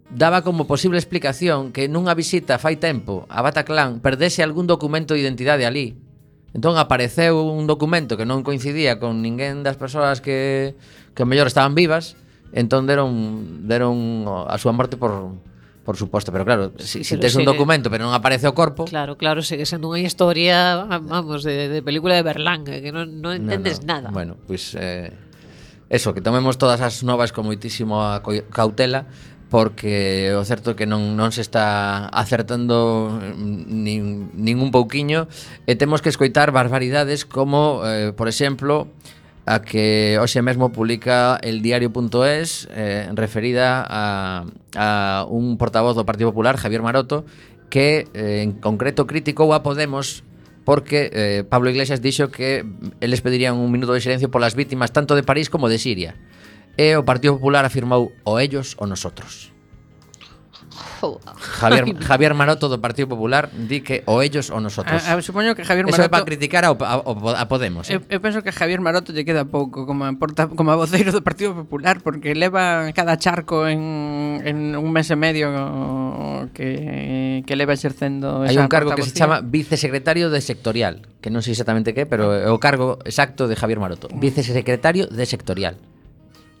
daba 0.09 0.41
como 0.41 0.67
posible 0.67 0.97
explicación 0.97 1.73
que 1.73 1.89
nunha 1.89 2.13
visita 2.13 2.57
fai 2.61 2.77
tempo 2.77 3.25
a 3.29 3.41
Bataclan 3.41 4.01
perdese 4.01 4.41
algún 4.41 4.65
documento 4.69 5.13
de 5.13 5.21
identidade 5.21 5.65
ali. 5.65 5.97
Entón 6.55 6.79
apareceu 6.79 7.35
un 7.51 7.67
documento 7.67 8.15
que 8.15 8.23
non 8.23 8.45
coincidía 8.45 8.95
con 8.95 9.19
ninguén 9.19 9.61
das 9.61 9.75
persoas 9.75 10.23
que, 10.23 10.77
que 11.11 11.27
mellor 11.27 11.51
estaban 11.51 11.75
vivas, 11.75 12.15
entón 12.55 12.87
deron, 12.87 13.67
deron 13.67 14.23
a 14.47 14.55
súa 14.55 14.71
morte 14.71 14.95
por, 14.95 15.35
por 15.83 15.99
suposto, 15.99 16.31
pero 16.31 16.47
claro, 16.47 16.71
si, 16.79 17.03
si 17.03 17.19
tes 17.19 17.35
un 17.35 17.43
documento 17.43 17.91
pero 17.91 18.07
non 18.07 18.15
aparece 18.15 18.47
o 18.47 18.55
corpo... 18.55 18.87
Claro, 18.87 19.19
claro, 19.19 19.43
segue 19.43 19.67
sendo 19.67 19.91
unha 19.91 19.99
historia, 19.99 20.87
vamos, 20.87 21.43
de, 21.43 21.67
de 21.67 21.83
película 21.83 22.15
de 22.15 22.23
Berlanga, 22.23 22.79
que 22.79 22.95
non, 22.95 23.19
non 23.19 23.35
entendes 23.35 23.83
no, 23.83 23.85
no. 23.85 23.91
nada. 23.91 24.07
Bueno, 24.15 24.39
pois... 24.47 24.71
Pues, 24.73 24.79
eh, 24.79 25.11
eso, 25.89 26.13
que 26.13 26.21
tomemos 26.21 26.57
todas 26.57 26.81
as 26.81 27.03
novas 27.03 27.31
con 27.31 27.45
moitísimo 27.45 28.01
cautela 28.49 29.05
porque 29.49 30.33
o 30.33 30.43
certo 30.43 30.73
é 30.73 30.75
que 30.75 30.89
non, 30.89 31.13
non 31.13 31.29
se 31.29 31.45
está 31.45 32.09
acertando 32.09 33.13
mm, 33.13 33.61
nin, 33.69 34.01
nin 34.33 34.57
un 34.57 34.73
pouquiño 34.73 35.29
e 35.69 35.77
temos 35.77 36.01
que 36.01 36.09
escoitar 36.09 36.49
barbaridades 36.49 37.23
como, 37.23 37.85
eh, 37.85 38.09
por 38.11 38.25
exemplo, 38.25 38.89
a 39.45 39.61
que 39.61 40.17
hoxe 40.17 40.41
mesmo 40.41 40.73
publica 40.73 41.37
el 41.45 41.61
diario.es 41.61 42.67
eh, 42.73 43.05
referida 43.13 43.85
a, 43.85 44.49
a 44.73 45.23
un 45.29 45.61
portavoz 45.61 45.93
do 45.93 46.09
Partido 46.09 46.33
Popular, 46.33 46.57
Javier 46.57 46.81
Maroto, 46.81 47.29
que 47.69 48.09
eh, 48.17 48.41
en 48.41 48.57
concreto 48.57 49.05
criticou 49.05 49.53
a 49.53 49.61
Podemos 49.61 50.25
porque 50.65 51.09
eh, 51.13 51.43
Pablo 51.47 51.69
Iglesias 51.69 52.01
dixo 52.01 52.33
que 52.33 52.65
eles 52.99 53.21
pedirían 53.21 53.55
un 53.55 53.71
minuto 53.71 53.93
de 53.93 54.03
silencio 54.03 54.33
polas 54.33 54.57
vítimas 54.57 54.91
tanto 54.91 55.15
de 55.15 55.23
París 55.23 55.47
como 55.47 55.69
de 55.69 55.79
Siria. 55.79 56.19
E 56.75 56.99
o 56.99 57.07
Partido 57.07 57.39
Popular 57.39 57.63
afirmou 57.63 58.11
o 58.27 58.35
ellos 58.35 58.75
o 58.75 58.83
nosotros. 58.83 59.54
Glasgow. 61.05 61.21
Javier, 61.37 61.85
Javier 62.07 62.33
Maroto 62.33 62.69
do 62.69 62.79
Partido 62.81 63.07
Popular 63.07 63.49
di 63.53 63.81
que 63.81 64.03
o 64.05 64.21
ellos 64.21 64.49
ou 64.49 64.59
nosotros. 64.59 65.03
A, 65.05 65.15
a, 65.15 65.21
supoño 65.21 65.55
que 65.55 65.63
Javier 65.63 65.85
Maroto... 65.85 66.01
Eso 66.01 66.09
é 66.09 66.11
para 66.11 66.25
criticar 66.25 66.65
ao, 66.65 66.77
ao, 66.81 67.29
a 67.29 67.45
Podemos. 67.45 67.89
Eh? 67.89 67.95
Eu, 67.95 68.01
eu 68.09 68.19
penso 68.19 68.41
que 68.41 68.49
a 68.49 68.55
Javier 68.55 68.81
Maroto 68.81 69.13
lle 69.13 69.23
queda 69.23 69.45
pouco 69.45 69.85
como 69.85 70.05
a, 70.05 70.13
porta, 70.17 70.47
como 70.49 70.71
a 70.71 70.75
voceiro 70.75 71.11
do 71.11 71.21
Partido 71.21 71.53
Popular 71.53 72.01
porque 72.01 72.33
leva 72.33 72.89
cada 72.93 73.17
charco 73.17 73.67
en, 73.67 74.41
en 74.43 74.75
un 74.75 74.89
mes 74.91 75.09
e 75.11 75.17
medio 75.17 75.49
que, 76.53 77.43
que 77.45 77.53
leva 77.55 77.73
exercendo 77.73 78.43
esa 78.43 78.51
Hai 78.51 78.57
un 78.57 78.71
cargo 78.71 78.95
que 78.97 79.05
se 79.05 79.13
chama 79.13 79.41
vicesecretario 79.41 80.33
de 80.33 80.41
sectorial 80.41 81.05
que 81.21 81.33
non 81.33 81.41
sei 81.41 81.57
exactamente 81.57 81.97
que, 81.97 82.05
pero 82.05 82.33
é 82.37 82.49
o 82.53 82.61
cargo 82.61 83.01
exacto 83.01 83.49
de 83.49 83.57
Javier 83.57 83.81
Maroto. 83.81 84.13
Mm. 84.13 84.21
Vicesecretario 84.21 85.09
de 85.09 85.25
sectorial. 85.25 85.81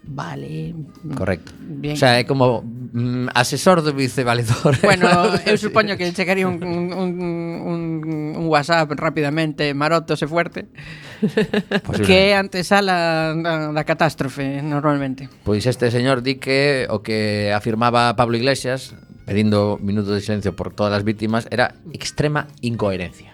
Vale. 0.07 0.75
Correcto. 1.15 1.51
Bien. 1.59 1.93
O 1.93 1.97
sea, 1.97 2.19
é 2.19 2.23
como 2.23 2.61
mm, 2.61 3.33
asesor 3.33 3.81
do 3.81 3.93
vicevaledor. 3.93 4.77
Bueno, 4.85 5.09
eu 5.45 5.57
supoño 5.61 5.97
que 5.97 6.11
chegaría 6.13 6.47
un, 6.47 6.61
un, 6.63 6.93
un, 6.93 7.81
un 8.37 8.45
WhatsApp 8.47 8.91
rapidamente, 8.93 9.73
maroto 9.73 10.15
se 10.15 10.27
fuerte, 10.27 10.69
que 12.05 12.31
é 12.31 12.37
antesala 12.37 13.33
da, 13.33 13.73
da 13.73 13.83
catástrofe 13.83 14.61
normalmente. 14.61 15.27
Pois 15.43 15.65
este 15.65 15.89
señor 15.89 16.21
di 16.21 16.37
que 16.37 16.85
o 16.93 17.01
que 17.01 17.49
afirmaba 17.49 18.13
Pablo 18.13 18.37
Iglesias, 18.37 18.93
pedindo 19.25 19.81
minutos 19.81 20.13
de 20.13 20.21
silencio 20.21 20.53
por 20.53 20.69
todas 20.69 20.93
as 20.93 21.03
vítimas, 21.03 21.49
era 21.49 21.73
extrema 21.97 22.47
incoherencia. 22.61 23.33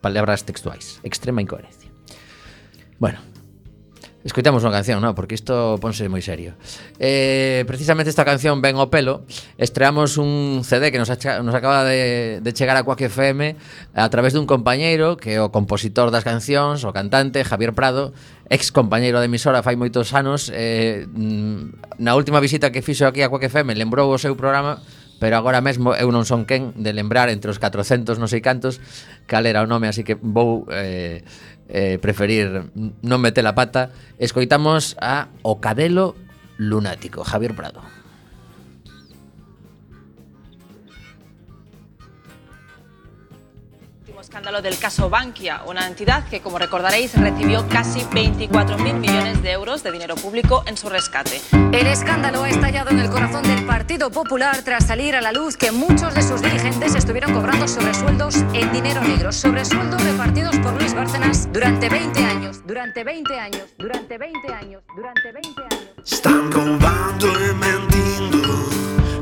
Palabras 0.00 0.46
textuais, 0.46 1.00
extrema 1.02 1.42
incoherencia. 1.42 1.90
Bueno, 3.02 3.18
Escoitamos 4.24 4.64
unha 4.64 4.72
canción, 4.72 5.04
non? 5.04 5.12
Porque 5.12 5.36
isto 5.36 5.76
ponse 5.84 6.08
moi 6.08 6.24
serio. 6.24 6.56
Eh, 6.96 7.60
precisamente 7.68 8.08
esta 8.08 8.24
canción 8.24 8.64
Ben 8.64 8.72
o 8.80 8.88
pelo, 8.88 9.28
estreamos 9.60 10.16
un 10.16 10.64
CD 10.64 10.88
que 10.88 10.96
nos, 10.96 11.12
acha, 11.12 11.44
nos 11.44 11.52
acaba 11.52 11.84
de, 11.84 12.40
de 12.40 12.50
chegar 12.56 12.72
a 12.80 12.88
Quack 12.88 13.12
FM 13.12 13.52
a 13.92 14.08
través 14.08 14.32
dun 14.32 14.48
compañeiro 14.48 15.20
que 15.20 15.36
é 15.36 15.40
o 15.44 15.52
compositor 15.52 16.08
das 16.08 16.24
cancións, 16.24 16.88
o 16.88 16.90
cantante 16.96 17.44
Javier 17.44 17.76
Prado, 17.76 18.16
ex 18.48 18.72
compañeiro 18.72 19.20
de 19.20 19.28
emisora 19.28 19.60
fai 19.60 19.76
moitos 19.76 20.16
anos, 20.16 20.48
eh, 20.56 21.04
na 22.00 22.16
última 22.16 22.40
visita 22.40 22.72
que 22.72 22.80
fixo 22.80 23.04
aquí 23.04 23.20
a 23.20 23.28
Quack 23.28 23.52
FM 23.52 23.76
lembrou 23.76 24.08
o 24.08 24.16
seu 24.16 24.32
programa 24.40 24.80
pero 25.18 25.36
agora 25.36 25.60
mesmo 25.60 25.94
eu 25.94 26.10
non 26.10 26.26
son 26.26 26.44
quen 26.44 26.74
de 26.76 26.92
lembrar 26.92 27.30
entre 27.30 27.48
os 27.48 27.56
400 27.56 28.18
non 28.18 28.28
sei 28.28 28.42
cantos 28.42 28.76
cal 29.24 29.46
era 29.46 29.62
o 29.62 29.68
nome, 29.68 29.88
así 29.88 30.02
que 30.04 30.18
vou 30.20 30.68
eh, 30.68 31.24
eh, 31.74 31.98
preferir 31.98 32.70
non 33.02 33.18
meter 33.18 33.42
a 33.42 33.58
pata. 33.58 33.90
Escoitamos 34.22 34.94
a 35.02 35.26
O 35.42 35.58
Cadelo 35.58 36.14
Lunático, 36.54 37.26
Javier 37.26 37.58
Prado. 37.58 37.82
Escándalo 44.34 44.62
del 44.62 44.76
caso 44.80 45.08
Bankia, 45.08 45.62
una 45.64 45.86
entidad 45.86 46.26
que, 46.26 46.40
como 46.40 46.58
recordaréis, 46.58 47.14
recibió 47.14 47.68
casi 47.68 48.00
24.000 48.00 48.94
millones 48.94 49.40
de 49.44 49.52
euros 49.52 49.84
de 49.84 49.92
dinero 49.92 50.16
público 50.16 50.64
en 50.66 50.76
su 50.76 50.88
rescate. 50.88 51.40
El 51.52 51.86
escándalo 51.86 52.42
ha 52.42 52.48
estallado 52.48 52.90
en 52.90 52.98
el 52.98 53.08
corazón 53.10 53.44
del 53.44 53.64
Partido 53.64 54.10
Popular 54.10 54.60
tras 54.64 54.88
salir 54.88 55.14
a 55.14 55.20
la 55.20 55.30
luz 55.30 55.56
que 55.56 55.70
muchos 55.70 56.16
de 56.16 56.22
sus 56.24 56.42
dirigentes 56.42 56.96
estuvieron 56.96 57.32
cobrando 57.32 57.68
sobresueldos 57.68 58.34
en 58.54 58.72
dinero 58.72 59.02
negro, 59.02 59.30
sobresueldos 59.30 60.02
repartidos 60.02 60.58
por 60.58 60.72
Luis 60.80 60.94
Bárcenas 60.94 61.48
durante 61.52 61.88
20 61.88 62.24
años, 62.24 62.66
durante 62.66 63.04
20 63.04 63.38
años, 63.38 63.62
durante 63.78 64.18
20 64.18 64.52
años, 64.52 64.82
durante 64.96 65.30
20 65.30 65.62
años. 65.62 65.90
Están 66.04 66.50
robando 66.50 67.28
y 67.28 67.54
mentindo 67.54 68.48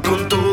con 0.09 0.27
toda 0.31 0.52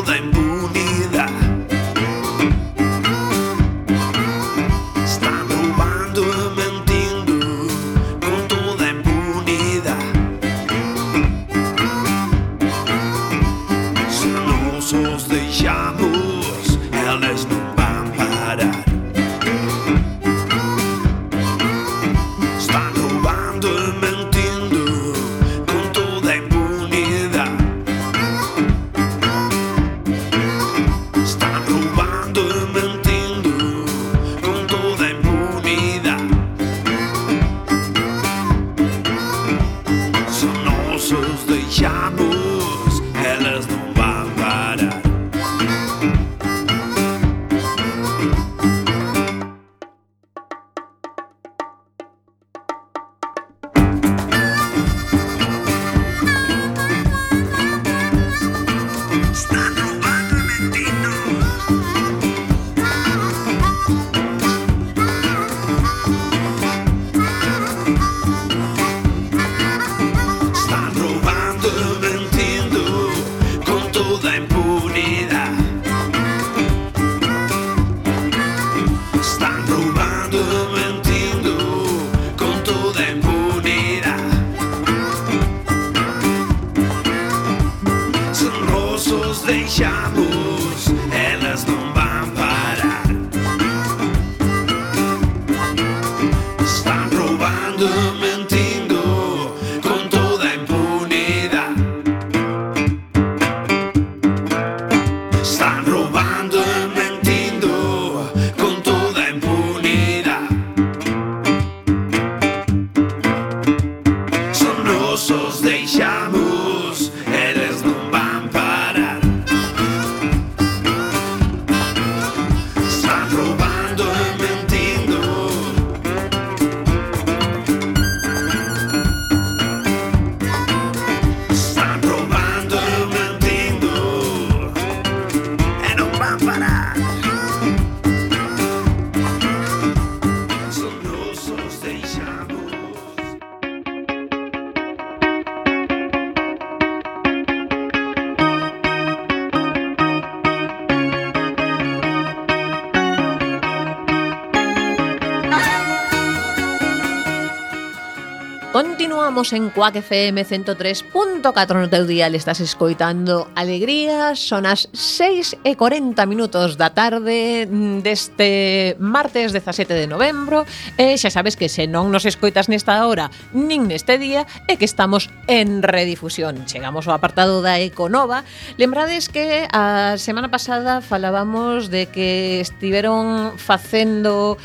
Estamos 159.50 159.68
en 159.68 159.74
Cuac 159.74 159.95
FM 159.95 160.45
103.4 160.45 161.74
no 161.74 161.89
teu 161.89 162.06
dial 162.06 162.38
Estás 162.38 162.62
escoitando 162.62 163.50
Alegría. 163.58 164.38
Son 164.38 164.70
as 164.70 164.86
6 164.93 165.66
e 165.66 165.74
40 165.74 166.22
minutos 166.30 166.78
da 166.78 166.93
tarde 166.93 167.66
Deste 168.06 168.93
martes 169.02 169.50
17 169.50 169.89
de 169.97 170.06
novembro 170.06 170.70
E 171.02 171.18
xa 171.18 171.34
sabes 171.34 171.58
que 171.58 171.66
se 171.66 171.89
non 171.89 172.14
nos 172.14 172.30
escoitas 172.30 172.70
nesta 172.70 173.02
hora 173.10 173.34
Nin 173.50 173.89
neste 173.89 174.22
día 174.22 174.45
é 174.70 174.78
que 174.78 174.86
estamos 174.86 175.34
en 175.50 175.82
redifusión. 175.82 176.70
Chegamos 176.70 177.10
ao 177.10 177.18
apartado 177.18 177.66
da 177.66 177.82
Econova. 177.82 178.45
Lembrades 178.78 179.34
que 179.34 179.66
a 179.74 180.14
semana 180.22 180.54
pasada 180.54 181.02
falábamos 181.02 181.89
de 181.89 182.06
que 182.06 182.62
estiveron 182.62 183.58
facendo 183.58 184.62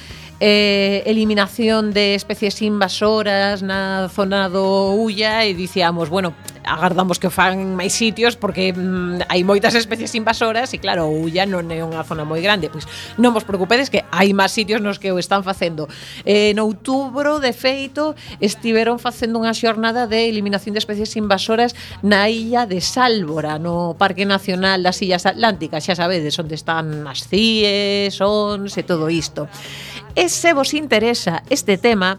eh, 0.46 1.02
eliminación 1.06 1.94
de 1.94 2.14
especies 2.14 2.60
invasoras 2.60 3.62
na 3.64 4.12
zona 4.12 4.52
do 4.52 4.92
Ulla 4.92 5.40
e 5.48 5.56
dicíamos, 5.56 6.12
bueno, 6.12 6.36
agardamos 6.68 7.16
que 7.16 7.28
o 7.28 7.32
fan 7.32 7.72
máis 7.72 7.96
sitios 7.96 8.36
porque 8.36 8.76
mm, 8.76 9.24
hai 9.32 9.40
moitas 9.40 9.72
especies 9.72 10.12
invasoras 10.12 10.68
e 10.76 10.78
claro, 10.84 11.08
o 11.08 11.16
Ulla 11.24 11.48
non 11.48 11.72
é 11.72 11.80
unha 11.80 12.04
zona 12.04 12.28
moi 12.28 12.44
grande, 12.44 12.68
pois 12.68 12.84
non 13.16 13.32
vos 13.32 13.48
preocupedes 13.48 13.88
que 13.88 14.04
hai 14.12 14.36
máis 14.36 14.52
sitios 14.52 14.84
nos 14.84 15.00
que 15.00 15.08
o 15.08 15.16
están 15.16 15.48
facendo. 15.48 15.88
Eh, 16.28 16.52
en 16.52 16.60
outubro, 16.60 17.40
de 17.40 17.56
feito, 17.56 18.12
estiveron 18.36 19.00
facendo 19.00 19.40
unha 19.40 19.56
xornada 19.56 20.04
de 20.04 20.28
eliminación 20.28 20.76
de 20.76 20.84
especies 20.84 21.16
invasoras 21.16 21.72
na 22.04 22.28
illa 22.28 22.68
de 22.68 22.84
Sálvora, 22.84 23.56
no 23.56 23.96
Parque 23.96 24.28
Nacional 24.28 24.84
das 24.84 25.00
Illas 25.00 25.24
Atlánticas, 25.24 25.88
xa 25.88 25.96
sabedes, 25.96 26.36
onde 26.36 26.52
están 26.52 27.08
as 27.08 27.24
CIEs, 27.24 28.20
ONS 28.20 28.76
e 28.76 28.84
todo 28.84 29.08
isto. 29.08 29.48
E 30.14 30.28
se 30.30 30.54
vos 30.54 30.74
interesa 30.74 31.42
este 31.50 31.76
tema, 31.76 32.18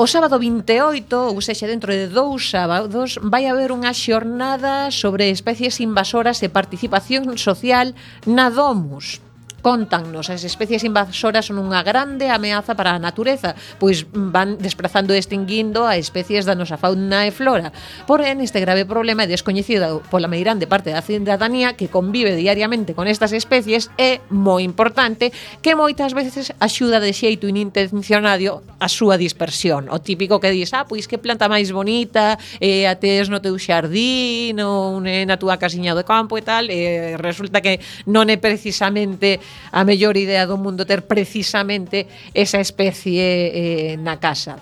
O 0.00 0.08
sábado 0.08 0.40
28, 0.40 1.12
ou 1.12 1.44
sexa 1.44 1.68
dentro 1.68 1.92
de 1.92 2.08
dous 2.08 2.48
sábados, 2.48 3.20
vai 3.20 3.44
haber 3.44 3.68
unha 3.68 3.92
xornada 3.92 4.88
sobre 4.88 5.28
especies 5.28 5.76
invasoras 5.76 6.40
e 6.40 6.48
participación 6.48 7.28
social 7.36 7.92
na 8.24 8.48
Domus. 8.48 9.20
Contannos, 9.62 10.30
as 10.30 10.44
especies 10.44 10.84
invasoras 10.88 11.52
son 11.52 11.60
unha 11.60 11.84
grande 11.84 12.32
ameaza 12.32 12.72
para 12.72 12.96
a 12.96 13.02
natureza, 13.02 13.52
pois 13.76 14.08
van 14.08 14.56
desplazando 14.56 15.12
e 15.12 15.20
extinguindo 15.20 15.84
a 15.84 16.00
especies 16.00 16.48
da 16.48 16.56
nosa 16.56 16.80
fauna 16.80 17.28
e 17.28 17.30
flora. 17.30 17.68
Porén, 18.08 18.40
este 18.40 18.56
grave 18.64 18.88
problema 18.88 19.28
é 19.28 19.28
descoñecido 19.28 20.00
pola 20.08 20.32
meirande 20.32 20.64
parte 20.64 20.96
da 20.96 21.04
cidadanía 21.04 21.76
que 21.76 21.92
convive 21.92 22.32
diariamente 22.32 22.96
con 22.96 23.04
estas 23.04 23.36
especies 23.36 23.92
é 24.00 24.24
moi 24.32 24.64
importante 24.64 25.28
que 25.60 25.76
moitas 25.76 26.16
veces 26.16 26.56
axuda 26.56 26.96
de 26.96 27.12
xeito 27.12 27.44
inintencionado 27.44 28.64
a 28.80 28.88
súa 28.88 29.20
dispersión. 29.20 29.92
O 29.92 30.00
típico 30.00 30.40
que 30.40 30.48
dis, 30.48 30.72
ah, 30.72 30.88
pois 30.88 31.04
que 31.04 31.20
planta 31.20 31.52
máis 31.52 31.68
bonita, 31.68 32.40
eh, 32.64 32.88
a 32.88 32.96
tes 32.96 33.28
no 33.28 33.44
teu 33.44 33.60
xardín, 33.60 34.56
ou 34.64 35.04
na 35.04 35.36
túa 35.36 35.60
casiña 35.60 35.92
do 35.92 36.00
campo 36.08 36.40
e 36.40 36.42
tal, 36.42 36.72
e 36.72 36.80
eh, 36.80 37.20
resulta 37.20 37.60
que 37.60 37.76
non 38.08 38.24
é 38.32 38.40
precisamente 38.40 39.36
a 39.72 39.84
mellor 39.84 40.16
idea 40.16 40.46
do 40.46 40.58
mundo 40.58 40.86
ter 40.86 41.06
precisamente 41.06 42.06
esa 42.34 42.58
especie 42.58 43.22
eh, 43.22 43.94
na 43.98 44.18
casa. 44.18 44.58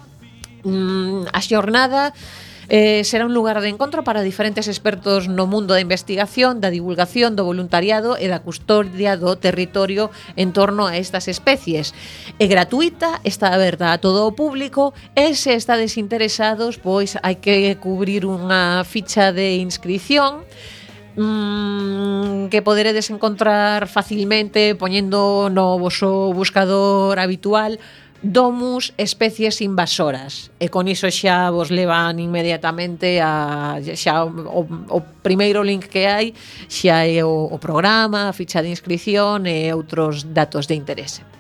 Mm, 0.65 1.31
a 1.33 1.41
xornada 1.41 2.13
eh, 2.69 3.03
será 3.05 3.25
un 3.25 3.33
lugar 3.33 3.61
de 3.61 3.69
encontro 3.69 4.05
para 4.05 4.23
diferentes 4.23 4.69
expertos 4.69 5.29
no 5.29 5.47
mundo 5.49 5.73
da 5.73 5.81
investigación, 5.81 6.61
da 6.61 6.69
divulgación, 6.69 7.33
do 7.33 7.49
voluntariado 7.49 8.21
e 8.21 8.29
da 8.29 8.45
custodia 8.45 9.17
do 9.17 9.33
territorio 9.41 10.13
en 10.37 10.53
torno 10.53 10.85
a 10.85 11.01
estas 11.01 11.33
especies. 11.33 11.97
É 12.37 12.45
gratuita, 12.45 13.25
está 13.25 13.57
aberta 13.57 13.97
a 13.97 13.99
todo 13.99 14.29
o 14.29 14.37
público 14.37 14.93
e 15.17 15.33
se 15.33 15.57
está 15.57 15.81
desinteresados, 15.81 16.77
pois 16.77 17.17
hai 17.25 17.41
que 17.41 17.73
cubrir 17.81 18.29
unha 18.29 18.85
ficha 18.85 19.33
de 19.33 19.65
inscripción 19.65 20.45
mm, 21.19 22.49
que 22.49 22.63
poderedes 22.63 23.11
encontrar 23.11 23.89
facilmente 23.91 24.75
poñendo 24.79 25.51
no 25.51 25.77
voso 25.79 26.33
buscador 26.33 27.19
habitual 27.19 27.83
domus 28.23 28.95
especies 28.99 29.63
invasoras 29.63 30.51
e 30.59 30.67
con 30.67 30.91
iso 30.91 31.07
xa 31.07 31.55
vos 31.55 31.71
levan 31.71 32.19
inmediatamente 32.19 33.23
a 33.23 33.79
xa 33.79 34.27
o, 34.27 34.67
o 34.67 34.99
primeiro 35.23 35.63
link 35.63 35.87
que 35.87 36.11
hai 36.11 36.35
xa 36.67 37.07
é 37.07 37.23
o, 37.23 37.47
o 37.47 37.59
programa, 37.63 38.27
a 38.27 38.35
ficha 38.35 38.59
de 38.59 38.75
inscripción 38.75 39.47
e 39.47 39.71
outros 39.71 40.27
datos 40.35 40.67
de 40.67 40.75
interese. 40.75 41.38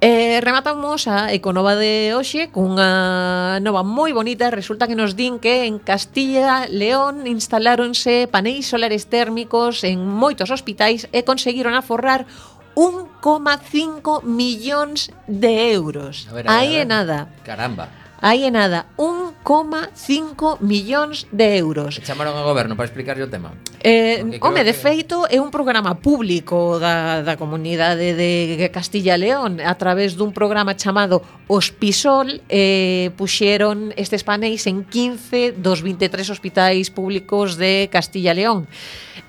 E 0.00 0.38
rematamos 0.46 1.10
a 1.10 1.34
Econova 1.34 1.74
de 1.74 2.14
hoxe 2.14 2.46
cunha 2.54 3.58
nova 3.58 3.82
moi 3.82 4.14
bonita. 4.14 4.46
Resulta 4.46 4.86
que 4.86 4.94
nos 4.94 5.18
din 5.18 5.42
que 5.42 5.66
en 5.66 5.82
Castilla, 5.82 6.70
León, 6.70 7.26
instaláronse 7.26 8.30
paneis 8.30 8.70
solares 8.70 9.10
térmicos 9.10 9.82
en 9.82 9.98
moitos 10.06 10.54
hospitais 10.54 11.10
e 11.10 11.26
conseguiron 11.26 11.74
aforrar 11.74 12.30
1,5 12.78 14.22
millóns 14.22 15.10
de 15.26 15.74
euros. 15.74 16.30
A 16.30 16.34
ver, 16.38 16.46
a 16.46 16.54
ver, 16.54 16.58
Aí 16.62 16.72
é 16.78 16.86
nada. 16.86 17.26
Caramba 17.42 17.90
aí 18.20 18.44
é 18.44 18.50
nada, 18.50 18.86
1,5 18.98 20.60
millóns 20.60 21.26
de 21.30 21.58
euros. 21.58 22.00
Chamaron 22.02 22.34
ao 22.34 22.44
goberno 22.44 22.74
para 22.74 22.86
explicarlle 22.86 23.22
o 23.22 23.30
tema. 23.30 23.54
Eh, 23.80 24.22
home, 24.42 24.64
de 24.64 24.74
que... 24.74 24.78
feito, 24.78 25.22
é 25.30 25.40
un 25.40 25.50
programa 25.54 25.94
público 26.02 26.78
da, 26.82 27.22
da 27.22 27.38
comunidade 27.38 28.14
de 28.14 28.68
Castilla 28.74 29.14
e 29.14 29.22
León 29.22 29.62
a 29.62 29.74
través 29.78 30.18
dun 30.18 30.34
programa 30.34 30.74
chamado 30.74 31.22
Os 31.46 31.70
Pisol 31.70 32.42
eh, 32.50 33.14
puxeron 33.14 33.94
estes 33.94 34.26
paneis 34.26 34.66
en 34.66 34.82
15 34.82 35.54
dos 35.54 35.86
23 35.86 36.26
hospitais 36.34 36.90
públicos 36.90 37.54
de 37.54 37.86
Castilla 37.86 38.34
e 38.34 38.38
León 38.42 38.66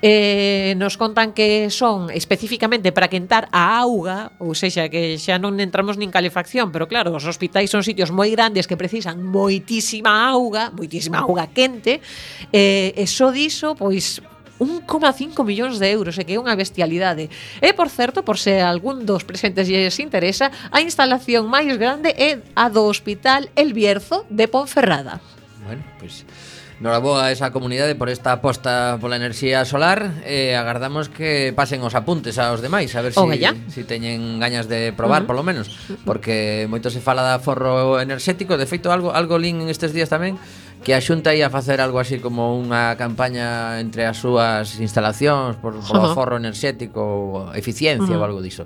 eh, 0.02 0.74
nos 0.78 0.96
contan 0.96 1.32
que 1.32 1.68
son 1.68 2.08
especificamente 2.10 2.92
para 2.92 3.08
quentar 3.08 3.48
a 3.52 3.76
auga 3.78 4.32
ou 4.40 4.56
sexa, 4.56 4.88
que 4.88 5.20
xa 5.20 5.36
non 5.36 5.60
entramos 5.60 6.00
nin 6.00 6.08
calefacción 6.08 6.72
pero 6.72 6.88
claro, 6.88 7.12
os 7.12 7.28
hospitais 7.28 7.68
son 7.68 7.84
sitios 7.84 8.08
moi 8.08 8.32
grandes 8.32 8.64
que 8.64 8.79
precisan 8.80 9.20
moitísima 9.20 10.32
auga, 10.32 10.72
moitísima 10.72 11.20
auga 11.20 11.44
quente, 11.52 12.00
eh, 12.48 12.96
e 12.96 13.04
só 13.04 13.28
diso, 13.28 13.76
pois, 13.76 14.24
1,5 14.56 15.44
millóns 15.44 15.76
de 15.76 15.92
euros, 15.92 16.16
e 16.16 16.24
que 16.24 16.36
é 16.36 16.40
unha 16.40 16.56
bestialidade. 16.56 17.28
E, 17.60 17.76
por 17.76 17.92
certo, 17.92 18.24
por 18.24 18.40
se 18.40 18.64
algún 18.64 19.04
dos 19.04 19.28
presentes 19.28 19.68
lles 19.68 20.00
interesa, 20.00 20.48
a 20.72 20.80
instalación 20.80 21.44
máis 21.44 21.76
grande 21.76 22.16
é 22.16 22.40
a 22.56 22.72
do 22.72 22.88
Hospital 22.88 23.52
El 23.52 23.76
Bierzo 23.76 24.24
de 24.32 24.48
Ponferrada. 24.48 25.20
Bueno, 25.68 25.84
pois... 26.00 26.24
Pues 26.24 26.49
Noraboa 26.80 27.28
a 27.28 27.30
esa 27.30 27.52
comunidade 27.52 27.92
por 27.92 28.08
esta 28.08 28.32
aposta 28.32 28.96
pola 29.04 29.20
enerxía 29.20 29.68
solar 29.68 30.24
e 30.24 30.56
eh, 30.56 30.56
agardamos 30.56 31.12
que 31.12 31.52
pasen 31.52 31.84
os 31.84 31.92
apuntes 31.92 32.40
aos 32.40 32.64
demais 32.64 32.88
a 32.96 33.04
ver 33.04 33.12
se 33.12 33.20
si, 33.20 33.44
si 33.68 33.82
teñen 33.84 34.40
gañas 34.40 34.64
de 34.64 34.88
probar 34.96 35.20
uh 35.20 35.24
-huh. 35.24 35.28
polo 35.28 35.44
menos 35.44 35.68
porque 36.08 36.64
moito 36.72 36.88
se 36.88 37.04
fala 37.04 37.20
da 37.20 37.36
forro 37.36 38.00
enerxético 38.00 38.56
de 38.56 38.64
feito 38.64 38.88
algo 38.88 39.12
algo 39.12 39.36
lin 39.36 39.68
estes 39.68 39.92
días 39.92 40.08
tamén 40.08 40.40
que 40.84 40.94
a 40.94 41.00
Xunta 41.00 41.34
ia 41.34 41.50
facer 41.50 41.80
algo 41.80 42.00
así 42.00 42.18
como 42.18 42.56
unha 42.56 42.96
campaña 42.96 43.80
entre 43.80 44.08
as 44.08 44.16
súas 44.16 44.80
instalacións 44.80 45.60
por, 45.60 45.76
por 45.76 46.00
uh 46.00 46.08
-huh. 46.08 46.16
forro 46.16 46.36
enerxético, 46.40 47.52
eficiencia 47.52 48.16
uh 48.16 48.16
-huh. 48.16 48.24
ou 48.24 48.28
algo 48.28 48.40
diso. 48.40 48.64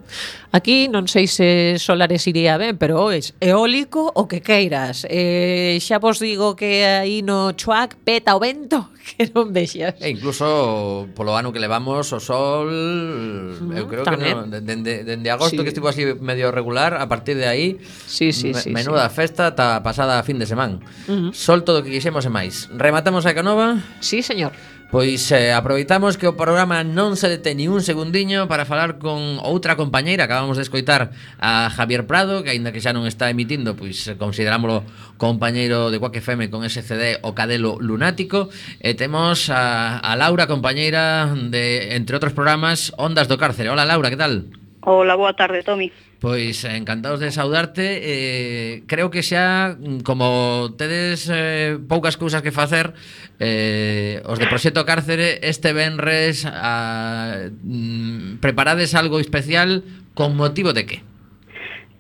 Aquí 0.55 0.87
non 0.87 1.11
sei 1.11 1.27
se 1.27 1.77
solares 1.83 2.23
iría 2.31 2.55
ben, 2.55 2.79
pero 2.79 3.11
es 3.11 3.35
eólico 3.43 4.15
o 4.15 4.31
que 4.31 4.39
queiras. 4.41 5.03
Eh, 5.11 5.79
xa 5.83 5.99
vos 5.99 6.23
digo 6.23 6.55
que 6.55 6.87
aí 6.87 7.27
no 7.27 7.51
Chuac 7.59 7.99
peta 8.07 8.39
o 8.39 8.41
vento 8.41 8.95
que 9.11 9.27
non 9.35 9.51
vexas. 9.51 9.99
E 9.99 10.09
incluso 10.09 11.11
polo 11.19 11.35
ano 11.35 11.51
que 11.51 11.59
levamos 11.59 12.09
o 12.15 12.21
sol, 12.23 12.71
uh 12.71 13.59
-huh, 13.59 13.75
eu 13.75 13.85
creo 13.91 14.07
tamén. 14.07 14.23
que 14.23 14.35
no, 14.35 14.61
dende, 14.63 15.03
dende 15.03 15.29
agosto 15.35 15.59
sí. 15.59 15.65
que 15.67 15.71
estivo 15.75 15.91
así 15.91 16.07
medio 16.23 16.55
regular, 16.55 16.95
a 16.95 17.07
partir 17.11 17.37
de 17.37 17.51
aí 17.51 17.83
sí, 18.07 18.33
sí, 18.33 18.55
sí, 18.55 18.71
menuda 18.71 19.11
sí. 19.11 19.19
festa 19.19 19.53
ta 19.59 19.83
pasada 19.83 20.19
a 20.19 20.23
fin 20.23 20.39
de 20.39 20.47
semana. 20.47 20.79
Uh 21.11 21.29
-huh. 21.29 21.31
Sol 21.35 21.67
todo 21.67 21.83
que 21.83 22.04
Quixemos 22.05 22.29
e 22.29 22.37
máis. 22.37 22.69
Rematamos 22.69 23.25
a 23.25 23.33
Canova? 23.33 23.81
Sí, 24.05 24.21
señor. 24.21 24.53
Pois 24.93 25.25
eh, 25.33 25.57
aproveitamos 25.57 26.21
que 26.21 26.29
o 26.29 26.37
programa 26.37 26.85
non 26.85 27.17
se 27.17 27.33
detén 27.33 27.57
ni 27.57 27.65
un 27.65 27.81
segundiño 27.81 28.45
para 28.45 28.69
falar 28.69 29.01
con 29.01 29.41
outra 29.41 29.73
compañeira. 29.73 30.29
Acabamos 30.29 30.61
de 30.61 30.69
escoitar 30.69 31.17
a 31.41 31.73
Javier 31.73 32.05
Prado, 32.05 32.45
que 32.45 32.53
aínda 32.53 32.77
que 32.77 32.85
xa 32.85 32.93
non 32.93 33.09
está 33.09 33.33
emitindo, 33.33 33.73
pois 33.73 34.05
eh, 34.05 34.21
considerámoslo 34.21 34.85
compañeiro 35.17 35.89
de 35.89 35.97
Quack 35.97 36.21
FM 36.21 36.53
con 36.53 36.61
ese 36.61 36.85
CD 36.85 37.17
O 37.25 37.33
Cadelo 37.33 37.81
Lunático. 37.81 38.53
E 38.85 38.93
temos 38.93 39.49
a, 39.49 39.97
a 39.97 40.13
Laura, 40.13 40.45
compañeira 40.45 41.33
de, 41.33 41.97
entre 41.97 42.21
outros 42.21 42.37
programas, 42.37 42.93
Ondas 43.01 43.33
do 43.33 43.41
Cárcere. 43.41 43.73
Hola 43.73 43.89
Laura, 43.89 44.13
que 44.13 44.21
tal? 44.21 44.53
Hola, 44.85 45.17
boa 45.17 45.33
tarde, 45.33 45.65
Tomi. 45.65 45.89
Pois 46.25 46.65
eh, 46.65 46.81
encantados 46.81 47.21
de 47.21 47.31
saudarte 47.31 48.01
eh, 48.01 48.83
Creo 48.89 49.13
que 49.13 49.21
xa 49.21 49.77
mm, 49.77 50.01
Como 50.09 50.73
tedes 50.73 51.29
eh, 51.29 51.77
poucas 51.85 52.17
cousas 52.17 52.41
que 52.41 52.49
facer 52.49 52.97
eh, 53.37 54.25
Os 54.25 54.41
de 54.41 54.49
Proxeto 54.49 54.89
Cárcere 54.89 55.45
Este 55.45 55.77
venres 55.77 56.49
a, 56.49 57.53
mm, 57.53 58.41
Preparades 58.41 58.97
algo 58.97 59.21
especial 59.21 59.85
Con 60.17 60.33
motivo 60.33 60.73
de 60.73 60.89
que? 60.89 60.99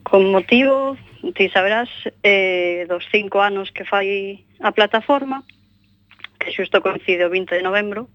Con 0.08 0.32
motivo 0.32 0.96
Ti 1.20 1.52
saberás 1.52 1.92
eh, 2.24 2.88
Dos 2.88 3.04
cinco 3.12 3.44
anos 3.44 3.76
que 3.76 3.84
fai 3.84 4.40
a 4.64 4.72
plataforma 4.72 5.44
Que 6.40 6.48
xusto 6.48 6.80
coincide 6.80 7.28
o 7.28 7.30
20 7.30 7.60
de 7.60 7.60
novembro 7.60 8.08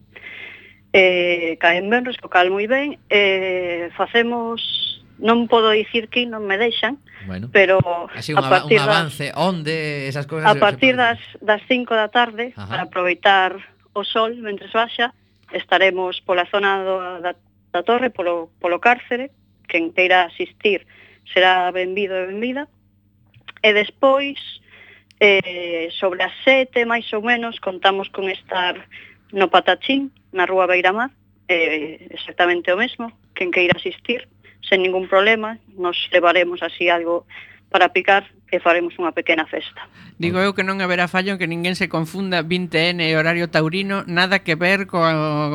eh, 0.89 1.53
Caen 1.61 1.85
venres, 1.85 2.17
co 2.17 2.33
cal 2.33 2.49
moi 2.49 2.65
ben 2.65 2.97
eh, 3.13 3.93
Facemos 3.93 4.88
non 5.19 5.51
podo 5.51 5.75
dicir 5.75 6.07
que 6.07 6.23
non 6.23 6.47
me 6.47 6.55
deixan, 6.55 6.97
bueno, 7.27 7.51
pero 7.51 7.79
así 8.15 8.31
un, 8.31 8.39
a 8.39 8.47
partir 8.47 8.79
un 8.79 8.87
avance, 8.87 9.29
das, 9.29 9.37
onde 9.37 10.07
esas 10.07 10.25
cousas 10.25 10.47
A 10.47 10.55
partir 10.55 10.95
das 10.95 11.19
das 11.43 11.59
5 11.67 11.91
da 11.91 12.07
tarde 12.07 12.55
Ajá. 12.55 12.71
para 12.71 12.81
aproveitar 12.87 13.59
o 13.91 14.07
sol 14.07 14.39
mentre 14.39 14.71
baixa, 14.71 15.11
estaremos 15.51 16.23
pola 16.23 16.47
zona 16.47 16.81
do, 16.87 16.95
da, 17.19 17.35
da 17.75 17.81
torre 17.83 18.09
polo 18.09 18.49
polo 18.63 18.79
cárcere, 18.79 19.35
quen 19.67 19.91
queira 19.91 20.31
asistir 20.31 20.87
será 21.33 21.69
benvido 21.71 22.15
e 22.15 22.25
benvida. 22.31 22.67
E 23.61 23.73
despois 23.73 24.39
eh, 25.19 25.91
sobre 25.99 26.23
as 26.23 26.33
sete, 26.43 26.85
máis 26.85 27.05
ou 27.13 27.21
menos, 27.21 27.59
contamos 27.59 28.07
con 28.09 28.31
estar 28.31 28.87
no 29.35 29.51
Patachín, 29.51 30.11
na 30.31 30.47
Rúa 30.47 30.65
Beiramar, 30.65 31.11
eh, 31.47 32.07
exactamente 32.09 32.71
o 32.71 32.77
mesmo, 32.79 33.11
quen 33.35 33.51
queira 33.51 33.75
asistir, 33.75 34.27
sen 34.69 34.85
ningún 34.85 35.09
problema, 35.09 35.57
nos 35.75 35.97
levaremos 36.13 36.61
así 36.61 36.87
algo 36.87 37.25
para 37.69 37.89
picar 37.89 38.29
e 38.49 38.57
faremos 38.57 38.97
unha 38.97 39.13
pequena 39.13 39.45
festa. 39.45 39.85
Digo 40.17 40.41
eu 40.41 40.57
que 40.57 40.65
non 40.65 40.81
haberá 40.81 41.05
fallo 41.05 41.37
que 41.37 41.45
ninguén 41.45 41.77
se 41.77 41.89
confunda 41.89 42.41
20N 42.41 43.01
e 43.01 43.13
horario 43.13 43.49
taurino, 43.49 44.01
nada 44.09 44.41
que 44.41 44.57
ver 44.57 44.89
co 44.89 45.01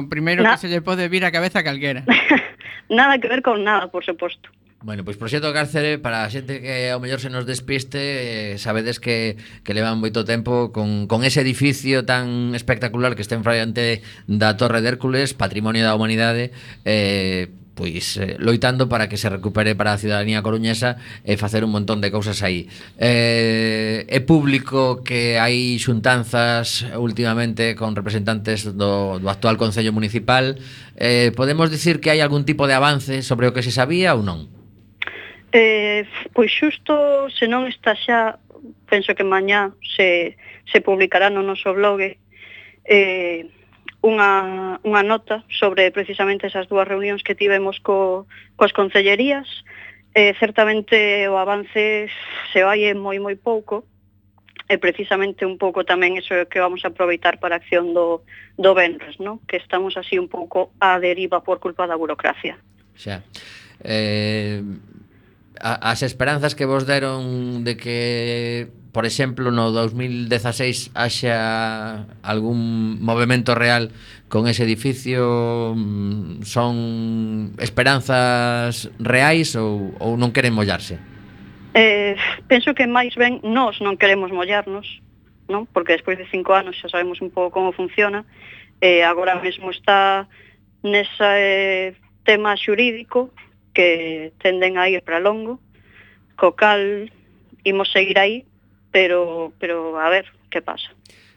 primeiro 0.06 0.46
Na... 0.46 0.54
que 0.54 0.66
se 0.66 0.70
lle 0.70 0.82
pode 0.82 1.06
vir 1.10 1.26
a 1.26 1.34
cabeza 1.34 1.62
a 1.62 1.66
calquera. 1.66 2.06
nada 2.90 3.18
que 3.18 3.26
ver 3.26 3.42
con 3.42 3.62
nada, 3.66 3.90
por 3.90 4.06
suposto. 4.06 4.50
Bueno, 4.84 5.02
pois 5.02 5.16
pues 5.16 5.32
Proxecto 5.32 5.50
Cárcere, 5.56 5.96
para 5.96 6.28
a 6.28 6.30
xente 6.30 6.60
que 6.60 6.92
ao 6.92 7.00
mellor 7.00 7.16
se 7.16 7.32
nos 7.32 7.48
despiste, 7.48 8.52
eh, 8.52 8.60
sabedes 8.60 9.00
que, 9.00 9.40
que 9.64 9.72
levan 9.72 9.96
moito 9.96 10.28
tempo 10.28 10.76
con, 10.76 11.08
con 11.08 11.24
ese 11.24 11.40
edificio 11.40 12.04
tan 12.04 12.52
espectacular 12.52 13.16
que 13.16 13.24
está 13.24 13.32
en 13.32 13.48
frente 13.48 14.04
da 14.28 14.60
Torre 14.60 14.84
de 14.84 14.92
Hércules, 14.92 15.32
Patrimonio 15.32 15.88
da 15.88 15.96
Humanidade, 15.96 16.52
eh, 16.84 17.48
pois 17.74 18.16
eh, 18.16 18.36
loitando 18.38 18.88
para 18.88 19.10
que 19.10 19.18
se 19.18 19.28
recupere 19.28 19.74
para 19.74 19.92
a 19.92 20.00
ciudadanía 20.00 20.42
coruñesa 20.42 20.96
e 21.26 21.34
eh, 21.34 21.36
facer 21.36 21.66
un 21.66 21.74
montón 21.74 21.98
de 22.00 22.14
cousas 22.14 22.40
aí. 22.40 22.70
Eh, 22.96 24.06
é 24.08 24.20
público 24.22 25.02
que 25.02 25.36
hai 25.36 25.76
xuntanzas 25.82 26.86
últimamente 26.94 27.74
con 27.74 27.98
representantes 27.98 28.64
do, 28.64 29.18
do 29.18 29.28
actual 29.28 29.58
Concello 29.58 29.90
Municipal. 29.90 30.56
Eh, 30.96 31.34
podemos 31.34 31.68
dicir 31.68 31.98
que 31.98 32.14
hai 32.14 32.22
algún 32.22 32.46
tipo 32.46 32.70
de 32.70 32.78
avance 32.78 33.26
sobre 33.26 33.50
o 33.50 33.52
que 33.52 33.66
se 33.66 33.74
sabía 33.74 34.14
ou 34.14 34.22
non? 34.22 34.46
Eh, 35.54 36.06
pois 36.34 36.50
xusto, 36.50 37.30
se 37.30 37.46
non 37.46 37.66
está 37.70 37.94
xa, 37.94 38.42
penso 38.90 39.14
que 39.14 39.22
mañá 39.22 39.70
se, 39.82 40.34
se 40.66 40.78
publicará 40.82 41.30
no 41.30 41.46
noso 41.46 41.70
blog 41.74 42.02
eh, 42.02 43.46
unha, 44.04 44.76
unha 44.84 45.02
nota 45.02 45.48
sobre 45.48 45.88
precisamente 45.88 46.44
esas 46.44 46.68
dúas 46.68 46.84
reunións 46.84 47.24
que 47.24 47.32
tivemos 47.32 47.80
co, 47.80 48.28
coas 48.60 48.76
concellerías. 48.76 49.48
Eh, 50.12 50.36
certamente 50.36 51.26
o 51.26 51.40
avance 51.40 52.12
se 52.52 52.60
vai 52.60 52.84
moi 52.92 53.16
moi 53.16 53.34
pouco, 53.40 53.88
e 54.68 54.78
precisamente 54.78 55.44
un 55.44 55.56
pouco 55.60 55.84
tamén 55.84 56.16
eso 56.16 56.48
que 56.48 56.60
vamos 56.60 56.84
a 56.84 56.92
aproveitar 56.92 57.40
para 57.40 57.56
a 57.56 57.60
acción 57.60 57.92
do, 57.92 58.24
do 58.56 58.72
Benres, 58.72 59.20
no? 59.20 59.40
que 59.48 59.60
estamos 59.60 59.96
así 59.96 60.16
un 60.16 60.28
pouco 60.28 60.72
a 60.80 61.00
deriva 61.00 61.44
por 61.44 61.60
culpa 61.60 61.84
da 61.88 61.96
burocracia. 61.96 62.56
Xa. 62.96 63.20
Eh, 63.84 64.64
as 65.60 66.00
esperanzas 66.00 66.56
que 66.56 66.64
vos 66.64 66.88
deron 66.88 67.64
de 67.64 67.76
que 67.76 67.98
por 68.94 69.06
exemplo, 69.06 69.50
no 69.50 69.74
2016 69.74 70.94
haxa 70.94 72.06
algún 72.22 73.02
movimento 73.02 73.58
real 73.58 73.90
con 74.30 74.46
ese 74.46 74.62
edificio 74.62 75.74
mm, 75.74 76.46
son 76.46 77.58
esperanzas 77.58 78.94
reais 79.02 79.58
ou, 79.58 79.98
ou 79.98 80.14
non 80.14 80.30
queren 80.30 80.54
mollarse? 80.54 81.02
Eh, 81.74 82.14
penso 82.46 82.70
que 82.70 82.86
máis 82.86 83.18
ben 83.18 83.42
nós 83.42 83.82
non 83.82 83.98
queremos 83.98 84.30
mollarnos, 84.30 84.86
non? 85.50 85.66
Porque 85.66 85.98
despois 85.98 86.14
de 86.14 86.30
cinco 86.30 86.54
anos 86.54 86.78
xa 86.78 86.86
sabemos 86.86 87.18
un 87.18 87.34
pouco 87.34 87.50
como 87.50 87.74
funciona, 87.74 88.22
eh, 88.78 89.02
agora 89.02 89.42
mesmo 89.42 89.74
está 89.74 90.30
nesa 90.86 91.34
eh, 91.34 91.98
tema 92.22 92.54
xurídico 92.54 93.34
que 93.74 94.30
tenden 94.38 94.78
a 94.78 94.86
ir 94.86 95.02
para 95.02 95.18
longo, 95.18 95.58
co 96.38 96.54
cal 96.54 97.10
imos 97.66 97.90
seguir 97.90 98.22
aí 98.22 98.46
pero, 98.94 99.50
pero 99.58 99.98
a 99.98 100.06
ver 100.08 100.30
que 100.54 100.62
pasa. 100.62 100.94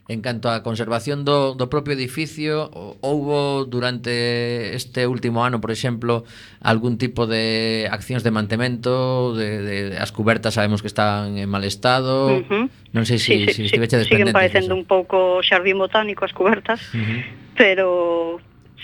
En 0.08 0.22
canto 0.24 0.48
á 0.48 0.64
conservación 0.64 1.28
do, 1.28 1.52
do 1.60 1.68
propio 1.68 1.92
edificio, 1.92 2.72
houbo 3.04 3.68
durante 3.68 4.72
este 4.72 5.04
último 5.04 5.44
ano, 5.44 5.60
por 5.60 5.68
exemplo, 5.68 6.24
algún 6.64 6.96
tipo 6.96 7.28
de 7.28 7.90
accións 7.92 8.24
de 8.24 8.32
mantemento, 8.32 9.36
de, 9.36 9.60
de 9.60 9.76
as 10.00 10.16
cubertas 10.16 10.56
sabemos 10.56 10.80
que 10.80 10.88
están 10.88 11.36
en 11.36 11.50
mal 11.52 11.68
estado, 11.68 12.40
uh 12.40 12.46
-huh. 12.48 12.66
non 12.96 13.04
sei 13.04 13.20
se 13.20 13.52
si, 13.52 13.68
sí, 13.68 13.68
si, 13.68 13.68
sí, 13.68 13.76
si 13.76 13.84
sí, 13.84 14.08
Siguen 14.08 14.32
parecendo 14.32 14.72
eso. 14.72 14.80
un 14.80 14.88
pouco 14.88 15.44
xardín 15.44 15.76
botánico 15.76 16.24
as 16.24 16.32
cubertas, 16.32 16.80
uh 16.96 17.04
-huh. 17.04 17.20
pero 17.60 17.88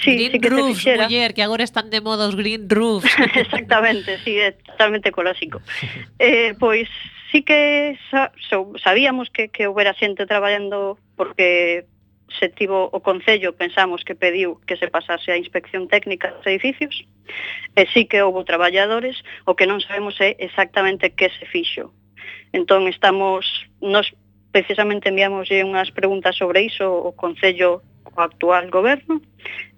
Sí, 0.04 0.28
green 0.28 0.32
sí 0.34 0.40
que 0.44 0.50
roofs, 0.50 0.82
se 0.84 0.92
fixera. 0.92 1.06
muller, 1.08 1.32
que 1.38 1.44
agora 1.46 1.64
están 1.64 1.88
de 1.88 2.02
moda 2.04 2.28
os 2.28 2.36
green 2.36 2.68
roofs. 2.68 3.08
Exactamente, 3.48 4.20
sí, 4.28 4.36
é 4.44 4.52
totalmente 4.60 5.08
clásico. 5.16 5.62
eh, 6.20 6.52
pois 6.60 6.90
sí 7.34 7.42
que 7.42 7.98
sa, 8.12 8.32
so, 8.48 8.72
sabíamos 8.78 9.30
que, 9.34 9.50
que 9.50 9.66
houbera 9.66 9.98
xente 9.98 10.30
traballando 10.30 11.02
porque 11.18 11.90
se 12.40 12.50
tivo 12.50 12.90
o 12.94 13.02
Concello, 13.02 13.58
pensamos 13.58 14.06
que 14.06 14.14
pediu 14.14 14.62
que 14.70 14.78
se 14.78 14.88
pasase 14.88 15.34
a 15.34 15.38
inspección 15.42 15.90
técnica 15.90 16.30
dos 16.30 16.46
edificios, 16.46 16.94
e 17.74 17.90
sí 17.90 18.06
que 18.06 18.22
houbo 18.22 18.46
traballadores, 18.46 19.18
o 19.50 19.58
que 19.58 19.66
non 19.66 19.82
sabemos 19.82 20.14
é 20.22 20.38
exactamente 20.38 21.18
que 21.18 21.34
se 21.34 21.50
fixo. 21.50 21.90
Entón 22.54 22.86
estamos, 22.86 23.50
nos 23.82 24.14
precisamente 24.54 25.10
enviamos 25.10 25.50
unhas 25.50 25.90
preguntas 25.90 26.38
sobre 26.38 26.70
iso 26.70 26.86
ao 26.86 27.18
Concello 27.18 27.82
co 28.14 28.22
actual 28.22 28.70
goberno 28.70 29.18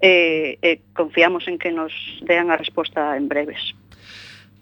e, 0.04 0.60
e 0.60 0.84
confiamos 0.92 1.48
en 1.48 1.56
que 1.56 1.72
nos 1.72 1.96
dean 2.28 2.52
a 2.52 2.60
resposta 2.60 3.16
en 3.16 3.32
breves. 3.32 3.64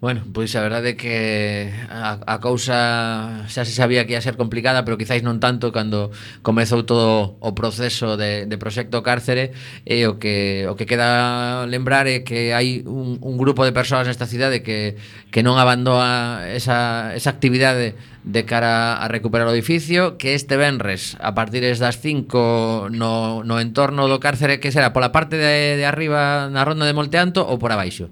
Bueno, 0.03 0.19
pois 0.33 0.51
a 0.51 0.59
verdade 0.59 0.89
é 0.89 0.99
que 0.99 1.71
a, 1.87 2.19
a 2.27 2.43
cousa 2.43 3.47
xa 3.47 3.63
se 3.63 3.71
sabía 3.71 4.03
que 4.03 4.11
ia 4.11 4.19
ser 4.19 4.35
complicada, 4.35 4.83
pero 4.83 4.99
quizáis 4.99 5.23
non 5.23 5.39
tanto 5.39 5.71
cando 5.71 6.11
comezou 6.43 6.83
todo 6.83 7.39
o 7.39 7.55
proceso 7.55 8.19
de, 8.19 8.43
de 8.43 8.55
proxecto 8.59 8.99
cárcere 8.99 9.55
e 9.87 10.03
o 10.03 10.19
que, 10.19 10.67
o 10.67 10.75
que 10.75 10.83
queda 10.91 11.63
lembrar 11.71 12.11
é 12.11 12.27
que 12.27 12.51
hai 12.51 12.83
un, 12.83 13.15
un 13.23 13.35
grupo 13.39 13.63
de 13.63 13.71
persoas 13.71 14.03
nesta 14.03 14.27
cidade 14.27 14.59
que, 14.59 14.99
que 15.31 15.39
non 15.39 15.55
abandona 15.55 16.51
esa, 16.51 17.15
esa 17.15 17.31
actividade 17.31 17.95
de 18.27 18.43
cara 18.43 18.99
a 18.99 19.07
recuperar 19.07 19.47
o 19.47 19.55
edificio 19.55 20.19
que 20.19 20.35
este 20.35 20.59
venres 20.59 21.15
a 21.23 21.31
partir 21.31 21.63
das 21.63 22.03
5 22.03 22.91
no, 22.91 23.47
no 23.47 23.55
entorno 23.63 24.11
do 24.11 24.19
cárcere 24.19 24.59
que 24.59 24.75
será 24.75 24.91
pola 24.91 25.15
parte 25.15 25.39
de, 25.39 25.79
de 25.79 25.87
arriba 25.87 26.51
na 26.51 26.67
ronda 26.67 26.83
de 26.83 26.91
Molteanto 26.91 27.39
ou 27.39 27.55
por 27.55 27.71
abaixo? 27.71 28.11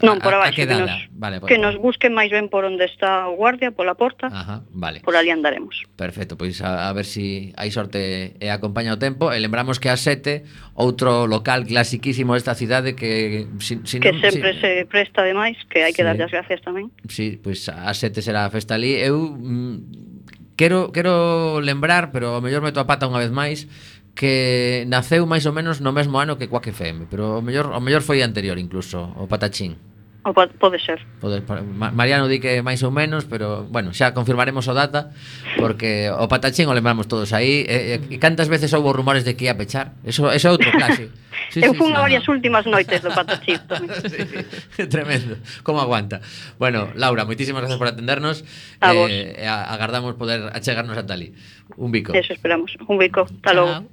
Non, 0.00 0.22
por 0.22 0.30
abaixo, 0.30 0.54
que 0.54 0.70
nos, 0.70 0.92
vale, 1.16 1.42
por 1.42 1.48
que 1.50 1.58
nos 1.58 1.74
busquen 1.80 2.14
máis 2.14 2.30
ben 2.30 2.46
por 2.46 2.62
onde 2.68 2.86
está 2.86 3.26
o 3.26 3.34
guardia, 3.34 3.74
pola 3.74 3.98
porta, 3.98 4.30
Ajá, 4.30 4.62
vale. 4.70 5.02
por 5.02 5.18
ali 5.18 5.34
andaremos. 5.34 5.82
Perfecto, 5.98 6.38
pois 6.38 6.62
a, 6.62 6.86
a 6.86 6.92
ver 6.94 7.08
se 7.08 7.16
si 7.16 7.52
hai 7.56 7.72
sorte 7.72 8.36
e 8.36 8.46
acompaña 8.52 8.92
o 8.92 9.00
tempo. 9.00 9.32
E 9.32 9.40
lembramos 9.40 9.80
que 9.80 9.88
a 9.88 9.96
sete, 9.96 10.44
outro 10.76 11.24
local 11.24 11.64
clasiquísimo 11.64 12.36
desta 12.36 12.52
cidade 12.52 12.92
que... 12.92 13.48
Si, 13.56 13.80
si 13.88 13.96
que 14.04 14.12
non, 14.12 14.20
sempre 14.20 14.52
si, 14.52 14.60
se 14.60 14.70
presta 14.84 15.24
demais, 15.24 15.56
que 15.72 15.80
hai 15.80 15.96
que 15.96 16.04
sí. 16.04 16.06
darlle 16.06 16.28
as 16.28 16.32
gracias 16.32 16.60
tamén. 16.60 16.92
Sí, 17.08 17.40
pois 17.40 17.64
a 17.72 17.88
sete 17.96 18.20
será 18.20 18.44
a 18.44 18.52
festa 18.52 18.76
ali. 18.76 19.00
Eu 19.00 19.32
mm, 19.32 20.52
quero, 20.60 20.92
quero 20.92 21.58
lembrar, 21.64 22.12
pero 22.12 22.36
ao 22.36 22.44
mellor 22.44 22.60
meto 22.60 22.84
a 22.84 22.88
pata 22.88 23.08
unha 23.08 23.24
vez 23.24 23.32
máis, 23.32 23.64
que 24.16 24.88
naceu 24.88 25.28
máis 25.28 25.44
ou 25.44 25.52
menos 25.52 25.84
no 25.84 25.92
mesmo 25.92 26.16
ano 26.16 26.40
que 26.40 26.48
Quack 26.48 26.72
FM, 26.72 27.06
pero 27.12 27.38
o 27.38 27.42
mellor 27.44 27.68
o 27.70 27.80
mellor 27.84 28.00
foi 28.00 28.24
anterior 28.24 28.56
incluso, 28.56 29.12
o 29.20 29.28
Patachín. 29.28 29.76
O 30.26 30.34
po 30.34 30.42
pode 30.58 30.82
ser. 30.82 30.98
Pode, 31.22 31.46
Mariano 31.78 32.26
di 32.26 32.42
que 32.42 32.58
máis 32.58 32.82
ou 32.82 32.90
menos, 32.90 33.30
pero 33.30 33.62
bueno, 33.70 33.94
xa 33.94 34.10
confirmaremos 34.10 34.66
o 34.66 34.74
data 34.74 35.14
porque 35.54 36.10
o 36.10 36.26
Patachín 36.26 36.66
o 36.66 36.74
lembramos 36.74 37.06
todos 37.06 37.30
aí 37.30 37.62
e, 37.62 38.02
e, 38.02 38.16
e 38.16 38.16
cantas 38.18 38.50
veces 38.50 38.74
houve 38.74 38.90
rumores 38.90 39.22
de 39.22 39.38
que 39.38 39.46
ia 39.46 39.54
pechar. 39.54 39.94
Eso 40.02 40.26
é 40.26 40.40
outro 40.50 40.72
clásico. 40.72 41.14
Sí, 41.52 41.60
Eu 41.62 41.76
sí, 41.76 41.78
fun 41.78 41.92
sí, 41.92 41.94
a 41.94 42.00
varias 42.00 42.26
últimas 42.26 42.66
noites 42.66 43.04
do 43.06 43.12
Patachín. 43.12 43.60
sí, 44.74 44.88
tremendo, 44.90 45.38
como 45.62 45.78
aguanta. 45.78 46.18
Bueno, 46.58 46.90
Laura, 46.96 47.22
moitísimas 47.22 47.62
gracias 47.62 47.78
por 47.78 47.86
atendernos. 47.86 48.42
A 48.80 48.90
eh, 48.90 48.96
vos. 48.96 49.06
agardamos 49.46 50.18
poder 50.18 50.50
achegarnos 50.50 50.98
a 50.98 51.06
Tali. 51.06 51.36
Un 51.76 51.92
bico. 51.92 52.16
Eso 52.16 52.32
esperamos. 52.32 52.74
Un 52.88 52.98
bico. 52.98 53.28
Hasta 53.30 53.52
logo. 53.54 53.86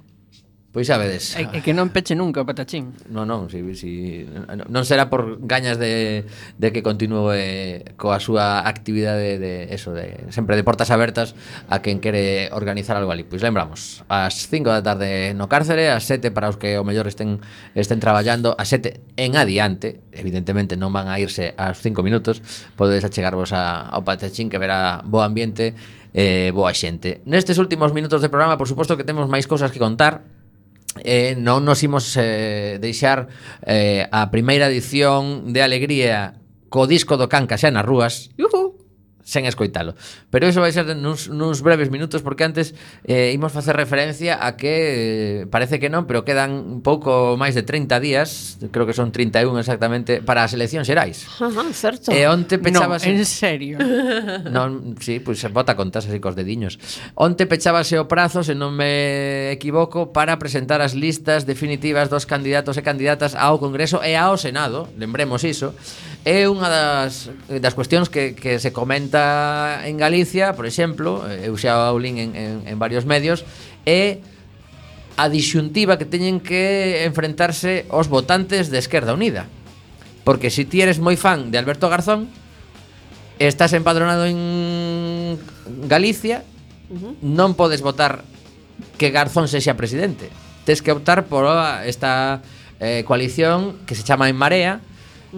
Pois 0.74 0.90
xa 0.90 0.98
vedes. 0.98 1.38
É, 1.38 1.62
que 1.62 1.70
non 1.70 1.94
peche 1.94 2.18
nunca 2.18 2.42
o 2.42 2.46
patachín. 2.50 2.98
Non, 3.06 3.30
non, 3.30 3.46
si, 3.46 3.62
si, 3.78 4.26
non 4.26 4.82
será 4.82 5.06
por 5.06 5.38
gañas 5.38 5.78
de, 5.78 6.26
de 6.58 6.68
que 6.74 6.82
continúe 6.82 7.94
coa 7.94 8.18
súa 8.18 8.66
actividade 8.66 9.38
de 9.38 9.70
eso, 9.70 9.94
de 9.94 10.26
sempre 10.34 10.58
de 10.58 10.66
portas 10.66 10.90
abertas 10.90 11.38
a 11.70 11.78
quen 11.78 12.02
quere 12.02 12.50
organizar 12.50 12.98
algo 12.98 13.14
ali. 13.14 13.22
Pois 13.22 13.38
lembramos, 13.38 14.02
ás 14.10 14.50
5 14.50 14.66
da 14.66 14.82
tarde 14.82 15.30
no 15.38 15.46
cárcere, 15.46 15.94
ás 15.94 16.10
7 16.10 16.34
para 16.34 16.50
os 16.50 16.58
que 16.58 16.74
o 16.74 16.82
mellor 16.82 17.06
estén 17.06 17.38
estén 17.78 18.02
traballando, 18.02 18.58
ás 18.58 18.66
7 18.66 18.98
en 19.14 19.38
adiante, 19.38 20.02
evidentemente 20.10 20.74
non 20.74 20.90
van 20.90 21.06
a 21.06 21.22
irse 21.22 21.54
ás 21.54 21.78
5 21.78 22.02
minutos, 22.02 22.42
podedes 22.74 23.06
achegarvos 23.06 23.54
a, 23.54 23.86
ao 23.94 24.02
patachín 24.02 24.50
que 24.50 24.58
verá 24.58 25.06
bo 25.06 25.22
ambiente 25.22 25.78
eh, 26.18 26.50
boa 26.50 26.74
xente. 26.74 27.22
Nestes 27.30 27.62
últimos 27.62 27.94
minutos 27.94 28.18
de 28.22 28.30
programa, 28.30 28.58
por 28.58 28.66
suposto 28.66 28.98
que 28.98 29.06
temos 29.06 29.30
máis 29.30 29.46
cousas 29.46 29.70
que 29.70 29.78
contar, 29.78 30.33
eh, 31.02 31.34
non 31.34 31.66
nos 31.66 31.82
imos 31.82 32.14
eh, 32.14 32.78
deixar 32.78 33.26
eh, 33.66 34.06
a 34.12 34.30
primeira 34.30 34.70
edición 34.70 35.50
de 35.50 35.64
Alegría 35.64 36.38
co 36.70 36.86
disco 36.86 37.18
do 37.18 37.26
Canca 37.26 37.58
xa 37.58 37.74
nas 37.74 37.86
rúas. 37.86 38.30
Yuhu! 38.38 38.83
sen 39.24 39.48
escoitalo. 39.48 39.96
Pero 40.28 40.46
iso 40.46 40.60
vai 40.60 40.70
ser 40.70 40.84
nuns, 40.94 41.32
nuns 41.32 41.64
breves 41.64 41.88
minutos 41.88 42.20
porque 42.20 42.44
antes 42.44 42.76
eh, 43.08 43.32
imos 43.32 43.50
facer 43.50 43.74
referencia 43.74 44.38
a 44.44 44.54
que 44.54 45.42
eh, 45.42 45.46
parece 45.48 45.80
que 45.80 45.88
non, 45.88 46.04
pero 46.04 46.22
quedan 46.22 46.52
un 46.52 46.80
pouco 46.84 47.34
máis 47.40 47.56
de 47.56 47.64
30 47.64 47.98
días, 48.04 48.60
creo 48.68 48.84
que 48.84 48.92
son 48.92 49.10
31 49.10 49.56
exactamente 49.56 50.20
para 50.20 50.44
as 50.44 50.52
eleccións 50.52 50.84
xerais. 50.84 51.24
Ajá, 51.40 51.64
certo. 51.72 52.12
E 52.12 52.22
eh, 52.22 52.30
onte 52.30 52.60
pechábase 52.60 53.08
Non, 53.10 53.18
en 53.18 53.24
serio. 53.24 53.76
Non, 54.54 54.94
sí, 55.00 55.18
pois 55.18 55.40
pues, 55.40 55.42
se 55.42 55.48
bota 55.48 55.74
contas 55.74 56.04
así 56.04 56.20
cos 56.20 56.36
dediños. 56.36 56.76
Onte 57.16 57.48
pechábase 57.48 57.96
o 57.96 58.04
prazo, 58.04 58.44
se 58.44 58.52
non 58.52 58.76
me 58.76 59.50
equivoco, 59.50 60.12
para 60.12 60.36
presentar 60.36 60.84
as 60.84 60.92
listas 60.92 61.48
definitivas 61.48 62.12
dos 62.12 62.28
candidatos 62.28 62.76
e 62.76 62.84
candidatas 62.84 63.32
ao 63.32 63.56
Congreso 63.56 64.04
e 64.04 64.12
ao 64.14 64.36
Senado, 64.36 64.86
lembremos 65.00 65.40
iso. 65.48 65.72
É 66.24 66.48
unha 66.48 66.72
das, 66.72 67.28
eh, 67.52 67.60
das 67.60 67.76
cuestións 67.76 68.08
que, 68.08 68.32
que 68.32 68.56
se 68.56 68.72
comenta 68.72 69.84
en 69.84 70.00
Galicia, 70.00 70.56
por 70.56 70.64
exemplo, 70.64 71.20
eh, 71.28 71.52
eu 71.52 71.54
xa 71.60 71.92
o 71.92 72.00
lin 72.00 72.16
en, 72.16 72.32
en, 72.32 72.52
en 72.64 72.76
varios 72.80 73.04
medios, 73.04 73.44
é 73.84 74.24
a 75.20 75.28
disyuntiva 75.28 76.00
que 76.00 76.08
teñen 76.08 76.40
que 76.40 77.04
enfrentarse 77.04 77.84
os 77.92 78.08
votantes 78.08 78.72
de 78.72 78.80
Esquerda 78.80 79.12
Unida. 79.12 79.52
Porque 80.24 80.48
se 80.48 80.64
si 80.64 80.64
ti 80.64 80.80
eres 80.80 80.96
moi 80.96 81.20
fan 81.20 81.52
de 81.52 81.60
Alberto 81.60 81.92
Garzón, 81.92 82.32
estás 83.36 83.76
empadronado 83.76 84.24
en 84.24 85.36
Galicia, 85.84 86.40
uh 86.88 86.96
-huh. 86.96 87.12
non 87.20 87.52
podes 87.52 87.84
votar 87.84 88.24
que 88.96 89.12
Garzón 89.12 89.44
sexa 89.44 89.76
presidente. 89.76 90.32
Tes 90.64 90.80
que 90.80 90.88
optar 90.88 91.28
por 91.28 91.44
esta 91.84 92.40
eh, 92.80 93.04
coalición 93.04 93.76
que 93.84 93.92
se 93.92 94.02
chama 94.08 94.32
En 94.32 94.40
Marea, 94.40 94.80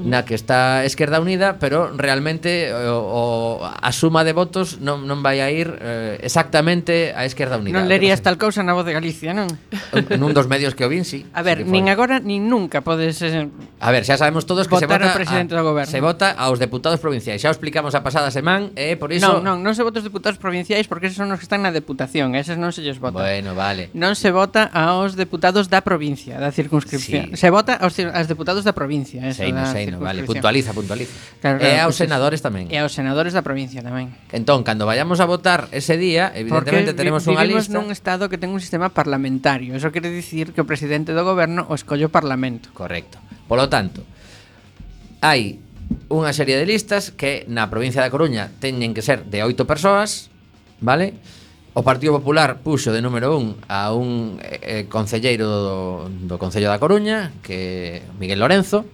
na 0.05 0.29
que 0.29 0.37
está 0.37 0.85
Esquerda 0.85 1.21
Unida, 1.21 1.57
pero 1.57 1.95
realmente 1.97 2.69
o, 2.75 3.61
o 3.61 3.65
a 3.65 3.91
suma 3.93 4.27
de 4.27 4.37
votos 4.37 4.83
non, 4.85 5.09
non 5.09 5.25
vai 5.25 5.41
a 5.41 5.49
ir 5.49 5.73
eh, 5.81 6.21
exactamente 6.21 7.17
a 7.17 7.25
Esquerda 7.25 7.57
Unida. 7.57 7.79
Non 7.79 7.89
lerías 7.89 8.21
tal 8.21 8.37
cousa 8.37 8.61
na 8.61 8.77
voz 8.77 8.85
de 8.85 8.93
Galicia, 8.93 9.33
non? 9.33 9.49
Nun 10.21 10.37
dos 10.37 10.51
medios 10.51 10.77
que 10.77 10.85
o 10.85 10.91
vin, 10.93 11.09
sí. 11.09 11.25
A 11.33 11.41
ver, 11.41 11.65
sí 11.65 11.71
nin 11.71 11.89
agora 11.89 12.21
nin 12.21 12.49
nunca 12.51 12.85
podes 12.85 13.23
eh, 13.25 13.49
A 13.81 13.91
ver, 13.91 14.05
xa 14.05 14.21
sabemos 14.21 14.45
todos 14.45 14.69
que 14.69 14.77
se 14.77 14.87
vota 14.87 15.13
presidente 15.15 15.55
a, 15.55 15.61
do 15.61 15.65
goberno. 15.65 15.91
Se 15.91 16.01
vota 16.01 16.33
aos 16.33 16.61
deputados 16.61 17.01
provinciais. 17.01 17.41
Xa 17.41 17.49
o 17.49 17.55
explicamos 17.55 17.97
a 17.97 18.05
pasada 18.05 18.29
semana, 18.29 18.69
eh, 18.77 18.97
por 18.97 19.13
iso 19.13 19.41
Non, 19.41 19.45
non, 19.45 19.57
non 19.65 19.73
se 19.73 19.83
vota 19.85 20.01
aos 20.01 20.07
deputados 20.07 20.37
provinciais 20.37 20.85
porque 20.89 21.09
esos 21.09 21.21
son 21.21 21.33
os 21.33 21.41
que 21.41 21.47
están 21.49 21.65
na 21.65 21.73
deputación, 21.73 22.37
eses 22.37 22.61
non 22.61 22.73
se 22.73 22.85
lles 22.85 23.01
vota. 23.01 23.23
Bueno, 23.23 23.57
vale. 23.57 23.89
Non 23.97 24.17
se 24.19 24.33
vota 24.33 24.69
aos 24.73 25.17
deputados 25.17 25.69
da 25.73 25.81
provincia, 25.81 26.37
da 26.37 26.53
circunscripción. 26.53 27.33
Sí. 27.33 27.41
Se 27.41 27.49
vota 27.49 27.79
aos, 27.79 27.95
aos 27.97 28.29
deputados 28.29 28.65
da 28.67 28.73
provincia, 28.75 29.23
esa. 29.25 29.45
Sei, 29.45 29.53
da... 29.53 29.67
sei, 29.71 29.86
Bueno, 29.95 30.03
vale, 30.03 30.23
puntualiza, 30.25 30.73
puntualiza. 30.73 31.13
Claro, 31.39 31.59
claro, 31.59 31.75
eh, 31.75 31.79
e 31.79 31.85
aos 31.85 31.95
senadores 31.95 32.43
tamén. 32.43 32.67
E 32.73 32.77
eh, 32.77 32.83
aos 32.83 32.91
senadores 32.91 33.37
da 33.37 33.47
provincia 33.47 33.85
tamén. 33.85 34.11
Entón, 34.35 34.67
cando 34.67 34.83
vayamos 34.89 35.23
a 35.23 35.27
votar 35.31 35.71
ese 35.71 35.95
día, 35.95 36.35
evidentemente 36.35 36.93
Porque 36.93 36.99
tenemos 36.99 37.23
vi 37.25 37.37
unha 37.37 37.47
lista. 37.47 37.75
nun 37.79 37.95
estado 37.95 38.27
que 38.27 38.37
ten 38.41 38.51
un 38.51 38.59
sistema 38.59 38.91
parlamentario. 38.91 39.77
Eso 39.79 39.95
quere 39.95 40.11
dicir 40.11 40.51
que 40.51 40.61
o 40.63 40.67
presidente 40.67 41.15
do 41.15 41.23
goberno 41.23 41.65
o 41.71 41.75
escolle 41.79 42.07
o 42.07 42.13
parlamento. 42.13 42.75
Correcto. 42.75 43.23
Polo 43.47 43.71
tanto, 43.71 44.03
hai 45.23 45.63
unha 46.11 46.31
serie 46.35 46.59
de 46.59 46.67
listas 46.67 47.15
que 47.15 47.47
na 47.47 47.71
provincia 47.71 48.03
da 48.03 48.11
Coruña 48.11 48.51
teñen 48.59 48.95
que 48.95 49.03
ser 49.03 49.27
de 49.27 49.43
oito 49.43 49.67
persoas, 49.67 50.31
vale? 50.83 51.15
O 51.77 51.85
Partido 51.85 52.17
Popular 52.17 52.65
puxo 52.65 52.89
de 52.89 53.05
número 53.05 53.37
un 53.37 53.61
a 53.69 53.93
un 53.93 54.41
eh, 54.41 54.83
eh 54.83 54.85
concelleiro 54.89 55.47
do, 55.47 55.77
do 56.09 56.37
Concello 56.41 56.73
da 56.73 56.81
Coruña, 56.81 57.37
que 57.45 58.01
Miguel 58.17 58.41
Lorenzo, 58.41 58.89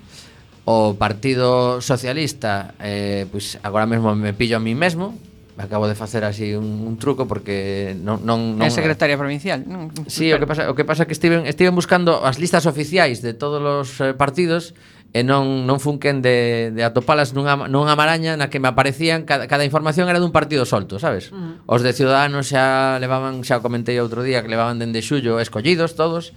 o 0.64 0.94
Partido 0.94 1.80
Socialista 1.82 2.74
eh, 2.78 3.26
pois 3.30 3.58
agora 3.66 3.86
mesmo 3.86 4.14
me 4.14 4.30
pillo 4.30 4.56
a 4.58 4.62
mí 4.62 4.74
mesmo 4.78 5.18
acabo 5.58 5.88
de 5.88 5.94
facer 5.94 6.24
así 6.24 6.54
un, 6.54 6.86
un 6.86 6.96
truco 6.98 7.26
porque 7.26 7.96
non 7.98 8.24
non 8.24 8.56
non 8.56 8.64
É 8.64 8.72
secretaria 8.72 9.20
provincial. 9.20 9.60
Non, 9.68 9.92
sí, 10.08 10.32
o 10.32 10.40
que 10.40 10.48
pasa 10.48 10.70
o 10.70 10.74
que 10.74 10.86
pasa 10.86 11.04
que 11.04 11.12
estiven 11.12 11.44
estiven 11.44 11.76
buscando 11.76 12.24
as 12.24 12.40
listas 12.40 12.64
oficiais 12.64 13.20
de 13.20 13.36
todos 13.36 13.60
os 13.60 13.88
eh, 14.00 14.16
partidos 14.16 14.72
e 15.12 15.20
non 15.20 15.68
non 15.68 15.76
funquen 15.76 16.24
de, 16.24 16.72
de 16.72 16.82
atopalas 16.88 17.36
nunha, 17.36 17.68
nunha 17.68 17.92
maraña 17.92 18.32
na 18.40 18.48
que 18.48 18.56
me 18.56 18.72
aparecían 18.72 19.28
cada, 19.28 19.44
cada 19.44 19.68
información 19.68 20.08
era 20.08 20.16
dun 20.16 20.32
partido 20.32 20.64
solto, 20.64 20.96
sabes? 20.96 21.28
Uh 21.28 21.60
-huh. 21.68 21.76
Os 21.78 21.84
de 21.84 21.92
Ciudadanos 21.92 22.48
xa 22.48 22.96
levaban, 22.96 23.44
xa 23.44 23.60
o 23.60 23.62
comentei 23.62 24.00
outro 24.00 24.24
día 24.24 24.40
que 24.40 24.48
levaban 24.48 24.80
dende 24.80 25.04
xullo 25.04 25.36
escollidos 25.36 25.92
todos 25.92 26.32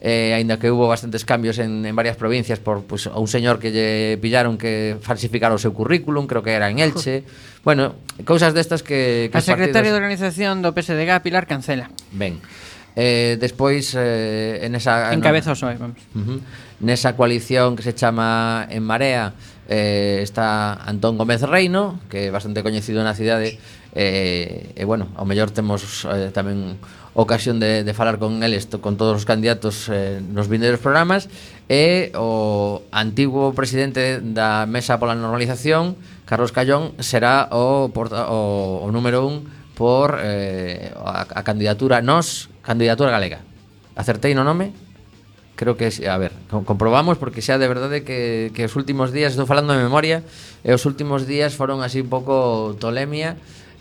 eh, 0.00 0.32
aínda 0.32 0.58
que 0.58 0.70
hubo 0.72 0.88
bastantes 0.88 1.24
cambios 1.28 1.60
en, 1.60 1.84
en 1.84 1.94
varias 1.94 2.16
provincias 2.16 2.58
por 2.58 2.82
pues, 2.84 3.06
a 3.06 3.20
un 3.20 3.28
señor 3.28 3.60
que 3.60 3.68
lle 3.68 4.16
pillaron 4.16 4.56
que 4.56 4.96
falsificar 5.04 5.52
o 5.52 5.60
seu 5.60 5.76
currículum, 5.76 6.24
creo 6.24 6.40
que 6.40 6.56
era 6.56 6.72
en 6.72 6.80
Elche. 6.80 7.22
Bueno, 7.60 8.00
cousas 8.24 8.56
destas 8.56 8.80
que, 8.80 9.28
que 9.28 9.36
A 9.36 9.44
secretaria 9.44 9.92
partidos... 9.92 9.92
de 9.92 10.00
organización 10.00 10.64
do 10.64 10.72
PSDG, 10.72 11.20
Pilar 11.20 11.44
Cancela. 11.44 11.92
Ben. 12.16 12.40
Eh, 12.96 13.36
despois 13.38 13.94
eh, 13.94 14.66
en 14.66 14.74
esa 14.74 15.12
encabeza 15.12 15.52
o 15.52 15.54
PSOE, 15.54 15.76
vamos. 15.76 16.00
Uh 16.16 16.18
-huh. 16.18 16.40
Nesa 16.80 17.12
coalición 17.14 17.76
que 17.76 17.84
se 17.84 17.92
chama 17.92 18.66
En 18.72 18.82
Marea 18.82 19.36
eh, 19.68 20.24
está 20.24 20.74
Antón 20.74 21.20
Gómez 21.20 21.44
Reino, 21.44 22.00
que 22.08 22.26
é 22.26 22.30
bastante 22.34 22.64
coñecido 22.64 23.04
na 23.04 23.14
cidade, 23.14 23.60
eh, 23.94 24.74
e 24.74 24.82
bueno, 24.88 25.12
ao 25.14 25.28
mellor 25.28 25.54
temos 25.54 26.08
eh, 26.08 26.34
tamén 26.34 26.80
ocasión 27.14 27.58
de, 27.58 27.82
de 27.84 27.94
falar 27.94 28.18
con 28.18 28.42
eles, 28.42 28.68
con 28.80 28.96
todos 28.96 29.16
os 29.16 29.24
candidatos 29.24 29.90
eh, 29.90 30.22
nos 30.22 30.46
vindeiros 30.46 30.78
programas, 30.80 31.28
e 31.66 32.14
o 32.14 32.82
antigo 32.94 33.50
presidente 33.54 34.22
da 34.22 34.66
Mesa 34.66 34.98
pola 35.02 35.18
Normalización, 35.18 35.98
Carlos 36.26 36.54
Callón, 36.54 36.94
será 37.02 37.50
o, 37.50 37.90
porta, 37.90 38.30
o, 38.30 38.86
o 38.86 38.88
número 38.94 39.26
un 39.26 39.50
por 39.74 40.20
eh, 40.20 40.92
a, 40.94 41.26
a 41.26 41.42
candidatura 41.42 42.04
nos, 42.04 42.52
candidatura 42.62 43.10
galega. 43.10 43.42
Acertei 43.96 44.34
no 44.34 44.46
nome? 44.46 44.70
creo 45.60 45.76
que 45.76 45.92
a 46.08 46.16
ver, 46.16 46.32
comprobamos 46.64 47.20
porque 47.20 47.44
xa 47.44 47.60
de 47.60 47.68
verdade 47.68 48.00
que, 48.00 48.48
que 48.56 48.64
os 48.64 48.80
últimos 48.80 49.12
días, 49.12 49.36
estou 49.36 49.44
falando 49.44 49.76
de 49.76 49.84
memoria, 49.84 50.24
e 50.64 50.72
os 50.72 50.88
últimos 50.88 51.28
días 51.28 51.52
foron 51.52 51.84
así 51.84 52.00
un 52.00 52.08
pouco 52.08 52.72
tolemia 52.80 53.36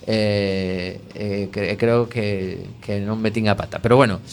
eh, 0.09 0.99
eh, 1.13 1.49
cre 1.53 1.77
creo 1.77 2.09
que, 2.09 2.65
que 2.81 2.97
non 2.97 3.21
metín 3.21 3.45
a 3.45 3.53
pata. 3.53 3.77
Pero 3.77 3.93
bueno, 3.93 4.25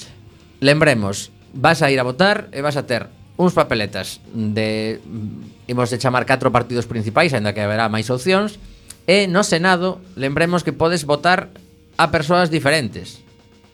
lembremos, 0.65 1.29
vas 1.53 1.85
a 1.85 1.93
ir 1.93 2.01
a 2.01 2.09
votar 2.09 2.49
e 2.57 2.65
vas 2.65 2.81
a 2.81 2.89
ter 2.89 3.13
uns 3.37 3.53
papeletas 3.53 4.25
de 4.33 5.05
mm, 5.05 5.69
imos 5.69 5.93
de 5.93 6.01
chamar 6.01 6.25
catro 6.25 6.49
partidos 6.49 6.89
principais, 6.89 7.37
aínda 7.37 7.53
que 7.53 7.61
haberá 7.61 7.93
máis 7.93 8.09
opcións, 8.09 8.57
e 9.05 9.29
no 9.29 9.45
Senado, 9.45 10.01
lembremos 10.17 10.65
que 10.65 10.73
podes 10.73 11.05
votar 11.05 11.53
a 12.01 12.09
persoas 12.09 12.49
diferentes. 12.49 13.21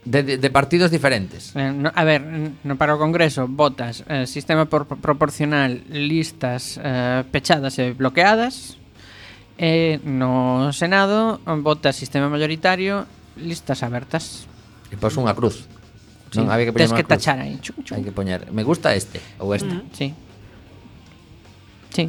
De, 0.03 0.27
de, 0.27 0.35
de 0.35 0.51
partidos 0.51 0.91
diferentes. 0.91 1.55
Eh, 1.55 1.71
no, 1.71 1.95
a 1.95 2.03
ver, 2.03 2.27
no, 2.67 2.75
para 2.75 2.91
o 2.91 2.99
Congreso 2.99 3.47
votas 3.47 4.03
eh, 4.11 4.27
sistema 4.27 4.67
por, 4.67 4.91
proporcional, 4.99 5.79
listas 5.87 6.75
eh, 6.83 7.23
pechadas 7.31 7.79
e 7.79 7.95
bloqueadas, 7.95 8.82
E 9.61 10.01
no 10.05 10.73
Senado 10.73 11.41
vota 11.61 11.93
sistema 11.93 12.29
mayoritario 12.33 13.05
listas 13.37 13.83
abertas. 13.85 14.49
E 14.93 14.97
pos 14.97 15.17
unha 15.17 15.33
cruz. 15.37 15.69
Sí. 16.33 16.41
Non, 16.41 16.49
había 16.49 16.69
que 16.69 16.73
poñer 16.73 16.89
Tens 16.89 16.97
que 16.97 17.05
cruz. 17.05 17.13
tachar 17.21 17.39
aí. 17.41 17.61
Chum, 17.61 17.77
chum. 17.85 17.95
Hai 17.97 18.03
que 18.05 18.13
poñer, 18.13 18.49
me 18.53 18.65
gusta 18.65 18.97
este 18.97 19.21
ou 19.37 19.53
esta. 19.53 19.69
Mm. 19.69 19.85
Sí. 19.93 20.09
Sí. 21.93 22.05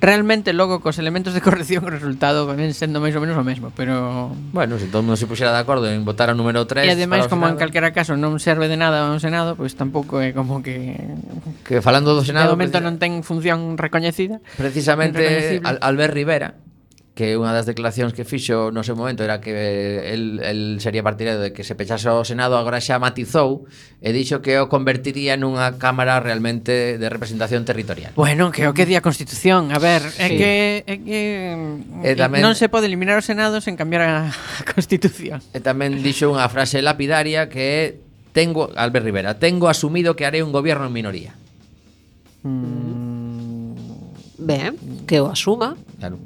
Realmente 0.00 0.52
logo 0.52 0.80
cos 0.80 0.98
elementos 0.98 1.34
de 1.34 1.40
corrección 1.40 1.84
o 1.88 1.90
resultado 1.90 2.46
ven 2.48 2.72
sendo 2.72 3.02
máis 3.02 3.14
ou 3.16 3.22
menos 3.22 3.36
o 3.36 3.44
mesmo, 3.44 3.72
pero 3.74 4.30
bueno, 4.52 4.78
se 4.78 4.88
todo 4.88 5.02
mundo 5.02 5.18
se 5.18 5.26
puxera 5.26 5.52
de 5.52 5.60
acordo 5.60 5.88
en 5.90 6.04
votar 6.04 6.30
o 6.30 6.36
número 6.36 6.64
3 6.64 6.86
E 6.86 6.94
ademais 6.94 7.26
como 7.26 7.48
en 7.48 7.56
calquera 7.58 7.90
caso 7.90 8.14
non 8.16 8.38
serve 8.38 8.70
de 8.70 8.78
nada 8.78 9.10
ao 9.10 9.18
Senado, 9.18 9.58
pois 9.58 9.74
tampouco 9.76 10.22
é 10.22 10.32
como 10.32 10.62
que 10.64 10.96
que 11.66 11.84
falando 11.84 12.14
do 12.14 12.22
Senado, 12.22 12.52
de 12.52 12.56
momento 12.56 12.78
non 12.78 12.96
ten 12.96 13.20
función 13.26 13.76
recoñecida. 13.76 14.38
Precisamente 14.56 15.60
Albert 15.64 16.14
Rivera 16.14 16.69
que 17.20 17.36
unha 17.36 17.52
das 17.52 17.68
declaracións 17.68 18.16
que 18.16 18.24
fixo 18.24 18.72
no 18.72 18.80
seu 18.80 18.96
momento 18.96 19.20
era 19.20 19.44
que 19.44 19.52
el, 20.08 20.40
el 20.40 20.80
sería 20.80 21.04
partidario 21.04 21.36
de 21.36 21.52
que 21.52 21.68
se 21.68 21.76
pechase 21.76 22.08
o 22.08 22.24
Senado, 22.24 22.56
agora 22.56 22.80
xa 22.80 22.96
matizou 22.96 23.68
e 24.00 24.08
dixo 24.08 24.40
que 24.40 24.56
o 24.56 24.72
convertiría 24.72 25.36
nunha 25.36 25.76
Cámara 25.76 26.16
realmente 26.24 26.96
de 26.96 27.08
representación 27.12 27.68
territorial. 27.68 28.16
Bueno, 28.16 28.48
que 28.48 28.64
o 28.64 28.72
que 28.72 28.88
di 28.88 28.96
a 28.96 29.04
Constitución, 29.04 29.68
a 29.68 29.76
ver, 29.76 30.00
sí. 30.00 30.16
é 30.16 30.28
que, 30.32 30.52
é 30.88 30.96
que 30.96 31.20
e 32.08 32.08
eh, 32.08 32.16
tamén, 32.16 32.40
non 32.40 32.56
se 32.56 32.72
pode 32.72 32.88
eliminar 32.88 33.20
o 33.20 33.24
Senado 33.24 33.60
sen 33.60 33.76
cambiar 33.76 34.08
a 34.08 34.32
Constitución. 34.72 35.44
E 35.52 35.60
tamén 35.60 36.00
dixo 36.00 36.32
unha 36.32 36.48
frase 36.48 36.80
lapidaria 36.80 37.52
que 37.52 37.60
é 37.60 37.82
Tengo, 38.32 38.70
Albert 38.78 39.04
Rivera, 39.04 39.42
tengo 39.42 39.68
asumido 39.68 40.14
que 40.14 40.24
haré 40.24 40.40
un 40.40 40.54
gobierno 40.54 40.86
en 40.86 40.92
minoría. 40.94 41.34
Mm. 42.46 43.74
Ben, 44.38 44.78
que 45.04 45.20
o 45.20 45.28
asuma. 45.28 45.76
Claro. 45.98 46.16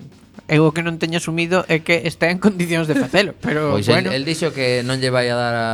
Eu 0.45 0.69
o 0.69 0.77
que 0.77 0.85
non 0.85 1.01
teño 1.01 1.17
asumido 1.17 1.65
é 1.73 1.81
que 1.81 2.05
está 2.05 2.29
en 2.29 2.37
condicións 2.37 2.85
de 2.85 2.93
facelo, 2.93 3.33
pero 3.41 3.81
pois 3.81 3.89
bueno. 3.89 4.13
El, 4.13 4.21
el 4.21 4.29
dixo 4.29 4.53
que 4.53 4.85
non 4.85 5.01
lle 5.01 5.09
vai 5.09 5.25
a 5.33 5.37
dar 5.41 5.57
a, 5.57 5.69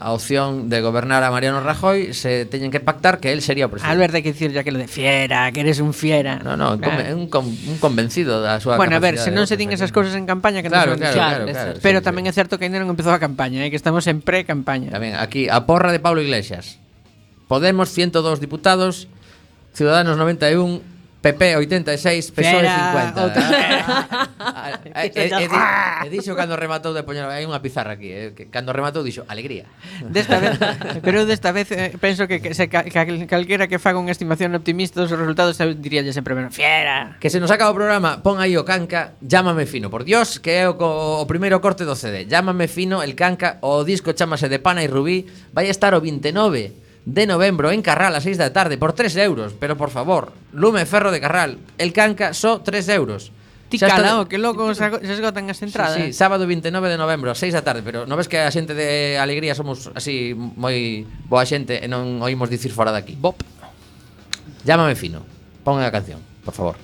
a 0.00 0.08
opción 0.16 0.72
de 0.72 0.80
gobernar 0.80 1.20
a 1.20 1.28
Mariano 1.28 1.60
Rajoy, 1.60 2.16
se 2.16 2.48
teñen 2.48 2.72
que 2.72 2.80
pactar 2.80 3.20
que 3.20 3.36
él 3.36 3.44
sería 3.44 3.68
o 3.68 3.70
presidente. 3.70 3.92
Alberto 3.92 4.16
hai 4.16 4.24
que 4.24 4.32
dicir 4.32 4.56
ya 4.56 4.64
que 4.64 4.72
lo 4.72 4.80
de 4.80 4.88
fiera, 4.88 5.52
que 5.52 5.60
eres 5.60 5.84
un 5.84 5.92
fiera. 5.92 6.40
No, 6.40 6.56
no, 6.56 6.80
claro. 6.80 7.12
un, 7.12 7.28
ah. 7.28 7.44
un 7.44 7.76
convencido 7.76 8.40
da 8.40 8.56
súa 8.56 8.80
Bueno, 8.80 8.96
a 8.96 9.04
ver, 9.04 9.20
se 9.20 9.28
non 9.28 9.44
se 9.44 9.60
din 9.60 9.68
esas 9.68 9.92
cousas 9.92 10.16
en 10.16 10.24
campaña 10.24 10.64
que 10.64 10.72
claro, 10.72 10.96
non 10.96 11.04
claro, 11.04 11.12
claro, 11.12 11.44
claro, 11.44 11.76
claro, 11.76 11.84
pero 11.84 12.00
sí, 12.00 12.04
tamén 12.08 12.24
sí. 12.24 12.32
é 12.32 12.40
certo 12.40 12.56
que 12.56 12.64
ainda 12.64 12.80
non 12.80 12.88
empezou 12.88 13.12
a 13.12 13.20
campaña, 13.20 13.60
eh, 13.60 13.68
que 13.68 13.76
estamos 13.76 14.08
en 14.08 14.24
pre-campaña. 14.24 14.88
Tamén 14.96 15.12
aquí 15.20 15.52
a 15.52 15.68
porra 15.68 15.92
de 15.92 16.00
Pablo 16.00 16.24
Iglesias. 16.24 16.80
Podemos 17.52 17.92
102 17.92 18.40
diputados, 18.40 19.12
Ciudadanos 19.76 20.16
91 20.16 20.95
PP 21.26 21.56
86, 21.56 22.30
PSOE 22.30 22.68
50. 22.70 23.34
E, 24.94 25.10
e, 25.10 25.26
e, 25.26 26.06
e 26.06 26.08
dixo 26.08 26.38
cando 26.38 26.54
rematou 26.54 26.94
de 26.94 27.02
poñer, 27.02 27.26
hai 27.26 27.42
unha 27.42 27.58
pizarra 27.58 27.98
aquí, 27.98 28.14
eh, 28.14 28.30
que 28.30 28.46
cando 28.46 28.70
rematou 28.70 29.02
dixo 29.02 29.26
alegría. 29.26 29.66
Desta 30.06 30.38
vez, 30.38 30.54
pero 31.04 31.26
desta 31.26 31.50
vez 31.50 31.66
eh, 31.74 31.98
penso 31.98 32.30
que, 32.30 32.38
que 32.38 32.54
se 32.54 32.70
ca, 32.70 32.86
calquera 33.26 33.66
que 33.66 33.82
faga 33.82 33.98
unha 33.98 34.14
estimación 34.14 34.54
optimista 34.54 35.02
dos 35.02 35.10
resultados 35.10 35.58
diríalle 35.82 36.14
sempre 36.14 36.38
menos 36.38 36.54
fiera. 36.54 37.18
Que 37.18 37.26
se 37.26 37.42
nos 37.42 37.50
acaba 37.50 37.74
o 37.74 37.76
programa, 37.76 38.22
pon 38.22 38.38
aí 38.38 38.54
o 38.54 38.62
canca, 38.62 39.18
llámame 39.18 39.66
fino, 39.66 39.90
por 39.90 40.06
Dios, 40.06 40.38
que 40.38 40.62
é 40.62 40.70
o, 40.70 40.78
o, 40.78 41.22
o 41.22 41.26
primeiro 41.26 41.58
corte 41.58 41.82
do 41.82 41.98
CD. 41.98 42.30
Llámame 42.30 42.70
fino, 42.70 43.02
el 43.02 43.18
canca, 43.18 43.58
o 43.66 43.82
disco 43.82 44.14
chamase 44.14 44.46
de 44.46 44.62
Pana 44.62 44.86
e 44.86 44.88
Rubí, 44.88 45.26
vai 45.50 45.66
estar 45.66 45.90
o 45.90 46.00
29 46.00 46.85
de 47.06 47.24
novembro 47.24 47.70
en 47.70 47.80
Carral 47.86 48.18
a 48.18 48.20
6 48.20 48.36
da 48.36 48.50
tarde 48.50 48.76
por 48.76 48.92
3 48.92 49.14
euros, 49.22 49.54
pero 49.54 49.78
por 49.78 49.94
favor, 49.94 50.34
Lume 50.50 50.84
Ferro 50.84 51.14
de 51.14 51.22
Carral, 51.22 51.62
el 51.78 51.94
Canca 51.94 52.34
só 52.34 52.60
3 52.60 52.90
euros. 52.90 53.30
Ti 53.66 53.78
calao, 53.82 54.30
que 54.30 54.38
loco 54.38 54.70
se 54.74 54.86
esgotan 54.86 55.50
as 55.50 55.58
entradas. 55.58 55.98
Sí, 55.98 56.10
sí, 56.10 56.12
sábado 56.14 56.46
29 56.46 56.86
de 56.86 56.98
novembro, 56.98 57.34
6 57.34 57.50
da 57.50 57.66
tarde, 57.66 57.82
pero 57.82 58.06
non 58.06 58.14
ves 58.14 58.30
que 58.30 58.38
a 58.38 58.50
xente 58.50 58.78
de 58.78 59.18
Alegría 59.18 59.58
somos 59.58 59.90
así 59.90 60.34
moi 60.34 61.02
boa 61.26 61.42
xente 61.42 61.82
e 61.82 61.86
non 61.90 62.22
oímos 62.22 62.46
dicir 62.46 62.70
fora 62.70 62.94
daqui. 62.94 63.18
Bop. 63.18 63.42
Llámame 64.62 64.94
fino. 64.94 65.26
Pon 65.66 65.82
a 65.82 65.90
canción, 65.90 66.22
por 66.46 66.54
favor. 66.54 66.76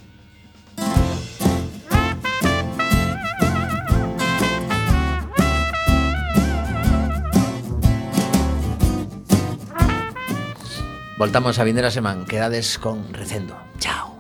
Voltamos 11.23 11.61
a 11.61 11.63
vindeira 11.63 11.89
semana. 11.95 12.27
Quedades 12.27 12.83
con 12.83 13.15
Recendo. 13.15 13.55
Chao. 13.79 14.19